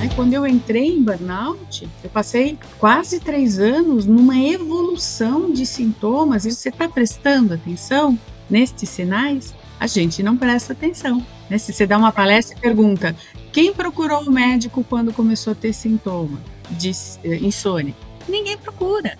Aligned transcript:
Aí, 0.00 0.08
quando 0.14 0.32
eu 0.32 0.46
entrei 0.46 0.92
em 0.92 1.02
burnout, 1.02 1.88
eu 2.04 2.10
passei 2.10 2.56
quase 2.78 3.18
três 3.18 3.58
anos 3.58 4.06
numa 4.06 4.38
evolução 4.38 5.50
de 5.50 5.66
sintomas. 5.66 6.44
E 6.44 6.52
você 6.52 6.68
está 6.68 6.88
prestando 6.88 7.54
atenção 7.54 8.16
nestes 8.48 8.88
sinais? 8.90 9.52
A 9.80 9.88
gente 9.88 10.22
não 10.22 10.36
presta 10.36 10.72
atenção. 10.72 11.24
Né? 11.50 11.58
Se 11.58 11.72
você 11.72 11.84
dá 11.84 11.98
uma 11.98 12.12
palestra 12.12 12.56
e 12.56 12.60
pergunta 12.60 13.16
quem 13.52 13.72
procurou 13.72 14.22
o 14.22 14.30
médico 14.30 14.84
quando 14.88 15.12
começou 15.12 15.52
a 15.52 15.56
ter 15.56 15.72
sintoma 15.72 16.40
de 16.70 16.92
eh, 17.24 17.38
insônia, 17.38 17.94
ninguém 18.28 18.56
procura. 18.56 19.16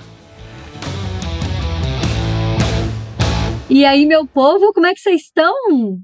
E 3.68 3.84
aí, 3.84 4.06
meu 4.06 4.24
povo, 4.26 4.72
como 4.72 4.86
é 4.86 4.94
que 4.94 5.00
vocês 5.00 5.22
estão? 5.22 5.52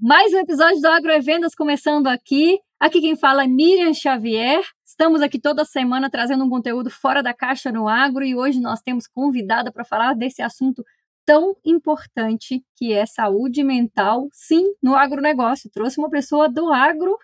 Mais 0.02 0.32
um 0.32 0.38
episódio 0.38 0.80
do 0.80 0.88
Agroevendas 0.88 1.54
começando 1.54 2.08
aqui. 2.08 2.58
Aqui 2.80 3.00
quem 3.00 3.16
fala 3.16 3.44
é 3.44 3.46
Miriam 3.46 3.94
Xavier. 3.94 4.62
Estamos 4.84 5.22
aqui 5.22 5.40
toda 5.40 5.64
semana 5.64 6.10
trazendo 6.10 6.44
um 6.44 6.50
conteúdo 6.50 6.90
fora 6.90 7.22
da 7.22 7.32
caixa 7.32 7.72
no 7.72 7.88
agro 7.88 8.24
e 8.24 8.34
hoje 8.34 8.60
nós 8.60 8.80
temos 8.80 9.06
convidada 9.06 9.72
para 9.72 9.84
falar 9.84 10.14
desse 10.14 10.42
assunto 10.42 10.84
tão 11.24 11.56
importante 11.64 12.62
que 12.76 12.92
é 12.92 13.06
saúde 13.06 13.64
mental, 13.64 14.28
sim, 14.32 14.74
no 14.82 14.94
agronegócio. 14.94 15.70
Trouxe 15.72 15.98
uma 15.98 16.10
pessoa 16.10 16.48
do 16.48 16.72
agro 16.72 17.16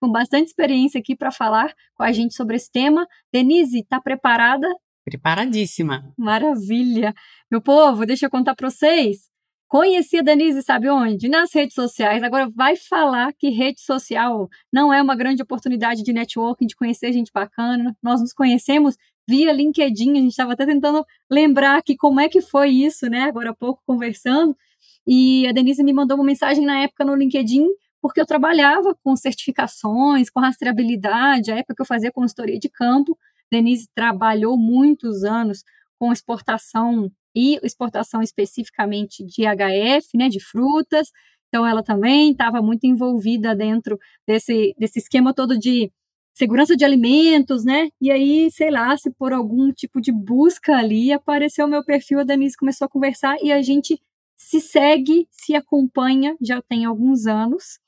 com 0.00 0.10
bastante 0.10 0.48
experiência 0.48 1.00
aqui 1.00 1.16
para 1.16 1.32
falar 1.32 1.74
com 1.94 2.04
a 2.04 2.12
gente 2.12 2.34
sobre 2.34 2.56
esse 2.56 2.70
tema. 2.70 3.06
Denise, 3.32 3.80
está 3.80 4.00
preparada? 4.00 4.68
Preparadíssima. 5.04 6.12
Maravilha. 6.16 7.14
Meu 7.50 7.60
povo, 7.60 8.06
deixa 8.06 8.26
eu 8.26 8.30
contar 8.30 8.54
para 8.54 8.70
vocês. 8.70 9.28
Conheci 9.68 10.16
a 10.16 10.22
Denise, 10.22 10.62
sabe 10.62 10.88
onde? 10.88 11.28
Nas 11.28 11.52
redes 11.52 11.74
sociais. 11.74 12.22
Agora 12.22 12.48
vai 12.48 12.74
falar 12.74 13.34
que 13.34 13.50
rede 13.50 13.82
social 13.82 14.48
não 14.72 14.90
é 14.90 15.02
uma 15.02 15.14
grande 15.14 15.42
oportunidade 15.42 16.02
de 16.02 16.10
networking, 16.10 16.66
de 16.66 16.74
conhecer 16.74 17.12
gente 17.12 17.30
bacana. 17.30 17.94
Nós 18.02 18.22
nos 18.22 18.32
conhecemos 18.32 18.96
via 19.28 19.52
LinkedIn, 19.52 20.12
a 20.12 20.20
gente 20.22 20.30
estava 20.30 20.54
até 20.54 20.64
tentando 20.64 21.04
lembrar 21.30 21.76
aqui 21.76 21.94
como 21.94 22.18
é 22.18 22.30
que 22.30 22.40
foi 22.40 22.70
isso, 22.70 23.10
né? 23.10 23.24
Agora 23.24 23.50
há 23.50 23.54
pouco 23.54 23.82
conversando. 23.86 24.56
E 25.06 25.46
a 25.46 25.52
Denise 25.52 25.84
me 25.84 25.92
mandou 25.92 26.16
uma 26.16 26.24
mensagem 26.24 26.64
na 26.64 26.80
época 26.80 27.04
no 27.04 27.14
LinkedIn, 27.14 27.66
porque 28.00 28.22
eu 28.22 28.26
trabalhava 28.26 28.96
com 29.04 29.14
certificações, 29.16 30.30
com 30.30 30.40
rastreabilidade, 30.40 31.52
a 31.52 31.56
época 31.56 31.74
que 31.74 31.82
eu 31.82 31.86
fazia 31.86 32.10
consultoria 32.10 32.58
de 32.58 32.70
campo. 32.70 33.18
Denise 33.52 33.86
trabalhou 33.94 34.56
muitos 34.56 35.24
anos 35.24 35.62
com 35.98 36.10
exportação 36.10 37.10
e 37.38 37.56
exportação 37.62 38.20
especificamente 38.20 39.24
de 39.24 39.44
HF, 39.44 40.16
né, 40.16 40.28
de 40.28 40.40
frutas. 40.40 41.08
Então, 41.48 41.64
ela 41.64 41.82
também 41.84 42.32
estava 42.32 42.60
muito 42.60 42.84
envolvida 42.84 43.54
dentro 43.54 43.96
desse, 44.26 44.74
desse 44.76 44.98
esquema 44.98 45.32
todo 45.32 45.56
de 45.56 45.90
segurança 46.34 46.76
de 46.76 46.84
alimentos, 46.84 47.64
né? 47.64 47.88
E 48.00 48.10
aí, 48.10 48.50
sei 48.50 48.70
lá, 48.70 48.96
se 48.96 49.10
por 49.12 49.32
algum 49.32 49.72
tipo 49.72 50.00
de 50.00 50.12
busca 50.12 50.76
ali 50.76 51.12
apareceu 51.12 51.66
o 51.66 51.68
meu 51.68 51.84
perfil, 51.84 52.20
a 52.20 52.24
Denise 52.24 52.56
começou 52.56 52.86
a 52.86 52.88
conversar 52.88 53.36
e 53.42 53.52
a 53.52 53.62
gente 53.62 54.00
se 54.36 54.60
segue, 54.60 55.26
se 55.30 55.54
acompanha 55.54 56.36
já 56.40 56.60
tem 56.62 56.84
alguns 56.84 57.26
anos. 57.26 57.78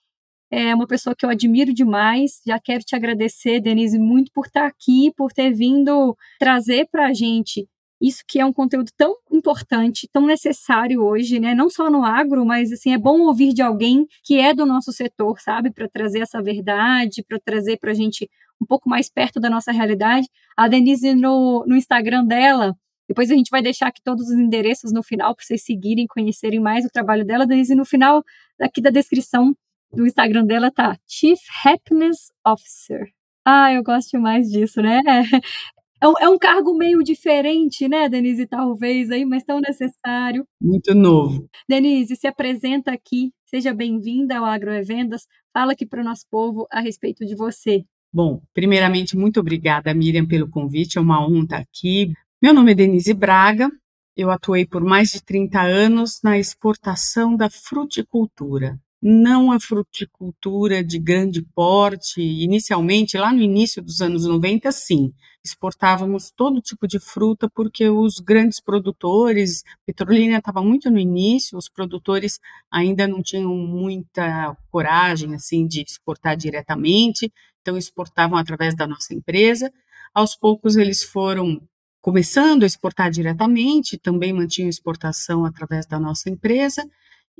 É 0.50 0.74
uma 0.74 0.86
pessoa 0.86 1.14
que 1.14 1.24
eu 1.24 1.30
admiro 1.30 1.72
demais. 1.72 2.40
Já 2.46 2.58
quero 2.58 2.82
te 2.82 2.96
agradecer, 2.96 3.60
Denise, 3.60 3.98
muito 3.98 4.32
por 4.32 4.46
estar 4.46 4.66
aqui, 4.66 5.12
por 5.16 5.32
ter 5.32 5.52
vindo 5.52 6.16
trazer 6.38 6.88
para 6.90 7.06
a 7.06 7.14
gente 7.14 7.68
isso 8.00 8.22
que 8.26 8.40
é 8.40 8.46
um 8.46 8.52
conteúdo 8.52 8.90
tão 8.96 9.14
importante, 9.30 10.08
tão 10.12 10.26
necessário 10.26 11.02
hoje, 11.02 11.38
né? 11.38 11.54
Não 11.54 11.68
só 11.68 11.90
no 11.90 12.04
agro, 12.04 12.46
mas 12.46 12.72
assim 12.72 12.92
é 12.92 12.98
bom 12.98 13.20
ouvir 13.20 13.52
de 13.52 13.60
alguém 13.60 14.06
que 14.24 14.38
é 14.38 14.54
do 14.54 14.64
nosso 14.64 14.92
setor, 14.92 15.40
sabe, 15.40 15.70
para 15.70 15.88
trazer 15.88 16.20
essa 16.20 16.42
verdade, 16.42 17.22
para 17.22 17.38
trazer 17.38 17.78
para 17.78 17.90
a 17.90 17.94
gente 17.94 18.28
um 18.60 18.66
pouco 18.66 18.88
mais 18.88 19.10
perto 19.10 19.38
da 19.38 19.50
nossa 19.50 19.72
realidade. 19.72 20.26
A 20.56 20.68
Denise 20.68 21.14
no, 21.14 21.64
no 21.66 21.76
Instagram 21.76 22.24
dela, 22.24 22.74
depois 23.08 23.30
a 23.30 23.34
gente 23.34 23.50
vai 23.50 23.62
deixar 23.62 23.88
aqui 23.88 24.00
todos 24.02 24.28
os 24.28 24.38
endereços 24.38 24.92
no 24.92 25.02
final 25.02 25.34
para 25.34 25.44
vocês 25.44 25.64
seguirem, 25.64 26.06
conhecerem 26.06 26.60
mais 26.60 26.84
o 26.84 26.91
trabalho 26.91 27.25
dela. 27.25 27.46
Denise 27.46 27.75
no 27.75 27.84
final 27.84 28.22
aqui 28.60 28.80
da 28.80 28.91
descrição 28.91 29.54
do 29.92 30.06
Instagram 30.06 30.44
dela 30.46 30.70
tá 30.70 30.96
Chief 31.06 31.41
Happiness 31.64 32.32
Officer. 32.46 33.08
Ah, 33.44 33.72
eu 33.72 33.82
gosto 33.82 34.19
mais 34.20 34.48
disso, 34.48 34.80
né? 34.80 35.00
É 36.03 36.09
um, 36.09 36.15
é 36.19 36.28
um 36.31 36.38
cargo 36.38 36.72
meio 36.75 37.03
diferente, 37.03 37.87
né, 37.87 38.09
Denise, 38.09 38.47
talvez 38.47 39.11
aí, 39.11 39.27
mas 39.27 39.44
tão 39.44 39.61
necessário. 39.61 40.47
Muito 40.59 40.94
novo. 40.94 41.47
Denise, 41.69 42.16
se 42.16 42.27
apresenta 42.27 42.91
aqui, 42.91 43.31
seja 43.44 43.75
bem-vinda 43.75 44.38
ao 44.38 44.47
Agroevendas, 44.47 45.27
fala 45.53 45.72
aqui 45.72 45.84
para 45.84 46.00
o 46.00 46.05
nosso 46.05 46.25
povo 46.31 46.66
a 46.71 46.81
respeito 46.81 47.27
de 47.27 47.34
você. 47.34 47.84
Bom, 48.11 48.41
primeiramente, 48.55 49.15
muito 49.15 49.41
obrigada, 49.41 49.93
Miriam, 49.93 50.27
pelo 50.27 50.49
convite, 50.49 50.97
é 50.97 51.00
uma 51.03 51.22
honra 51.22 51.43
estar 51.43 51.59
aqui. 51.59 52.15
Meu 52.43 52.55
nome 52.55 52.72
é 52.72 52.75
Denise 52.75 53.12
Braga, 53.12 53.71
eu 54.17 54.31
atuei 54.31 54.65
por 54.67 54.82
mais 54.82 55.11
de 55.11 55.22
30 55.22 55.61
anos 55.61 56.21
na 56.25 56.38
exportação 56.38 57.37
da 57.37 57.50
fruticultura 57.50 58.81
não 59.03 59.50
a 59.50 59.59
fruticultura 59.59 60.84
de 60.84 60.99
grande 60.99 61.43
porte. 61.55 62.21
Inicialmente, 62.21 63.16
lá 63.16 63.33
no 63.33 63.41
início 63.41 63.83
dos 63.83 64.00
anos 64.00 64.27
90, 64.27 64.71
sim, 64.72 65.12
exportávamos 65.43 66.31
todo 66.31 66.61
tipo 66.61 66.87
de 66.87 66.99
fruta 66.99 67.49
porque 67.49 67.88
os 67.88 68.19
grandes 68.19 68.61
produtores, 68.61 69.62
Petrolina 69.87 70.38
estava 70.38 70.62
muito 70.62 70.91
no 70.91 70.99
início, 70.99 71.56
os 71.56 71.69
produtores 71.69 72.38
ainda 72.71 73.09
não 73.09 73.22
tinham 73.22 73.55
muita 73.55 74.56
coragem 74.71 75.34
assim 75.34 75.67
de 75.67 75.82
exportar 75.82 76.37
diretamente, 76.37 77.32
então 77.62 77.78
exportavam 77.78 78.38
através 78.38 78.75
da 78.77 78.87
nossa 78.87 79.15
empresa. 79.15 79.72
Aos 80.12 80.37
poucos 80.37 80.77
eles 80.77 81.03
foram 81.03 81.61
começando 82.03 82.62
a 82.65 82.67
exportar 82.67 83.11
diretamente, 83.11 83.99
também 83.99 84.32
mantinham 84.32 84.69
exportação 84.69 85.44
através 85.44 85.87
da 85.87 85.99
nossa 85.99 86.28
empresa 86.28 86.82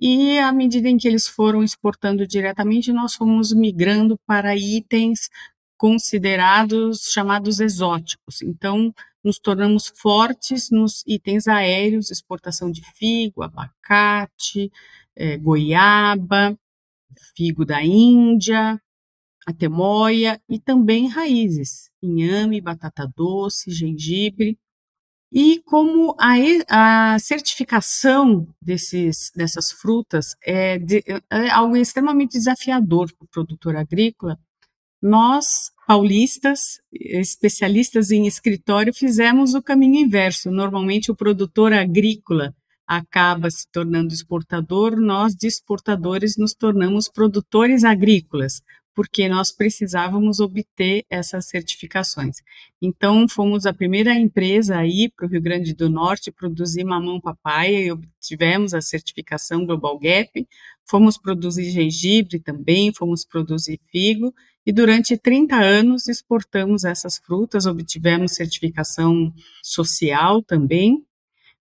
e 0.01 0.39
à 0.39 0.53
medida 0.53 0.89
em 0.89 0.97
que 0.97 1.07
eles 1.07 1.29
foram 1.29 1.63
exportando 1.63 2.27
diretamente, 2.27 2.93
nós 2.93 3.15
fomos 3.15 3.53
migrando 3.53 4.19
para 4.27 4.57
itens 4.57 5.29
considerados 5.77 7.11
chamados 7.13 7.61
exóticos. 7.61 8.43
Então, 8.43 8.95
nos 9.23 9.39
tornamos 9.39 9.93
fortes 9.95 10.71
nos 10.71 11.05
itens 11.07 11.47
aéreos, 11.47 12.11
exportação 12.11 12.71
de 12.71 12.83
figo, 12.95 13.43
abacate, 13.43 14.71
é, 15.15 15.37
goiaba, 15.37 16.59
figo 17.37 17.65
da 17.65 17.83
Índia, 17.83 18.81
a 19.47 19.53
e 20.49 20.59
também 20.59 21.09
raízes, 21.09 21.91
inhame, 22.03 22.61
batata 22.61 23.11
doce, 23.17 23.71
gengibre. 23.71 24.59
E 25.33 25.63
como 25.65 26.17
a, 26.19 27.15
a 27.15 27.19
certificação 27.21 28.49
desses, 28.61 29.31
dessas 29.35 29.71
frutas 29.71 30.35
é, 30.43 30.77
de, 30.79 31.05
é 31.31 31.51
algo 31.51 31.77
extremamente 31.77 32.33
desafiador 32.33 33.13
para 33.17 33.25
o 33.25 33.29
produtor 33.29 33.77
agrícola, 33.77 34.39
nós, 35.01 35.71
paulistas, 35.87 36.81
especialistas 36.93 38.11
em 38.11 38.27
escritório, 38.27 38.93
fizemos 38.93 39.55
o 39.55 39.63
caminho 39.63 40.05
inverso. 40.05 40.51
Normalmente, 40.51 41.11
o 41.11 41.17
produtor 41.17 41.73
agrícola 41.73 42.55
acaba 42.87 43.49
se 43.51 43.67
tornando 43.71 44.13
exportador, 44.13 45.01
nós, 45.01 45.35
de 45.35 45.47
exportadores, 45.47 46.37
nos 46.37 46.55
tornamos 46.55 47.09
produtores 47.09 47.85
agrícolas, 47.85 48.63
porque 49.01 49.31
nós 49.31 49.51
precisávamos 49.51 50.41
obter 50.41 51.07
essas 51.09 51.47
certificações. 51.47 52.43
Então, 52.83 53.27
fomos 53.27 53.65
a 53.65 53.73
primeira 53.73 54.13
empresa 54.13 54.77
aí 54.77 55.09
para 55.09 55.25
o 55.25 55.29
Rio 55.31 55.41
Grande 55.41 55.73
do 55.73 55.89
Norte 55.89 56.31
produzir 56.31 56.85
mamão 56.85 57.19
papaya 57.19 57.81
e 57.81 57.91
obtivemos 57.91 58.75
a 58.75 58.83
certificação 58.83 59.65
Global 59.65 59.99
Gap. 59.99 60.47
Fomos 60.85 61.17
produzir 61.17 61.71
gengibre 61.71 62.39
também, 62.41 62.93
fomos 62.93 63.25
produzir 63.25 63.81
figo 63.91 64.35
e 64.67 64.71
durante 64.71 65.17
30 65.17 65.57
anos 65.57 66.07
exportamos 66.07 66.85
essas 66.85 67.17
frutas, 67.17 67.65
obtivemos 67.65 68.35
certificação 68.35 69.33
social 69.63 70.43
também. 70.43 71.03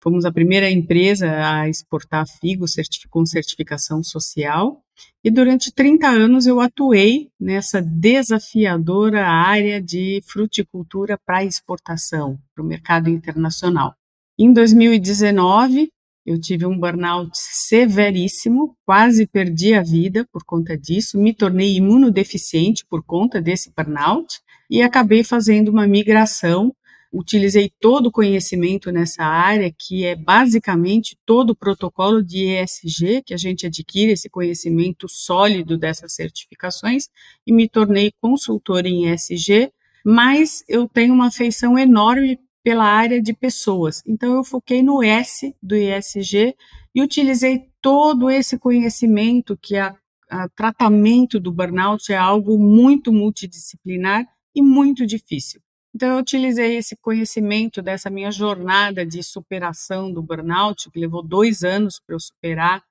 Fomos 0.01 0.25
a 0.25 0.33
primeira 0.33 0.71
empresa 0.71 1.31
a 1.47 1.69
exportar 1.69 2.27
figo 2.41 2.65
com 3.11 3.27
certificação 3.27 4.03
social. 4.03 4.86
E 5.25 5.31
durante 5.31 5.73
30 5.73 6.07
anos 6.09 6.47
eu 6.47 6.61
atuei 6.61 7.31
nessa 7.39 7.83
desafiadora 7.83 9.27
área 9.27 9.81
de 9.83 10.23
fruticultura 10.27 11.19
para 11.19 11.45
exportação, 11.45 12.39
para 12.55 12.63
o 12.63 12.67
mercado 12.67 13.11
internacional. 13.11 13.95
Em 14.39 14.53
2019, 14.53 15.91
eu 16.27 16.41
tive 16.41 16.67
um 16.67 16.79
burnout 16.79 17.31
severíssimo, 17.35 18.77
quase 18.85 19.27
perdi 19.27 19.75
a 19.75 19.83
vida 19.83 20.27
por 20.33 20.45
conta 20.45 20.77
disso, 20.77 21.17
me 21.19 21.33
tornei 21.33 21.77
imunodeficiente 21.77 22.85
por 22.85 23.03
conta 23.05 23.41
desse 23.41 23.73
burnout 23.77 24.41
e 24.69 24.83
acabei 24.83 25.23
fazendo 25.23 25.69
uma 25.69 25.87
migração 25.87 26.75
utilizei 27.13 27.71
todo 27.81 28.07
o 28.07 28.13
conhecimento 28.13 28.91
nessa 28.91 29.25
área, 29.25 29.73
que 29.77 30.05
é 30.05 30.15
basicamente 30.15 31.17
todo 31.25 31.51
o 31.51 31.57
protocolo 31.57 32.23
de 32.23 32.45
ESG, 32.45 33.23
que 33.25 33.35
a 33.35 33.37
gente 33.37 33.67
adquire 33.67 34.13
esse 34.13 34.29
conhecimento 34.29 35.09
sólido 35.09 35.79
dessas 35.79 36.15
certificações, 36.15 37.09
e 37.47 37.53
me 37.53 37.69
tornei 37.69 38.13
consultora 38.21 38.89
em 38.89 39.13
ESG 39.13 39.73
mas 40.09 40.63
eu 40.69 40.89
tenho 40.89 41.13
uma 41.13 41.27
afeição 41.27 41.77
enorme 41.77 42.39
pela 42.63 42.85
área 42.85 43.21
de 43.21 43.33
pessoas. 43.33 44.05
Então 44.07 44.37
eu 44.37 44.45
foquei 44.45 44.81
no 44.81 45.03
S 45.03 45.53
do 45.61 45.75
ISG 45.75 46.55
e 46.95 47.03
utilizei 47.03 47.65
todo 47.83 48.31
esse 48.31 48.57
conhecimento 48.57 49.59
que 49.61 49.77
a, 49.77 49.97
a 50.31 50.49
tratamento 50.51 51.41
do 51.41 51.51
burnout 51.51 52.13
é 52.13 52.17
algo 52.17 52.57
muito 52.57 53.13
multidisciplinar 53.13 54.25
e 54.55 54.63
muito 54.63 55.05
difícil. 55.05 55.61
Então, 55.97 56.11
eu 56.11 56.19
utilizei 56.19 56.77
esse 56.77 56.95
conhecimento 56.95 57.81
dessa 57.81 58.11
minha 58.11 58.31
jornada 58.31 59.07
de 59.07 59.23
superação 59.23 60.13
do 60.13 60.23
burnout, 60.23 60.91
que 60.91 61.01
levou 61.01 61.23
dois 61.23 61.65
anos 61.65 61.99
para 61.99 62.15
eu 62.15 62.21
superar, 62.21 62.83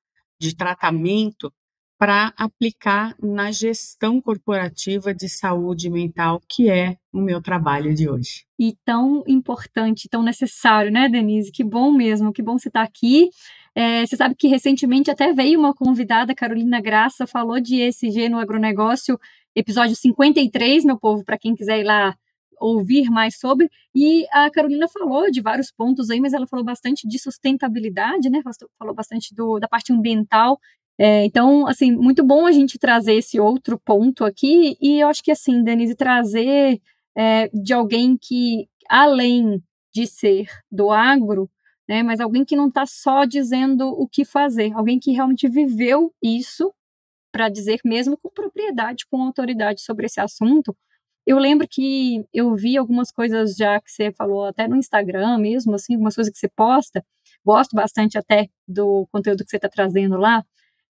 de 0.42 0.56
tratamento, 0.56 1.54
para 2.00 2.34
aplicar 2.36 3.16
na 3.22 3.52
gestão 3.52 4.20
corporativa 4.20 5.14
de 5.14 5.30
saúde 5.30 5.88
mental, 5.88 6.42
que 6.50 6.68
é 6.68 6.98
o 7.14 7.22
meu 7.22 7.40
trabalho 7.40 7.94
de 7.94 8.10
hoje. 8.10 8.44
E 8.58 8.76
tão 8.84 9.24
importante, 9.28 10.10
tão 10.10 10.24
necessário, 10.24 10.92
né, 10.92 11.08
Denise? 11.08 11.52
Que 11.52 11.64
bom 11.64 11.92
mesmo, 11.92 12.34
que 12.34 12.42
bom 12.42 12.58
você 12.58 12.70
estar 12.70 12.82
tá 12.82 12.88
aqui. 12.88 13.30
É, 13.76 14.04
você 14.04 14.18
sabe 14.18 14.34
que 14.34 14.48
recentemente 14.48 15.12
até 15.12 15.32
veio 15.32 15.60
uma 15.60 15.76
convidada, 15.76 16.34
Carolina 16.34 16.82
Graça, 16.82 17.28
falou 17.28 17.60
de 17.60 17.84
ESG 17.84 18.30
no 18.30 18.40
agronegócio, 18.40 19.20
episódio 19.56 19.96
53, 19.96 20.84
meu 20.84 20.98
povo, 20.98 21.24
para 21.24 21.38
quem 21.38 21.54
quiser 21.54 21.82
ir 21.82 21.84
lá 21.84 22.18
ouvir 22.60 23.10
mais 23.10 23.38
sobre. 23.40 23.70
E 23.94 24.26
a 24.32 24.50
Carolina 24.50 24.88
falou 24.88 25.30
de 25.32 25.42
vários 25.42 25.72
pontos 25.72 26.10
aí, 26.10 26.20
mas 26.20 26.34
ela 26.34 26.48
falou 26.48 26.66
bastante 26.66 27.08
de 27.08 27.20
sustentabilidade, 27.20 28.30
né? 28.30 28.42
Falou 28.78 28.94
bastante 28.94 29.34
do, 29.34 29.60
da 29.60 29.68
parte 29.68 29.94
ambiental. 29.94 30.60
É, 30.98 31.26
então, 31.26 31.68
assim, 31.68 31.92
muito 31.92 32.24
bom 32.24 32.46
a 32.46 32.52
gente 32.52 32.80
trazer 32.80 33.16
esse 33.16 33.40
outro 33.40 33.80
ponto 33.80 34.24
aqui. 34.24 34.78
E 34.82 35.02
eu 35.02 35.08
acho 35.08 35.24
que, 35.24 35.32
assim, 35.32 35.64
Denise, 35.64 35.96
trazer 35.96 36.82
é, 37.16 37.50
de 37.50 37.74
alguém 37.74 38.18
que, 38.18 38.68
além 38.90 39.62
de 39.94 40.08
ser 40.08 40.48
do 40.72 40.92
agro, 40.92 41.50
né, 41.88 42.04
mas 42.04 42.20
alguém 42.20 42.44
que 42.44 42.56
não 42.56 42.68
está 42.68 42.86
só 42.86 43.26
dizendo 43.26 43.88
o 43.88 44.08
que 44.08 44.26
fazer, 44.26 44.74
alguém 44.74 45.00
que 45.00 45.12
realmente 45.12 45.48
viveu 45.48 46.14
isso 46.22 46.74
para 47.32 47.50
dizer 47.50 47.80
mesmo 47.86 48.18
com 48.18 48.30
propriedade, 48.30 49.06
com 49.10 49.22
autoridade 49.22 49.82
sobre 49.82 50.06
esse 50.06 50.20
assunto, 50.20 50.76
eu 51.26 51.38
lembro 51.40 51.68
que 51.68 52.24
eu 52.34 52.56
vi 52.56 52.78
algumas 52.78 53.12
coisas 53.12 53.56
já 53.56 53.80
que 53.82 53.92
você 53.92 54.12
falou 54.12 54.46
até 54.46 54.68
no 54.68 54.76
Instagram 54.76 55.38
mesmo, 55.40 55.76
assim, 55.76 55.94
algumas 55.94 56.16
coisas 56.16 56.32
que 56.32 56.38
você 56.40 56.50
posta. 56.50 57.04
Gosto 57.44 57.76
bastante 57.76 58.18
até 58.18 58.48
do 58.68 59.08
conteúdo 59.12 59.44
que 59.44 59.50
você 59.50 59.58
está 59.58 59.70
trazendo 59.70 60.18
lá. 60.18 60.44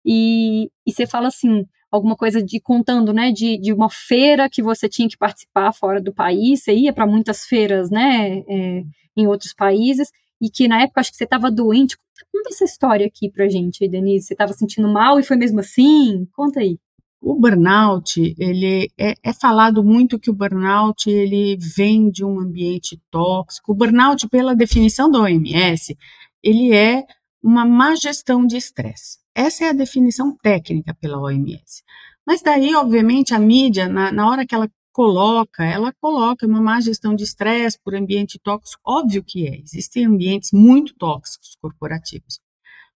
E, 0.06 0.70
e 0.86 0.92
você 0.92 1.08
fala 1.08 1.30
assim, 1.30 1.66
alguma 1.92 2.16
coisa 2.16 2.44
de 2.44 2.60
contando, 2.60 3.14
né, 3.14 3.32
de, 3.32 3.58
de 3.58 3.74
uma 3.74 3.90
feira 3.90 4.50
que 4.50 4.62
você 4.62 4.88
tinha 4.90 5.08
que 5.08 5.18
participar 5.18 5.74
fora 5.74 6.02
do 6.02 6.14
país, 6.14 6.64
você 6.64 6.74
ia 6.74 6.94
para 6.94 7.08
muitas 7.08 7.46
feiras, 7.46 7.90
né, 7.90 8.40
é, 8.48 8.84
em 9.18 9.28
outros 9.28 9.54
países, 9.54 10.12
e 10.42 10.50
que 10.50 10.68
na 10.68 10.82
época 10.82 11.02
acho 11.02 11.12
que 11.12 11.18
você 11.18 11.24
estava 11.24 11.50
doente. 11.50 11.98
Conta, 12.32 12.50
essa 12.50 12.66
história 12.66 13.06
aqui 13.06 13.30
pra 13.30 13.48
gente, 13.48 13.88
Denise. 13.88 14.28
Você 14.28 14.34
estava 14.34 14.54
sentindo 14.54 14.88
mal 14.88 15.20
e 15.20 15.24
foi 15.24 15.38
mesmo 15.38 15.60
assim? 15.62 16.28
Conta 16.34 16.60
aí. 16.60 16.78
O 17.28 17.34
burnout, 17.34 18.36
ele 18.38 18.88
é, 18.96 19.16
é, 19.24 19.34
falado 19.34 19.84
muito 19.84 20.20
que 20.20 20.30
o 20.30 20.34
burnout 20.34 21.10
ele 21.10 21.58
vem 21.58 22.12
de 22.12 22.24
um 22.24 22.40
ambiente 22.40 23.02
tóxico. 23.10 23.72
O 23.72 23.76
burnout, 23.76 24.30
pela 24.30 24.56
definição 24.56 25.10
da 25.10 25.22
OMS, 25.22 25.98
ele 26.44 26.72
é 26.72 27.04
uma 27.42 27.66
má 27.66 27.96
gestão 27.96 28.46
de 28.46 28.58
estresse. 28.58 29.18
Essa 29.34 29.66
é 29.66 29.70
a 29.70 29.74
definição 29.74 30.38
técnica 30.38 30.94
pela 31.02 31.20
OMS. 31.20 31.82
Mas 32.28 32.44
daí, 32.44 32.76
obviamente, 32.76 33.34
a 33.34 33.40
mídia, 33.40 33.90
na, 33.90 34.12
na 34.12 34.30
hora 34.30 34.46
que 34.46 34.54
ela 34.54 34.70
coloca, 34.94 35.66
ela 35.66 35.92
coloca 36.00 36.46
uma 36.46 36.62
má 36.62 36.80
gestão 36.80 37.16
de 37.16 37.24
estresse 37.24 37.80
por 37.84 37.96
ambiente 37.96 38.38
tóxico. 38.38 38.84
Óbvio 38.86 39.24
que 39.24 39.48
é. 39.48 39.60
Existem 39.62 40.06
ambientes 40.06 40.52
muito 40.54 40.94
tóxicos 40.94 41.58
corporativos. 41.60 42.40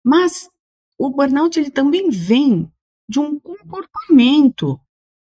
Mas 0.03 0.49
o 0.97 1.09
burnout 1.09 1.57
ele 1.57 1.71
também 1.71 2.09
vem 2.09 2.69
de 3.07 3.19
um 3.19 3.39
comportamento 3.39 4.79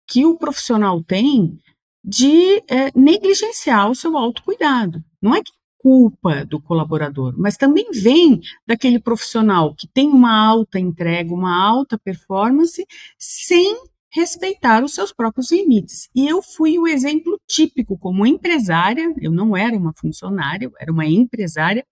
que 0.07 0.25
o 0.25 0.37
profissional 0.37 1.03
tem 1.03 1.59
de 2.03 2.63
é, 2.69 2.91
negligenciar 2.95 3.91
o 3.91 3.95
seu 3.95 4.17
autocuidado. 4.17 5.03
Não 5.21 5.35
é 5.35 5.41
que 5.41 5.51
é 5.51 5.57
culpa 5.77 6.45
do 6.45 6.61
colaborador, 6.61 7.35
mas 7.37 7.57
também 7.57 7.91
vem 7.91 8.39
daquele 8.65 8.99
profissional 8.99 9.75
que 9.75 9.87
tem 9.87 10.09
uma 10.09 10.47
alta 10.47 10.79
entrega, 10.79 11.33
uma 11.33 11.55
alta 11.55 11.97
performance, 11.97 12.85
sem 13.17 13.77
respeitar 14.09 14.83
os 14.83 14.93
seus 14.93 15.13
próprios 15.13 15.51
limites. 15.51 16.09
E 16.15 16.27
eu 16.27 16.41
fui 16.41 16.79
o 16.79 16.87
exemplo 16.87 17.39
típico 17.47 17.97
como 17.97 18.25
empresária, 18.25 19.13
eu 19.21 19.31
não 19.31 19.55
era 19.55 19.77
uma 19.77 19.93
funcionária, 19.93 20.65
eu 20.65 20.71
era 20.79 20.91
uma 20.91 21.05
empresária 21.05 21.85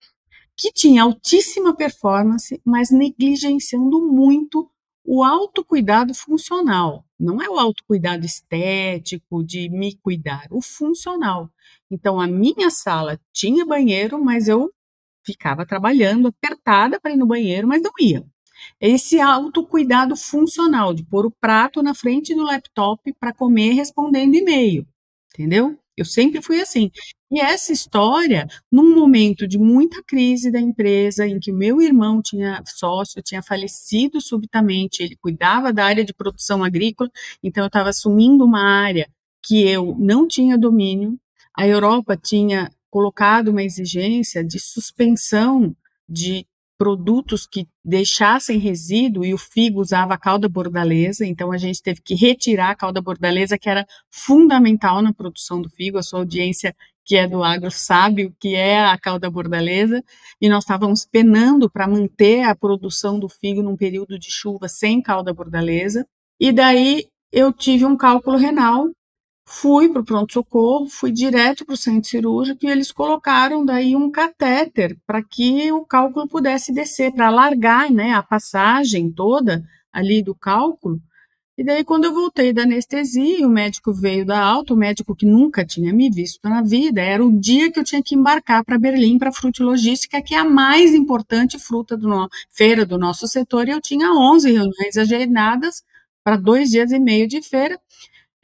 que 0.58 0.72
tinha 0.72 1.04
altíssima 1.04 1.76
performance, 1.76 2.60
mas 2.66 2.90
negligenciando 2.90 4.02
muito 4.02 4.72
o 5.06 5.24
autocuidado 5.24 6.14
funcional. 6.14 7.06
Não 7.20 7.42
é 7.42 7.48
o 7.48 7.60
autocuidado 7.60 8.26
estético 8.26 9.44
de 9.44 9.70
me 9.70 9.96
cuidar, 9.98 10.48
o 10.52 10.62
funcional. 10.62 11.50
Então, 11.90 12.20
a 12.20 12.28
minha 12.28 12.70
sala 12.70 13.20
tinha 13.32 13.66
banheiro, 13.66 14.22
mas 14.24 14.48
eu 14.48 14.72
ficava 15.24 15.66
trabalhando 15.66 16.28
apertada 16.28 17.00
para 17.00 17.12
ir 17.12 17.18
no 17.18 17.28
banheiro, 17.28 17.68
mas 17.68 17.82
não 17.82 17.92
ia. 18.00 18.26
Esse 18.80 19.20
autocuidado 19.20 20.16
funcional, 20.16 20.94
de 20.94 21.04
pôr 21.04 21.26
o 21.26 21.32
prato 21.32 21.84
na 21.84 21.94
frente 21.94 22.34
do 22.34 22.44
laptop 22.44 23.14
para 23.20 23.34
comer 23.34 23.74
respondendo 23.74 24.34
e-mail, 24.34 24.88
entendeu? 25.34 25.78
Eu 25.98 26.06
sempre 26.06 26.42
fui 26.42 26.60
assim. 26.62 26.92
E 27.32 27.40
essa 27.40 27.72
história, 27.72 28.48
num 28.72 28.96
momento 28.96 29.48
de 29.48 29.58
muita 29.58 30.04
crise 30.04 30.52
da 30.52 30.60
empresa, 30.60 31.28
em 31.28 31.40
que 31.40 31.52
meu 31.52 31.82
irmão 31.82 32.22
tinha 32.22 32.62
sócio, 32.66 33.22
tinha 33.24 33.42
falecido 33.42 34.22
subitamente, 34.22 35.02
ele 35.02 35.16
cuidava 35.16 35.72
da 35.74 35.86
área 35.86 36.04
de 36.04 36.14
produção 36.14 36.64
agrícola, 36.64 37.10
então 37.42 37.64
eu 37.64 37.68
estava 37.68 37.90
assumindo 37.90 38.44
uma 38.44 38.62
área 38.62 39.10
que 39.44 39.68
eu 39.68 39.96
não 39.98 40.28
tinha 40.28 40.58
domínio. 40.58 41.18
A 41.58 41.68
Europa 41.68 42.18
tinha 42.18 42.70
colocado 42.90 43.50
uma 43.50 43.64
exigência 43.64 44.44
de 44.44 44.60
suspensão 44.60 45.76
de 46.08 46.46
produtos 46.78 47.48
que 47.48 47.68
deixassem 47.84 48.58
resíduo 48.60 49.26
e 49.26 49.34
o 49.34 49.38
figo 49.38 49.82
usava 49.82 50.18
calda 50.18 50.50
bordaleza, 50.50 51.26
então 51.26 51.52
a 51.52 51.58
gente 51.58 51.82
teve 51.82 52.02
que 52.02 52.16
retirar 52.16 52.72
a 52.72 52.76
calda 52.76 53.02
bordaleza 53.02 53.58
que 53.58 53.70
era 53.70 53.86
fundamental 54.10 55.02
na 55.02 55.14
produção 55.14 55.62
do 55.62 55.70
figo. 55.70 55.98
A 55.98 56.04
sua 56.04 56.20
audiência 56.20 56.76
que 57.06 57.16
é 57.16 57.28
do 57.28 57.44
agro 57.44 57.70
sabe 57.70 58.26
o 58.26 58.36
que 58.40 58.56
é 58.56 58.84
a 58.84 58.98
calda 58.98 59.30
bordaleza 59.30 60.04
e 60.42 60.50
nós 60.50 60.64
estávamos 60.64 61.06
penando 61.06 61.70
para 61.70 61.88
manter 61.88 62.42
a 62.44 62.56
produção 62.56 63.20
do 63.20 63.30
figo 63.30 63.62
num 63.62 63.78
período 63.78 64.18
de 64.18 64.32
chuva 64.32 64.68
sem 64.68 65.02
calda 65.02 65.32
bordaleza. 65.32 66.06
E 66.40 66.52
daí 66.52 67.06
eu 67.32 67.54
tive 67.54 67.86
um 67.86 67.96
cálculo 67.96 68.38
renal 68.38 68.90
Fui 69.48 69.88
para 69.88 70.02
o 70.02 70.06
pronto-socorro, 70.06 70.88
fui 70.88 71.12
direto 71.12 71.66
para 71.66 71.76
o 71.76 71.78
centro 71.78 72.10
cirúrgico 72.10 72.66
e 72.66 72.70
eles 72.70 72.92
colocaram 72.92 73.64
daí 73.64 73.96
um 73.96 74.10
catéter 74.10 74.98
para 75.06 75.24
que 75.24 75.72
o 75.72 75.86
cálculo 75.86 76.28
pudesse 76.28 76.74
descer, 76.74 77.14
para 77.14 77.28
alargar 77.28 77.92
né, 77.92 78.14
a 78.14 78.24
passagem 78.24 79.12
toda 79.12 79.64
ali 79.94 80.24
do 80.24 80.34
cálculo. 80.34 81.00
E 81.58 81.64
daí, 81.64 81.86
quando 81.86 82.04
eu 82.04 82.14
voltei 82.14 82.52
da 82.52 82.64
anestesia, 82.64 83.48
o 83.48 83.50
médico 83.50 83.94
veio 83.94 84.26
da 84.26 84.42
alta, 84.44 84.74
o 84.74 84.78
médico 84.78 85.16
que 85.16 85.26
nunca 85.26 85.64
tinha 85.64 85.94
me 85.94 86.10
visto 86.10 86.50
na 86.50 86.62
vida, 86.62 87.00
era 87.02 87.24
o 87.24 87.32
dia 87.32 87.72
que 87.72 87.80
eu 87.80 87.84
tinha 87.84 88.04
que 88.04 88.14
embarcar 88.14 88.66
para 88.66 88.78
Berlim, 88.78 89.18
para 89.18 89.30
a 89.30 89.34
Frutilogística, 89.34 90.22
que 90.22 90.36
é 90.36 90.40
a 90.40 90.44
mais 90.44 90.94
importante 90.94 91.58
fruta 91.58 91.96
do 91.96 92.10
no... 92.10 92.28
feira 92.50 92.86
do 92.86 92.98
nosso 92.98 93.26
setor, 93.26 93.70
e 93.70 93.72
eu 93.72 93.80
tinha 93.80 94.12
11 94.12 94.52
reuniões 94.52 94.98
agendadas 94.98 95.82
para 96.26 96.36
dois 96.36 96.72
dias 96.72 96.92
e 96.92 97.00
meio 97.00 97.26
de 97.26 97.42
feira. 97.42 97.80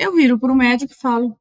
Eu 0.02 0.16
viro 0.16 0.40
para 0.40 0.52
o 0.52 0.56
médico 0.56 0.94
e 0.94 0.96
falo: 0.96 1.38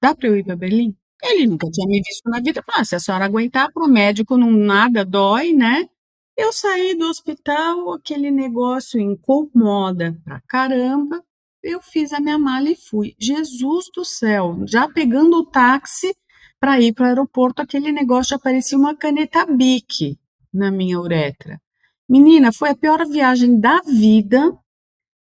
dá 0.00 0.14
para 0.14 0.28
eu 0.28 0.36
ir 0.36 0.44
para 0.44 0.54
Berlim? 0.54 0.96
Ele 1.20 1.48
nunca 1.48 1.68
tinha 1.68 1.84
me 1.88 2.00
visto 2.00 2.30
na 2.30 2.38
vida. 2.38 2.62
Ah, 2.72 2.84
se 2.84 2.94
a 2.94 3.00
senhora 3.00 3.24
aguentar, 3.24 3.72
para 3.72 3.82
o 3.82 3.88
médico 3.88 4.36
não 4.36 4.52
nada 4.52 5.04
dói, 5.04 5.52
né? 5.52 5.88
Eu 6.36 6.52
saí 6.52 6.94
do 6.94 7.08
hospital, 7.08 7.92
aquele 7.92 8.30
negócio 8.30 9.00
incomoda 9.00 10.16
pra 10.24 10.40
caramba. 10.46 11.24
Eu 11.60 11.82
fiz 11.82 12.12
a 12.12 12.20
minha 12.20 12.38
mala 12.38 12.70
e 12.70 12.76
fui. 12.76 13.16
Jesus 13.18 13.86
do 13.92 14.04
céu, 14.04 14.62
já 14.64 14.88
pegando 14.88 15.38
o 15.38 15.46
táxi 15.46 16.14
para 16.60 16.80
ir 16.80 16.92
para 16.92 17.06
o 17.06 17.08
aeroporto, 17.08 17.62
aquele 17.62 17.90
negócio 17.90 18.30
já 18.30 18.38
parecia 18.38 18.78
uma 18.78 18.94
caneta 18.94 19.44
bique 19.44 20.20
na 20.52 20.70
minha 20.70 21.00
uretra. 21.00 21.60
Menina, 22.08 22.52
foi 22.52 22.70
a 22.70 22.76
pior 22.76 23.04
viagem 23.08 23.58
da 23.58 23.80
vida. 23.80 24.56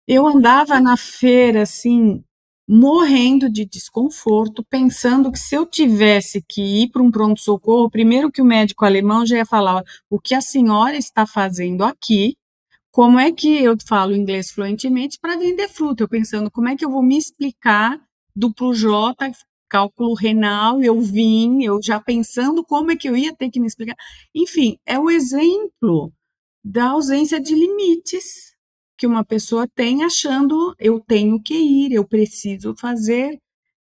Eu 0.07 0.27
andava 0.27 0.79
na 0.79 0.97
feira 0.97 1.63
assim, 1.63 2.23
morrendo 2.75 3.51
de 3.51 3.67
desconforto, 3.67 4.65
pensando 4.65 5.31
que 5.31 5.39
se 5.39 5.55
eu 5.55 5.67
tivesse 5.67 6.41
que 6.41 6.63
ir 6.63 6.89
para 6.91 7.03
um 7.03 7.11
pronto-socorro, 7.11 7.91
primeiro 7.91 8.33
que 8.33 8.41
o 8.41 8.47
médico 8.47 8.87
alemão 8.87 9.27
já 9.27 9.37
ia 9.37 9.45
falar 9.45 9.85
o 10.09 10.19
que 10.19 10.35
a 10.35 10.41
senhora 10.41 10.97
está 10.97 11.27
fazendo 11.27 11.85
aqui, 11.85 12.35
como 12.91 13.19
é 13.19 13.31
que 13.31 13.63
eu 13.63 13.77
falo 13.87 14.17
inglês 14.17 14.51
fluentemente 14.51 15.19
para 15.21 15.37
vender 15.37 15.69
fruta? 15.69 16.03
Eu 16.03 16.09
pensando 16.09 16.51
como 16.51 16.71
é 16.71 16.75
que 16.75 16.83
eu 16.83 16.91
vou 16.91 17.03
me 17.03 17.19
explicar 17.19 18.01
do 18.35 18.51
J 18.73 19.33
cálculo 19.69 20.15
renal, 20.15 20.83
eu 20.83 20.99
vim, 20.99 21.65
eu 21.65 21.79
já 21.83 22.01
pensando 22.01 22.65
como 22.65 22.91
é 22.91 22.97
que 22.97 23.07
eu 23.07 23.15
ia 23.15 23.37
ter 23.37 23.51
que 23.51 23.61
me 23.61 23.67
explicar. 23.67 23.97
Enfim, 24.35 24.79
é 24.87 24.99
o 24.99 25.11
exemplo 25.11 26.11
da 26.65 26.91
ausência 26.91 27.39
de 27.39 27.55
limites 27.55 28.52
que 29.03 29.07
uma 29.09 29.25
pessoa 29.25 29.67
tem 29.67 30.05
achando 30.05 30.77
eu 30.79 31.01
tenho 31.01 31.43
que 31.43 31.55
ir, 31.55 31.91
eu 31.91 32.07
preciso 32.07 32.73
fazer. 32.79 33.37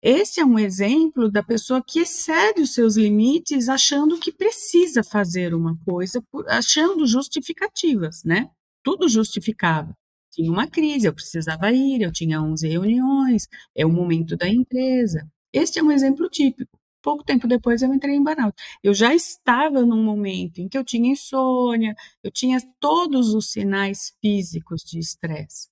Esse 0.01 0.39
é 0.39 0.45
um 0.45 0.57
exemplo 0.57 1.29
da 1.29 1.43
pessoa 1.43 1.83
que 1.85 1.99
excede 1.99 2.63
os 2.63 2.73
seus 2.73 2.97
limites 2.97 3.69
achando 3.69 4.19
que 4.19 4.31
precisa 4.31 5.03
fazer 5.03 5.53
uma 5.53 5.77
coisa, 5.85 6.19
achando 6.47 7.05
justificativas, 7.05 8.23
né? 8.25 8.49
Tudo 8.83 9.07
justificava 9.07 9.93
tinha 10.31 10.51
uma 10.51 10.67
crise, 10.67 11.05
eu 11.05 11.13
precisava 11.13 11.71
ir, 11.71 12.01
eu 12.01 12.11
tinha 12.11 12.41
11 12.41 12.67
reuniões, 12.67 13.47
é 13.75 13.85
o 13.85 13.91
momento 13.91 14.35
da 14.35 14.49
empresa. 14.49 15.29
Este 15.53 15.77
é 15.77 15.83
um 15.83 15.91
exemplo 15.91 16.27
típico. 16.27 16.75
Pouco 17.03 17.23
tempo 17.23 17.47
depois 17.47 17.81
eu 17.81 17.93
entrei 17.93 18.15
em 18.15 18.23
burnout. 18.23 18.55
Eu 18.81 18.93
já 18.93 19.13
estava 19.13 19.85
num 19.85 20.01
momento 20.01 20.59
em 20.59 20.69
que 20.69 20.77
eu 20.77 20.85
tinha 20.85 21.11
insônia, 21.11 21.93
eu 22.23 22.31
tinha 22.31 22.57
todos 22.79 23.33
os 23.33 23.51
sinais 23.51 24.13
físicos 24.21 24.81
de 24.83 24.99
estresse. 24.99 25.67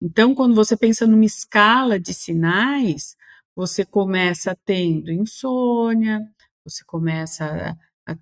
Então, 0.00 0.34
quando 0.34 0.54
você 0.54 0.76
pensa 0.76 1.04
numa 1.06 1.24
escala 1.24 1.98
de 1.98 2.14
sinais, 2.14 3.16
você 3.56 3.84
começa 3.84 4.56
tendo 4.64 5.10
insônia, 5.10 6.20
você 6.64 6.84
começa 6.84 7.76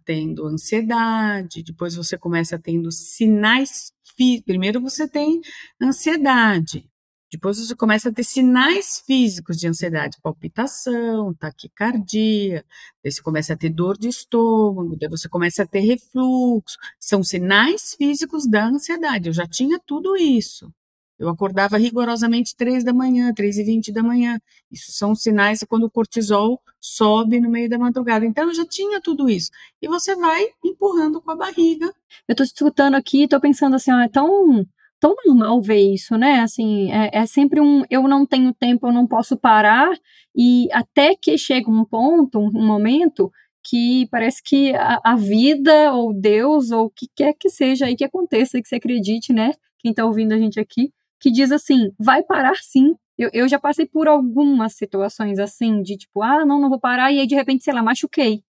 tendo 0.04 0.46
ansiedade, 0.46 1.62
depois 1.62 1.94
você 1.94 2.16
começa 2.16 2.58
tendo 2.58 2.90
sinais 2.90 3.92
físicos. 4.16 4.46
Primeiro 4.46 4.80
você 4.80 5.06
tem 5.06 5.40
ansiedade, 5.80 6.90
depois 7.30 7.58
você 7.58 7.74
começa 7.74 8.08
a 8.08 8.12
ter 8.12 8.24
sinais 8.24 9.02
físicos 9.06 9.56
de 9.56 9.66
ansiedade, 9.66 10.16
palpitação, 10.22 11.34
taquicardia, 11.34 12.64
daí 13.02 13.12
você 13.12 13.22
começa 13.22 13.52
a 13.52 13.56
ter 13.56 13.70
dor 13.70 13.98
de 13.98 14.08
estômago, 14.08 14.96
daí 14.96 15.08
você 15.08 15.28
começa 15.28 15.62
a 15.64 15.66
ter 15.66 15.80
refluxo. 15.80 16.76
São 17.00 17.22
sinais 17.22 17.94
físicos 17.94 18.48
da 18.48 18.66
ansiedade. 18.66 19.28
Eu 19.28 19.32
já 19.32 19.46
tinha 19.46 19.78
tudo 19.84 20.16
isso. 20.16 20.72
Eu 21.18 21.30
acordava 21.30 21.78
rigorosamente 21.78 22.54
três 22.54 22.84
da 22.84 22.92
manhã, 22.92 23.32
três 23.32 23.56
e 23.56 23.64
vinte 23.64 23.90
da 23.90 24.02
manhã. 24.02 24.38
Isso 24.70 24.92
são 24.92 25.14
sinais 25.14 25.64
quando 25.66 25.84
o 25.84 25.90
cortisol 25.90 26.60
sobe 26.78 27.40
no 27.40 27.50
meio 27.50 27.70
da 27.70 27.78
madrugada. 27.78 28.26
Então, 28.26 28.48
eu 28.48 28.54
já 28.54 28.66
tinha 28.66 29.00
tudo 29.00 29.28
isso. 29.28 29.50
E 29.80 29.88
você 29.88 30.14
vai 30.14 30.46
empurrando 30.62 31.20
com 31.22 31.30
a 31.30 31.36
barriga. 31.36 31.86
Eu 32.28 32.32
estou 32.32 32.44
escutando 32.44 32.94
aqui, 32.96 33.22
estou 33.22 33.40
pensando 33.40 33.76
assim, 33.76 33.90
ó, 33.90 34.00
é 34.00 34.08
tão, 34.08 34.66
tão 35.00 35.14
normal 35.26 35.60
ver 35.60 35.92
isso, 35.92 36.16
né? 36.16 36.40
Assim, 36.40 36.90
é, 36.92 37.10
é 37.12 37.26
sempre 37.26 37.60
um, 37.60 37.82
eu 37.90 38.08
não 38.08 38.26
tenho 38.26 38.52
tempo, 38.54 38.86
eu 38.86 38.92
não 38.92 39.06
posso 39.06 39.36
parar. 39.36 39.90
E 40.34 40.68
até 40.72 41.14
que 41.14 41.36
chega 41.38 41.70
um 41.70 41.84
ponto, 41.84 42.38
um, 42.38 42.50
um 42.54 42.66
momento 42.66 43.30
que 43.64 44.06
parece 44.10 44.42
que 44.42 44.74
a, 44.74 45.00
a, 45.04 45.16
vida 45.16 45.92
ou 45.92 46.14
Deus 46.14 46.70
ou 46.70 46.86
o 46.86 46.90
que 46.90 47.08
quer 47.14 47.34
que 47.34 47.48
seja 47.48 47.86
aí 47.86 47.96
que 47.96 48.04
aconteça, 48.04 48.60
que 48.60 48.68
você 48.68 48.76
acredite, 48.76 49.32
né? 49.32 49.52
Quem 49.78 49.90
está 49.90 50.04
ouvindo 50.04 50.32
a 50.32 50.38
gente 50.38 50.60
aqui, 50.60 50.92
que 51.20 51.30
diz 51.30 51.50
assim: 51.52 51.90
vai 51.98 52.22
parar 52.22 52.56
sim. 52.56 52.94
Eu, 53.18 53.30
eu 53.32 53.48
já 53.48 53.58
passei 53.58 53.86
por 53.86 54.08
algumas 54.08 54.74
situações 54.74 55.38
assim, 55.38 55.82
de 55.82 55.96
tipo, 55.96 56.22
ah, 56.22 56.44
não, 56.44 56.60
não 56.60 56.68
vou 56.68 56.78
parar, 56.78 57.12
e 57.12 57.20
aí 57.20 57.26
de 57.26 57.34
repente, 57.34 57.64
sei 57.64 57.72
lá, 57.74 57.82
machuquei. 57.82 58.42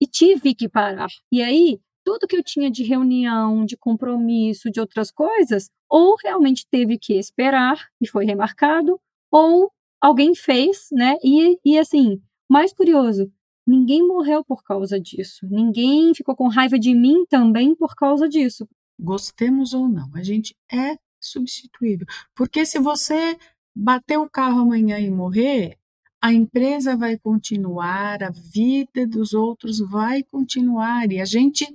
E 0.00 0.06
tive 0.06 0.54
que 0.54 0.68
parar. 0.68 1.10
E 1.30 1.42
aí, 1.42 1.80
tudo 2.10 2.26
que 2.26 2.36
eu 2.36 2.42
tinha 2.42 2.68
de 2.68 2.82
reunião, 2.82 3.64
de 3.64 3.76
compromisso, 3.76 4.68
de 4.68 4.80
outras 4.80 5.12
coisas, 5.12 5.70
ou 5.88 6.16
realmente 6.16 6.66
teve 6.68 6.98
que 6.98 7.14
esperar 7.14 7.86
e 8.00 8.08
foi 8.08 8.24
remarcado, 8.24 9.00
ou 9.30 9.70
alguém 10.00 10.34
fez, 10.34 10.88
né? 10.90 11.14
E, 11.22 11.56
e 11.64 11.78
assim, 11.78 12.20
mais 12.50 12.72
curioso, 12.72 13.32
ninguém 13.64 14.04
morreu 14.04 14.44
por 14.44 14.64
causa 14.64 14.98
disso. 14.98 15.46
Ninguém 15.48 16.12
ficou 16.12 16.34
com 16.34 16.48
raiva 16.48 16.80
de 16.80 16.92
mim 16.92 17.24
também 17.26 17.76
por 17.76 17.94
causa 17.94 18.28
disso. 18.28 18.66
Gostemos 18.98 19.72
ou 19.72 19.88
não, 19.88 20.10
a 20.12 20.22
gente 20.24 20.56
é 20.68 20.96
substituível. 21.20 22.08
Porque 22.34 22.66
se 22.66 22.80
você 22.80 23.38
bater 23.72 24.18
o 24.18 24.28
carro 24.28 24.62
amanhã 24.62 24.98
e 24.98 25.08
morrer, 25.08 25.78
a 26.20 26.32
empresa 26.32 26.96
vai 26.96 27.16
continuar, 27.16 28.20
a 28.24 28.30
vida 28.30 29.06
dos 29.06 29.32
outros 29.32 29.78
vai 29.78 30.24
continuar. 30.24 31.12
E 31.12 31.20
a 31.20 31.24
gente 31.24 31.72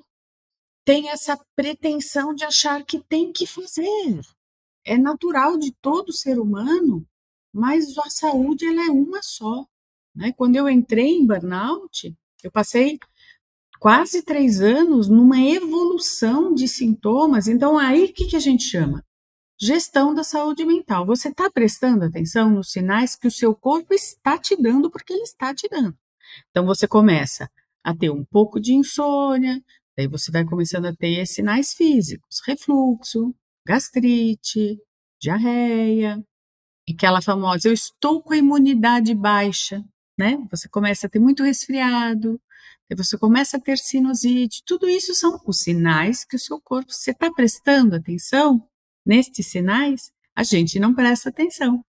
tem 0.86 1.10
essa 1.10 1.38
pretensão 1.56 2.34
de 2.34 2.46
achar 2.46 2.86
que 2.86 3.00
tem 3.00 3.34
que 3.34 3.48
fazer. 3.48 4.22
É 4.86 4.98
natural 4.98 5.58
de 5.58 5.74
todo 5.82 6.13
ser 6.13 6.39
humano, 6.39 7.04
mas 7.51 7.98
a 7.98 8.10
saúde 8.10 8.65
ela 8.65 8.86
é 8.86 8.92
uma 8.92 9.22
só. 9.24 9.65
Né? 10.15 10.32
Quando 10.38 10.56
eu 10.56 10.70
entrei 10.70 11.10
em 11.10 11.25
burnout, 11.25 12.15
eu 12.44 12.51
passei 12.51 13.00
quase 13.80 14.22
três 14.22 14.62
anos 14.62 15.10
numa 15.10 15.42
evolução 15.42 16.54
de 16.54 16.68
sintomas. 16.68 17.48
Então, 17.48 17.77
aí 17.77 18.06
o 18.06 18.13
que, 18.13 18.27
que 18.27 18.36
a 18.36 18.39
gente 18.39 18.63
chama? 18.63 19.04
Gestão 19.60 20.13
da 20.13 20.24
saúde 20.24 20.63
mental. 20.65 21.06
Você 21.06 21.30
está 21.30 21.50
prestando 21.50 22.06
atenção 22.06 22.51
nos 22.51 22.72
sinais 22.72 23.15
que 23.15 23.27
o 23.27 23.32
seu 23.32 23.56
corpo 23.56 23.94
está 23.94 24.38
te 24.38 24.56
dando, 24.56 24.92
porque 24.92 25.13
ele 25.13 25.24
está 25.24 25.54
te 25.54 25.68
dando. 25.68 25.98
Então, 26.51 26.65
você 26.65 26.88
começa 26.88 27.50
a 27.84 27.96
ter 27.96 28.12
um 28.12 28.24
pouco 28.25 28.60
de 28.60 28.74
insônia, 28.74 29.62
daí 29.98 30.08
você 30.08 30.32
vai 30.32 30.46
começando 30.46 30.86
a 30.86 30.96
ter 30.96 31.25
sinais 31.28 31.74
físicos: 31.74 32.42
refluxo, 32.46 33.36
gastrite, 33.66 34.80
diarreia, 35.22 36.24
aquela 36.90 37.22
famosa, 37.22 37.68
eu 37.70 37.74
estou 37.74 38.22
com 38.22 38.34
a 38.34 38.38
imunidade 38.38 39.14
baixa, 39.16 39.84
né? 40.18 40.38
Você 40.52 40.70
começa 40.70 41.08
a 41.08 41.10
ter 41.10 41.20
muito 41.20 41.44
resfriado, 41.44 42.40
você 42.96 43.18
começa 43.18 43.58
a 43.58 43.60
ter 43.60 43.78
sinusite, 43.78 44.64
tudo 44.66 44.88
isso 44.88 45.16
são 45.16 45.40
os 45.48 45.60
sinais 45.60 46.24
que 46.25 46.36
o 46.36 46.40
seu 46.40 46.62
corpo, 46.62 46.92
você 46.94 47.12
está 47.12 47.32
prestando 47.32 47.96
atenção 47.96 48.68
nestes 49.06 49.48
sinais, 49.48 50.12
a 50.36 50.44
gente 50.44 50.80
não 50.80 50.94
presta 50.94 51.30
atenção. 51.30 51.84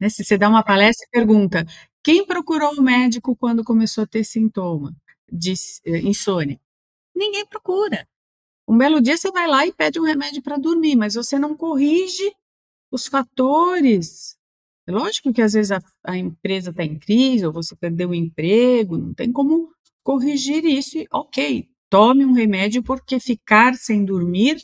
Né? 0.00 0.08
Se 0.10 0.24
você 0.24 0.36
dá 0.38 0.48
uma 0.48 0.64
palestra 0.64 1.06
e 1.06 1.10
pergunta 1.10 1.66
quem 2.02 2.26
procurou 2.26 2.74
o 2.74 2.82
médico 2.82 3.36
quando 3.36 3.62
começou 3.64 4.04
a 4.04 4.06
ter 4.06 4.24
sintoma 4.24 4.94
de 5.30 5.54
eh, 5.86 6.00
insônia? 6.00 6.58
Ninguém 7.14 7.46
procura. 7.46 8.06
Um 8.66 8.76
belo 8.78 9.00
dia 9.00 9.16
você 9.16 9.30
vai 9.30 9.46
lá 9.46 9.66
e 9.66 9.72
pede 9.72 10.00
um 10.00 10.04
remédio 10.04 10.42
para 10.42 10.56
dormir, 10.56 10.96
mas 10.96 11.14
você 11.14 11.38
não 11.38 11.56
corrige 11.56 12.32
os 12.90 13.06
fatores. 13.06 14.36
É 14.86 14.92
lógico 14.92 15.32
que 15.32 15.42
às 15.42 15.52
vezes 15.52 15.72
a, 15.72 15.82
a 16.04 16.16
empresa 16.16 16.70
está 16.70 16.84
em 16.84 16.98
crise, 16.98 17.46
ou 17.46 17.52
você 17.52 17.76
perdeu 17.76 18.10
o 18.10 18.14
emprego, 18.14 18.98
não 18.98 19.14
tem 19.14 19.32
como 19.32 19.72
corrigir 20.02 20.64
isso. 20.64 20.98
E, 20.98 21.06
ok, 21.12 21.68
tome 21.88 22.24
um 22.24 22.32
remédio, 22.32 22.82
porque 22.82 23.20
ficar 23.20 23.74
sem 23.74 24.04
dormir 24.04 24.62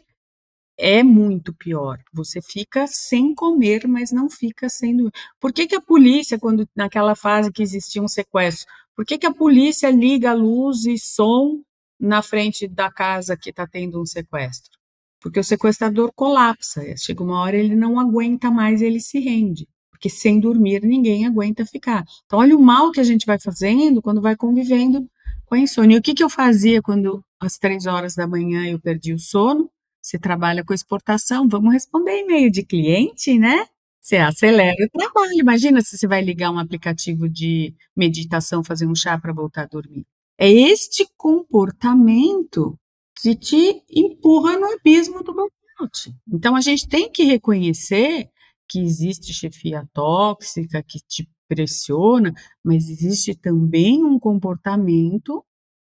é 0.79 1.03
muito 1.03 1.53
pior. 1.53 1.99
Você 2.13 2.41
fica 2.41 2.87
sem 2.87 3.35
comer, 3.35 3.87
mas 3.87 4.13
não 4.13 4.31
fica 4.31 4.69
sendo. 4.69 5.11
Por 5.41 5.53
que, 5.53 5.67
que 5.67 5.75
a 5.75 5.81
polícia, 5.81 6.39
quando 6.39 6.69
naquela 6.75 7.15
fase 7.15 7.53
que 7.53 7.63
existia 7.63 8.03
um 8.03 8.09
sequestro, 8.09 8.67
por 8.95 9.05
que, 9.05 9.19
que 9.19 9.27
a 9.27 9.35
polícia 9.35 9.91
liga 9.91 10.31
a 10.31 10.35
luz 10.35 10.85
e 10.87 10.99
som 10.99 11.61
na 11.99 12.23
frente 12.23 12.69
da 12.69 12.91
casa 12.91 13.37
que 13.37 13.51
está 13.51 13.67
tendo 13.67 14.01
um 14.01 14.07
sequestro? 14.07 14.79
Porque 15.21 15.41
o 15.41 15.45
sequestrador 15.45 16.13
colapsa. 16.15 16.83
Chega 16.97 17.23
uma 17.23 17.41
hora 17.41 17.57
ele 17.57 17.75
não 17.75 17.99
aguenta 17.99 18.51
mais, 18.51 18.81
ele 18.81 19.01
se 19.01 19.19
rende. 19.19 19.67
Porque 19.91 20.09
sem 20.09 20.39
dormir 20.39 20.83
ninguém 20.83 21.27
aguenta 21.27 21.67
ficar. 21.67 22.05
Então, 22.25 22.39
olha 22.39 22.57
o 22.57 22.63
mal 22.63 22.93
que 22.93 23.01
a 23.01 23.05
gente 23.05 23.27
vai 23.27 23.39
fazendo 23.39 24.01
quando 24.01 24.23
vai 24.23 24.37
convivendo 24.37 25.09
com 25.45 25.57
a 25.57 25.59
insônia. 25.59 25.97
E 25.97 25.99
o 25.99 26.03
que, 26.03 26.15
que 26.15 26.23
eu 26.23 26.31
fazia 26.31 26.81
quando 26.81 27.23
às 27.41 27.59
três 27.59 27.87
horas 27.87 28.15
da 28.15 28.27
manhã 28.27 28.65
eu 28.67 28.79
perdi 28.81 29.13
o 29.13 29.19
sono? 29.19 29.69
Você 30.01 30.19
trabalha 30.19 30.65
com 30.65 30.73
exportação, 30.73 31.49
vamos 31.49 31.73
responder 31.73 32.21
e-mail 32.21 32.51
de 32.51 32.65
cliente, 32.65 33.39
né? 33.39 33.67
Você 34.01 34.17
acelera 34.17 34.77
o 34.85 34.99
trabalho. 34.99 35.41
Imagina 35.41 35.81
se 35.83 35.99
você 35.99 36.07
vai 36.07 36.23
ligar 36.23 36.51
um 36.51 36.59
aplicativo 36.59 37.29
de 37.29 37.75
meditação, 37.97 38.65
fazer 38.65 38.87
um 38.87 38.95
chá 38.95 39.19
para 39.19 39.33
voltar 39.33 39.63
a 39.65 39.67
dormir. 39.67 40.07
É 40.39 40.51
este 40.51 41.07
comportamento 41.17 42.79
que 43.21 43.35
te 43.35 43.83
empurra 43.91 44.57
no 44.57 44.67
abismo 44.73 45.23
do 45.25 45.35
burnout. 45.35 46.15
Então 46.33 46.55
a 46.55 46.61
gente 46.61 46.89
tem 46.89 47.11
que 47.11 47.25
reconhecer 47.25 48.31
que 48.69 48.81
existe 48.81 49.33
chefia 49.33 49.89
tóxica 49.93 50.83
que 50.83 51.01
te 51.01 51.29
pressiona, 51.49 52.33
mas 52.63 52.89
existe 52.89 53.35
também 53.35 54.05
um 54.05 54.19
comportamento 54.19 55.45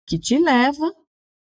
que 0.06 0.18
te 0.18 0.38
leva 0.38 0.94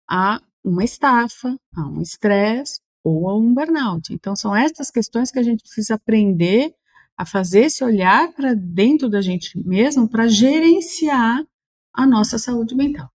a 0.10 0.42
uma 0.64 0.84
estafa, 0.84 1.56
a 1.76 1.88
um 1.88 2.02
estresse 2.02 2.80
ou 3.04 3.30
a 3.30 3.38
um 3.38 3.54
burnout. 3.54 4.14
Então, 4.14 4.36
são 4.36 4.56
essas 4.56 4.90
questões 4.90 5.30
que 5.32 5.40
a 5.40 5.44
gente 5.44 5.62
precisa 5.62 5.96
aprender 5.96 6.74
a 7.18 7.26
fazer 7.26 7.66
esse 7.66 7.84
olhar 7.84 8.32
para 8.34 8.54
dentro 8.54 9.10
da 9.10 9.22
gente 9.22 9.58
mesmo 9.60 10.08
para 10.08 10.28
gerenciar 10.28 11.46
a 11.94 12.06
nossa 12.06 12.38
saúde 12.38 12.76
mental. 12.76 13.10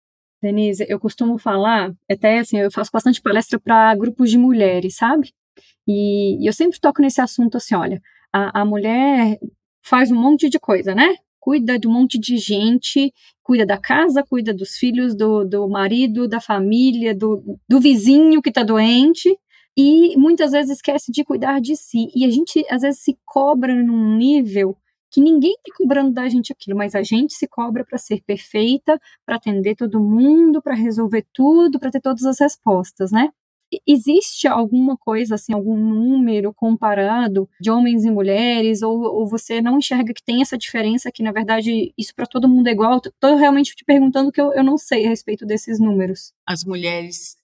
Denise, 0.42 0.86
eu 0.90 1.00
costumo 1.00 1.38
falar, 1.38 1.94
até 2.10 2.40
assim, 2.40 2.58
eu 2.58 2.72
faço 2.72 2.90
bastante 2.92 3.22
palestra 3.22 3.60
para 3.60 3.96
grupos 3.96 4.32
de 4.32 4.38
mulheres, 4.38 4.96
sabe? 4.96 5.34
E, 5.88 6.44
e, 6.44 6.48
eu 6.48 6.54
sempre 6.54 6.80
toco 6.80 7.02
nesse 7.02 7.22
assunto 7.22 7.58
assim, 7.58 7.76
olha, 7.76 8.02
a, 8.34 8.62
a 8.62 8.66
mulher 8.66 9.40
faz 9.84 10.12
um 10.12 10.20
monte 10.20 10.50
de 10.50 10.60
coisa, 10.60 10.96
né? 10.96 11.16
cuida 11.42 11.78
de 11.80 11.88
um 11.88 11.92
monte 11.92 12.20
de 12.20 12.38
gente, 12.38 13.12
cuida 13.42 13.66
da 13.66 13.78
casa, 13.78 14.24
cuida 14.24 14.54
dos 14.54 14.78
filhos, 14.78 15.16
do, 15.16 15.44
do 15.44 15.68
marido, 15.68 16.28
da 16.28 16.40
família, 16.40 17.16
do, 17.16 17.60
do 17.68 17.80
vizinho 17.80 18.42
que 18.42 18.50
está 18.50 18.64
doente, 18.64 19.36
e 19.76 20.16
muitas 20.18 20.52
vezes 20.52 20.78
esquece 20.78 21.12
de 21.12 21.24
cuidar 21.24 21.60
de 21.60 21.76
si. 21.76 22.10
E 22.16 22.24
a 22.24 22.30
gente, 22.30 22.64
às 22.70 22.84
vezes, 22.84 23.02
se 23.02 23.18
cobra 23.26 23.74
num 23.74 24.16
nível 24.16 24.78
que 25.12 25.22
ninguém 25.22 25.52
está 25.52 25.76
cobrando 25.78 26.12
da 26.14 26.28
gente 26.30 26.54
aquilo, 26.54 26.78
mas 26.78 26.96
a 26.96 27.04
gente 27.04 27.34
se 27.34 27.48
cobra 27.48 27.84
para 27.84 27.98
ser 27.98 28.24
perfeita, 28.26 29.00
para 29.26 29.36
atender 29.36 29.76
todo 29.76 30.00
mundo, 30.00 30.62
para 30.62 30.74
resolver 30.74 31.26
tudo, 31.34 31.80
para 31.80 31.92
ter 31.92 32.00
todas 32.00 32.24
as 32.24 32.40
respostas, 32.40 33.12
né? 33.12 33.30
Existe 33.88 34.48
alguma 34.48 34.98
coisa, 34.98 35.36
assim, 35.36 35.54
algum 35.54 35.78
número 35.78 36.54
comparado 36.54 37.50
de 37.60 37.72
homens 37.72 38.04
e 38.04 38.12
mulheres, 38.12 38.82
ou, 38.82 39.02
ou 39.02 39.26
você 39.26 39.62
não 39.62 39.78
enxerga 39.78 40.14
que 40.14 40.24
tem 40.24 40.42
essa 40.42 40.58
diferença, 40.58 41.12
que 41.12 41.24
na 41.24 41.32
verdade 41.32 41.94
isso 41.98 42.14
para 42.14 42.26
todo 42.26 42.50
mundo 42.50 42.68
é 42.68 42.72
igual? 42.72 42.98
Estou 42.98 43.36
realmente 43.38 43.74
te 43.74 43.86
perguntando 43.86 44.32
que 44.32 44.42
eu, 44.42 44.54
eu 44.54 44.64
não 44.64 44.78
sei 44.78 45.06
a 45.06 45.10
respeito 45.10 45.46
desses 45.46 45.80
números. 45.80 46.34
As 46.46 46.66
mulheres 46.66 47.38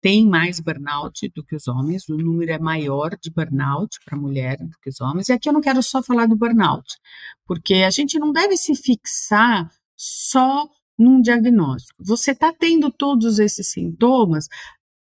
têm 0.00 0.26
mais 0.26 0.60
burnout 0.60 1.30
do 1.34 1.44
que 1.44 1.56
os 1.56 1.66
homens, 1.68 2.08
o 2.08 2.16
número 2.16 2.52
é 2.52 2.58
maior 2.58 3.16
de 3.20 3.30
burnout 3.30 3.98
para 4.04 4.18
mulher 4.18 4.56
do 4.58 4.76
que 4.82 4.90
os 4.90 5.00
homens. 5.00 5.28
E 5.28 5.32
aqui 5.32 5.48
eu 5.48 5.52
não 5.52 5.60
quero 5.60 5.82
só 5.82 6.02
falar 6.02 6.26
do 6.26 6.36
burnout, 6.36 6.96
porque 7.46 7.74
a 7.74 7.90
gente 7.90 8.18
não 8.18 8.32
deve 8.32 8.56
se 8.56 8.74
fixar 8.74 9.70
só 9.96 10.68
num 10.98 11.20
diagnóstico. 11.20 12.02
Você 12.04 12.32
está 12.32 12.52
tendo 12.52 12.90
todos 12.90 13.38
esses 13.38 13.70
sintomas, 13.70 14.48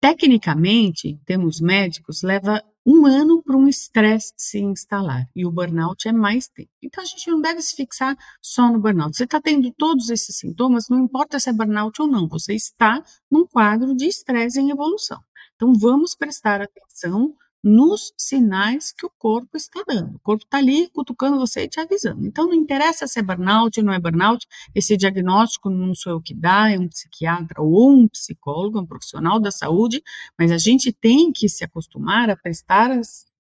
Tecnicamente, 0.04 1.08
em 1.08 1.16
termos 1.24 1.62
médicos, 1.62 2.22
leva 2.22 2.62
um 2.86 3.06
ano 3.06 3.42
para 3.42 3.56
um 3.56 3.66
estresse 3.66 4.32
se 4.36 4.58
instalar 4.60 5.26
e 5.34 5.46
o 5.46 5.50
burnout 5.50 6.06
é 6.06 6.12
mais 6.12 6.48
tempo. 6.48 6.70
Então 6.82 7.02
a 7.02 7.06
gente 7.06 7.30
não 7.30 7.40
deve 7.40 7.62
se 7.62 7.74
fixar 7.74 8.16
só 8.42 8.70
no 8.70 8.78
burnout. 8.78 9.16
Você 9.16 9.24
está 9.24 9.40
tendo 9.40 9.72
todos 9.72 10.10
esses 10.10 10.36
sintomas, 10.36 10.88
não 10.88 11.04
importa 11.04 11.40
se 11.40 11.48
é 11.48 11.52
burnout 11.52 12.00
ou 12.00 12.08
não, 12.08 12.28
você 12.28 12.54
está 12.54 13.02
num 13.30 13.46
quadro 13.46 13.94
de 13.94 14.06
estresse 14.06 14.60
em 14.60 14.70
evolução. 14.70 15.20
Então 15.56 15.72
vamos 15.74 16.14
prestar 16.14 16.60
atenção 16.60 17.34
nos 17.64 18.12
sinais 18.18 18.92
que 18.92 19.06
o 19.06 19.10
corpo 19.18 19.56
está 19.56 19.82
dando. 19.88 20.16
O 20.16 20.20
corpo 20.20 20.44
está 20.44 20.58
ali 20.58 20.86
cutucando 20.90 21.38
você 21.38 21.62
e 21.64 21.68
te 21.68 21.80
avisando. 21.80 22.26
Então, 22.26 22.46
não 22.46 22.52
interessa 22.52 23.06
se 23.06 23.18
é 23.18 23.22
burnout 23.22 23.80
ou 23.80 23.86
não 23.86 23.92
é 23.94 23.98
burnout, 23.98 24.46
esse 24.74 24.98
diagnóstico 24.98 25.70
não 25.70 25.94
sou 25.94 26.12
eu 26.12 26.20
que 26.20 26.34
dá, 26.34 26.70
é 26.70 26.78
um 26.78 26.86
psiquiatra 26.86 27.62
ou 27.62 27.90
um 27.90 28.06
psicólogo, 28.06 28.78
um 28.78 28.86
profissional 28.86 29.40
da 29.40 29.50
saúde, 29.50 30.02
mas 30.38 30.52
a 30.52 30.58
gente 30.58 30.92
tem 30.92 31.32
que 31.32 31.48
se 31.48 31.64
acostumar 31.64 32.28
a 32.28 32.36
prestar 32.36 32.90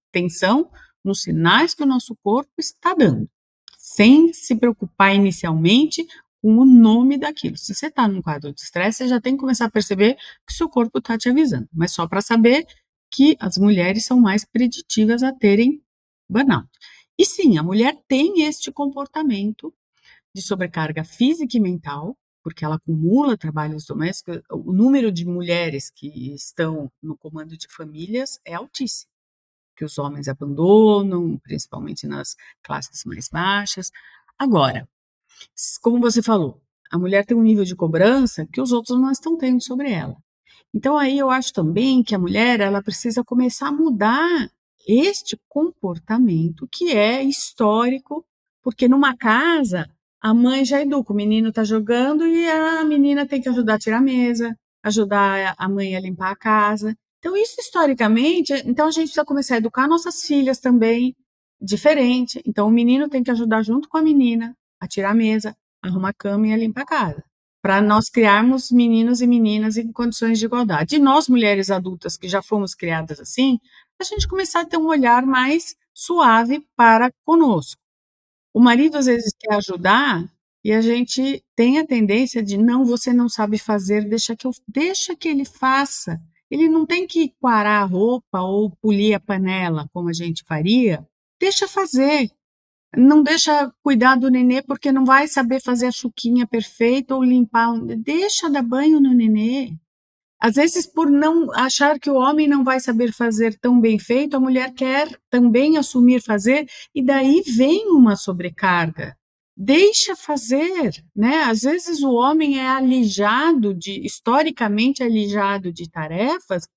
atenção 0.08 0.70
nos 1.04 1.20
sinais 1.22 1.74
que 1.74 1.82
o 1.82 1.86
nosso 1.86 2.16
corpo 2.22 2.50
está 2.58 2.94
dando, 2.94 3.28
sem 3.76 4.32
se 4.32 4.56
preocupar 4.56 5.14
inicialmente 5.14 6.06
com 6.40 6.58
o 6.58 6.64
nome 6.64 7.18
daquilo. 7.18 7.58
Se 7.58 7.74
você 7.74 7.86
está 7.86 8.08
num 8.08 8.22
quadro 8.22 8.54
de 8.54 8.60
estresse, 8.62 8.98
você 8.98 9.08
já 9.08 9.20
tem 9.20 9.34
que 9.34 9.40
começar 9.40 9.66
a 9.66 9.70
perceber 9.70 10.16
que 10.46 10.52
seu 10.54 10.68
corpo 10.68 10.98
está 10.98 11.18
te 11.18 11.28
avisando. 11.28 11.68
Mas 11.72 11.92
só 11.92 12.06
para 12.06 12.22
saber 12.22 12.66
que 13.14 13.36
as 13.38 13.56
mulheres 13.56 14.04
são 14.04 14.18
mais 14.20 14.44
preditivas 14.44 15.22
a 15.22 15.32
terem 15.32 15.80
burnout. 16.28 16.68
E 17.16 17.24
sim, 17.24 17.56
a 17.56 17.62
mulher 17.62 17.96
tem 18.08 18.42
este 18.42 18.72
comportamento 18.72 19.72
de 20.34 20.42
sobrecarga 20.42 21.04
física 21.04 21.56
e 21.56 21.60
mental, 21.60 22.18
porque 22.42 22.64
ela 22.64 22.74
acumula 22.74 23.38
trabalhos 23.38 23.86
domésticos. 23.86 24.40
O 24.50 24.72
número 24.72 25.12
de 25.12 25.24
mulheres 25.24 25.90
que 25.90 26.34
estão 26.34 26.90
no 27.00 27.16
comando 27.16 27.56
de 27.56 27.68
famílias 27.68 28.40
é 28.44 28.54
altíssimo, 28.54 29.12
que 29.76 29.84
os 29.84 29.96
homens 29.96 30.26
abandonam, 30.26 31.38
principalmente 31.38 32.08
nas 32.08 32.34
classes 32.64 33.04
mais 33.04 33.28
baixas. 33.28 33.92
Agora, 34.36 34.88
como 35.80 36.00
você 36.00 36.20
falou, 36.20 36.60
a 36.90 36.98
mulher 36.98 37.24
tem 37.24 37.36
um 37.36 37.42
nível 37.44 37.64
de 37.64 37.76
cobrança 37.76 38.44
que 38.52 38.60
os 38.60 38.72
outros 38.72 39.00
não 39.00 39.12
estão 39.12 39.38
tendo 39.38 39.62
sobre 39.62 39.92
ela. 39.92 40.16
Então 40.74 40.98
aí 40.98 41.16
eu 41.16 41.30
acho 41.30 41.52
também 41.52 42.02
que 42.02 42.16
a 42.16 42.18
mulher 42.18 42.60
ela 42.60 42.82
precisa 42.82 43.22
começar 43.22 43.68
a 43.68 43.72
mudar 43.72 44.50
este 44.86 45.38
comportamento 45.48 46.68
que 46.70 46.90
é 46.90 47.22
histórico, 47.22 48.26
porque 48.60 48.88
numa 48.88 49.16
casa 49.16 49.88
a 50.20 50.34
mãe 50.34 50.64
já 50.64 50.80
educa, 50.80 51.12
o 51.12 51.16
menino 51.16 51.50
está 51.50 51.62
jogando 51.62 52.26
e 52.26 52.50
a 52.50 52.82
menina 52.84 53.24
tem 53.24 53.40
que 53.40 53.48
ajudar 53.48 53.74
a 53.74 53.78
tirar 53.78 53.98
a 53.98 54.00
mesa, 54.00 54.58
ajudar 54.82 55.54
a 55.56 55.68
mãe 55.68 55.94
a 55.94 56.00
limpar 56.00 56.32
a 56.32 56.36
casa. 56.36 56.96
Então 57.18 57.36
isso 57.36 57.60
historicamente, 57.60 58.52
então 58.66 58.88
a 58.88 58.90
gente 58.90 59.04
precisa 59.04 59.24
começar 59.24 59.54
a 59.54 59.58
educar 59.58 59.86
nossas 59.86 60.22
filhas 60.22 60.58
também 60.58 61.14
diferente. 61.60 62.42
Então 62.44 62.66
o 62.66 62.70
menino 62.70 63.08
tem 63.08 63.22
que 63.22 63.30
ajudar 63.30 63.62
junto 63.62 63.88
com 63.88 63.96
a 63.96 64.02
menina 64.02 64.56
a 64.80 64.88
tirar 64.88 65.10
a 65.10 65.14
mesa, 65.14 65.56
arrumar 65.80 66.08
a 66.10 66.14
cama 66.14 66.48
e 66.48 66.52
a 66.52 66.56
limpar 66.56 66.82
a 66.82 66.86
casa 66.86 67.24
para 67.64 67.80
nós 67.80 68.10
criarmos 68.10 68.70
meninos 68.70 69.22
e 69.22 69.26
meninas 69.26 69.78
em 69.78 69.90
condições 69.90 70.38
de 70.38 70.44
igualdade. 70.44 70.96
E 70.96 70.98
nós, 70.98 71.30
mulheres 71.30 71.70
adultas 71.70 72.14
que 72.14 72.28
já 72.28 72.42
fomos 72.42 72.74
criadas 72.74 73.18
assim, 73.18 73.58
a 73.98 74.04
gente 74.04 74.28
começar 74.28 74.60
a 74.60 74.64
ter 74.66 74.76
um 74.76 74.86
olhar 74.86 75.24
mais 75.24 75.74
suave 75.94 76.62
para 76.76 77.10
conosco. 77.24 77.80
O 78.52 78.60
marido 78.60 78.98
às 78.98 79.06
vezes 79.06 79.32
quer 79.40 79.54
ajudar 79.54 80.30
e 80.62 80.72
a 80.72 80.82
gente 80.82 81.42
tem 81.56 81.78
a 81.78 81.86
tendência 81.86 82.42
de 82.42 82.58
não, 82.58 82.84
você 82.84 83.14
não 83.14 83.30
sabe 83.30 83.56
fazer, 83.56 84.06
deixa 84.06 84.36
que 84.36 84.46
eu, 84.46 84.50
deixa 84.68 85.16
que 85.16 85.26
ele 85.26 85.46
faça. 85.46 86.20
Ele 86.50 86.68
não 86.68 86.84
tem 86.84 87.06
que 87.06 87.32
quarar 87.40 87.80
a 87.80 87.86
roupa 87.86 88.42
ou 88.42 88.72
polir 88.72 89.16
a 89.16 89.20
panela 89.20 89.88
como 89.90 90.10
a 90.10 90.12
gente 90.12 90.44
faria. 90.44 91.02
Deixa 91.40 91.66
fazer 91.66 92.30
não 92.96 93.22
deixa 93.22 93.72
cuidar 93.82 94.16
do 94.16 94.30
nenê 94.30 94.62
porque 94.62 94.92
não 94.92 95.04
vai 95.04 95.28
saber 95.28 95.60
fazer 95.60 95.86
a 95.86 95.92
chuquinha 95.92 96.46
perfeita 96.46 97.14
ou 97.14 97.22
limpar. 97.22 97.78
Deixa 97.80 98.50
dar 98.50 98.62
banho 98.62 99.00
no 99.00 99.12
nenê. 99.12 99.74
Às 100.40 100.56
vezes, 100.56 100.86
por 100.86 101.10
não 101.10 101.50
achar 101.54 101.98
que 101.98 102.10
o 102.10 102.16
homem 102.16 102.46
não 102.46 102.62
vai 102.62 102.78
saber 102.78 103.12
fazer 103.12 103.58
tão 103.58 103.80
bem 103.80 103.98
feito, 103.98 104.36
a 104.36 104.40
mulher 104.40 104.74
quer 104.74 105.08
também 105.30 105.78
assumir 105.78 106.20
fazer, 106.20 106.68
e 106.94 107.02
daí 107.02 107.42
vem 107.46 107.88
uma 107.88 108.14
sobrecarga. 108.14 109.16
Deixa 109.56 110.14
fazer, 110.14 111.02
né? 111.16 111.44
Às 111.44 111.60
vezes 111.60 112.02
o 112.02 112.12
homem 112.12 112.58
é 112.58 112.68
alijado 112.68 113.72
de, 113.72 114.04
historicamente 114.04 115.02
alijado 115.02 115.72
de 115.72 115.88
tarefas 115.88 116.68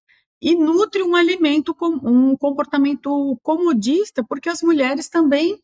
e 0.41 0.55
nutre 0.55 1.03
um 1.03 1.15
alimento, 1.15 1.75
um 2.03 2.37
comportamento 2.37 3.37
comodista, 3.43 4.23
porque 4.23 4.47
as 4.47 4.61
mulheres 4.61 5.09
também 5.09 5.59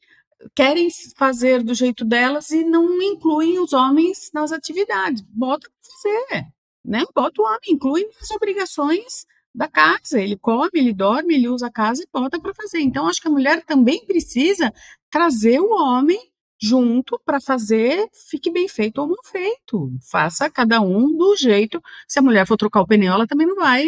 querem 0.56 0.90
fazer 1.18 1.64
do 1.64 1.74
jeito 1.74 2.06
delas 2.06 2.52
e 2.52 2.64
não 2.64 3.02
incluem 3.02 3.60
os 3.60 3.74
homens 3.74 4.30
nas 4.34 4.52
atividades. 4.52 5.22
Bota 5.30 5.70
para 5.70 5.92
fazer, 5.92 6.48
né? 6.84 7.04
Bota 7.16 7.42
o 7.42 7.46
homem, 7.46 7.60
inclui 7.70 8.08
as 8.22 8.32
obrigações 8.32 9.26
da 9.54 9.68
casa. 9.68 10.20
Ele 10.20 10.38
come, 10.38 10.70
ele 10.74 10.94
dorme, 10.94 11.36
ele 11.36 11.48
usa 11.48 11.68
a 11.68 11.72
casa 11.72 12.04
e 12.04 12.08
bota 12.12 12.40
para 12.40 12.54
fazer. 12.54 12.80
Então, 12.80 13.08
acho 13.08 13.22
que 13.22 13.28
a 13.28 13.32
mulher 13.32 13.64
também 13.64 14.06
precisa 14.06 14.74
trazer 15.10 15.60
o 15.60 15.74
homem 15.74 16.20
junto 16.62 17.20
para 17.26 17.42
fazer, 17.42 18.08
fique 18.30 18.50
bem 18.50 18.70
feito 18.70 19.00
ou 19.00 19.08
mal 19.08 19.18
feito. 19.26 19.92
Faça 20.10 20.50
cada 20.50 20.80
um 20.80 21.16
do 21.16 21.36
jeito. 21.36 21.82
Se 22.08 22.20
a 22.20 22.22
mulher 22.22 22.48
for 22.48 22.56
trocar 22.56 22.82
o 22.82 22.88
pneu, 22.88 23.14
ela 23.14 23.28
também 23.28 23.46
não 23.46 23.56
vai 23.56 23.86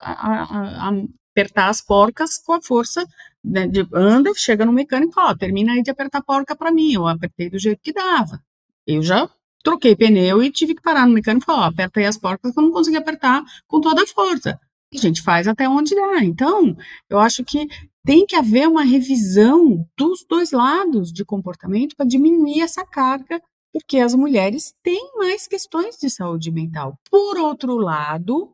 a, 0.00 0.10
a, 0.10 0.88
a, 0.88 0.92
apertar 1.30 1.68
as 1.68 1.80
porcas 1.80 2.38
com 2.38 2.54
a 2.54 2.62
força 2.62 3.06
né, 3.46 3.68
de, 3.68 3.86
anda, 3.94 4.32
chega 4.34 4.66
no 4.66 4.72
mecânico, 4.72 5.14
ó, 5.16 5.34
termina 5.34 5.72
aí 5.72 5.82
de 5.82 5.90
apertar 5.90 6.18
a 6.18 6.22
porca 6.22 6.56
para 6.56 6.72
mim, 6.72 6.92
eu 6.92 7.06
apertei 7.06 7.48
do 7.48 7.58
jeito 7.58 7.80
que 7.80 7.92
dava. 7.92 8.40
Eu 8.84 9.02
já 9.02 9.30
troquei 9.62 9.94
pneu 9.94 10.42
e 10.42 10.50
tive 10.50 10.74
que 10.74 10.82
parar 10.82 11.06
no 11.06 11.14
mecânico 11.14 11.44
e 11.44 11.46
falar, 11.46 11.66
ó, 11.66 11.68
aperta 11.68 12.00
aí 12.00 12.06
as 12.06 12.18
porcas 12.18 12.52
que 12.52 12.58
eu 12.58 12.64
não 12.64 12.72
consegui 12.72 12.96
apertar 12.96 13.44
com 13.68 13.80
toda 13.80 14.02
a 14.02 14.06
força. 14.06 14.58
A 14.92 14.98
gente 14.98 15.22
faz 15.22 15.46
até 15.46 15.68
onde 15.68 15.94
dá. 15.94 16.24
Então, 16.24 16.76
eu 17.08 17.18
acho 17.18 17.44
que 17.44 17.66
tem 18.04 18.26
que 18.26 18.36
haver 18.36 18.68
uma 18.68 18.84
revisão 18.84 19.84
dos 19.96 20.24
dois 20.28 20.52
lados 20.52 21.12
de 21.12 21.24
comportamento 21.24 21.96
para 21.96 22.06
diminuir 22.06 22.60
essa 22.60 22.84
carga, 22.84 23.40
porque 23.72 23.98
as 23.98 24.14
mulheres 24.14 24.72
têm 24.82 25.10
mais 25.16 25.46
questões 25.46 25.96
de 25.96 26.08
saúde 26.08 26.50
mental. 26.50 26.98
Por 27.10 27.36
outro 27.36 27.76
lado, 27.76 28.52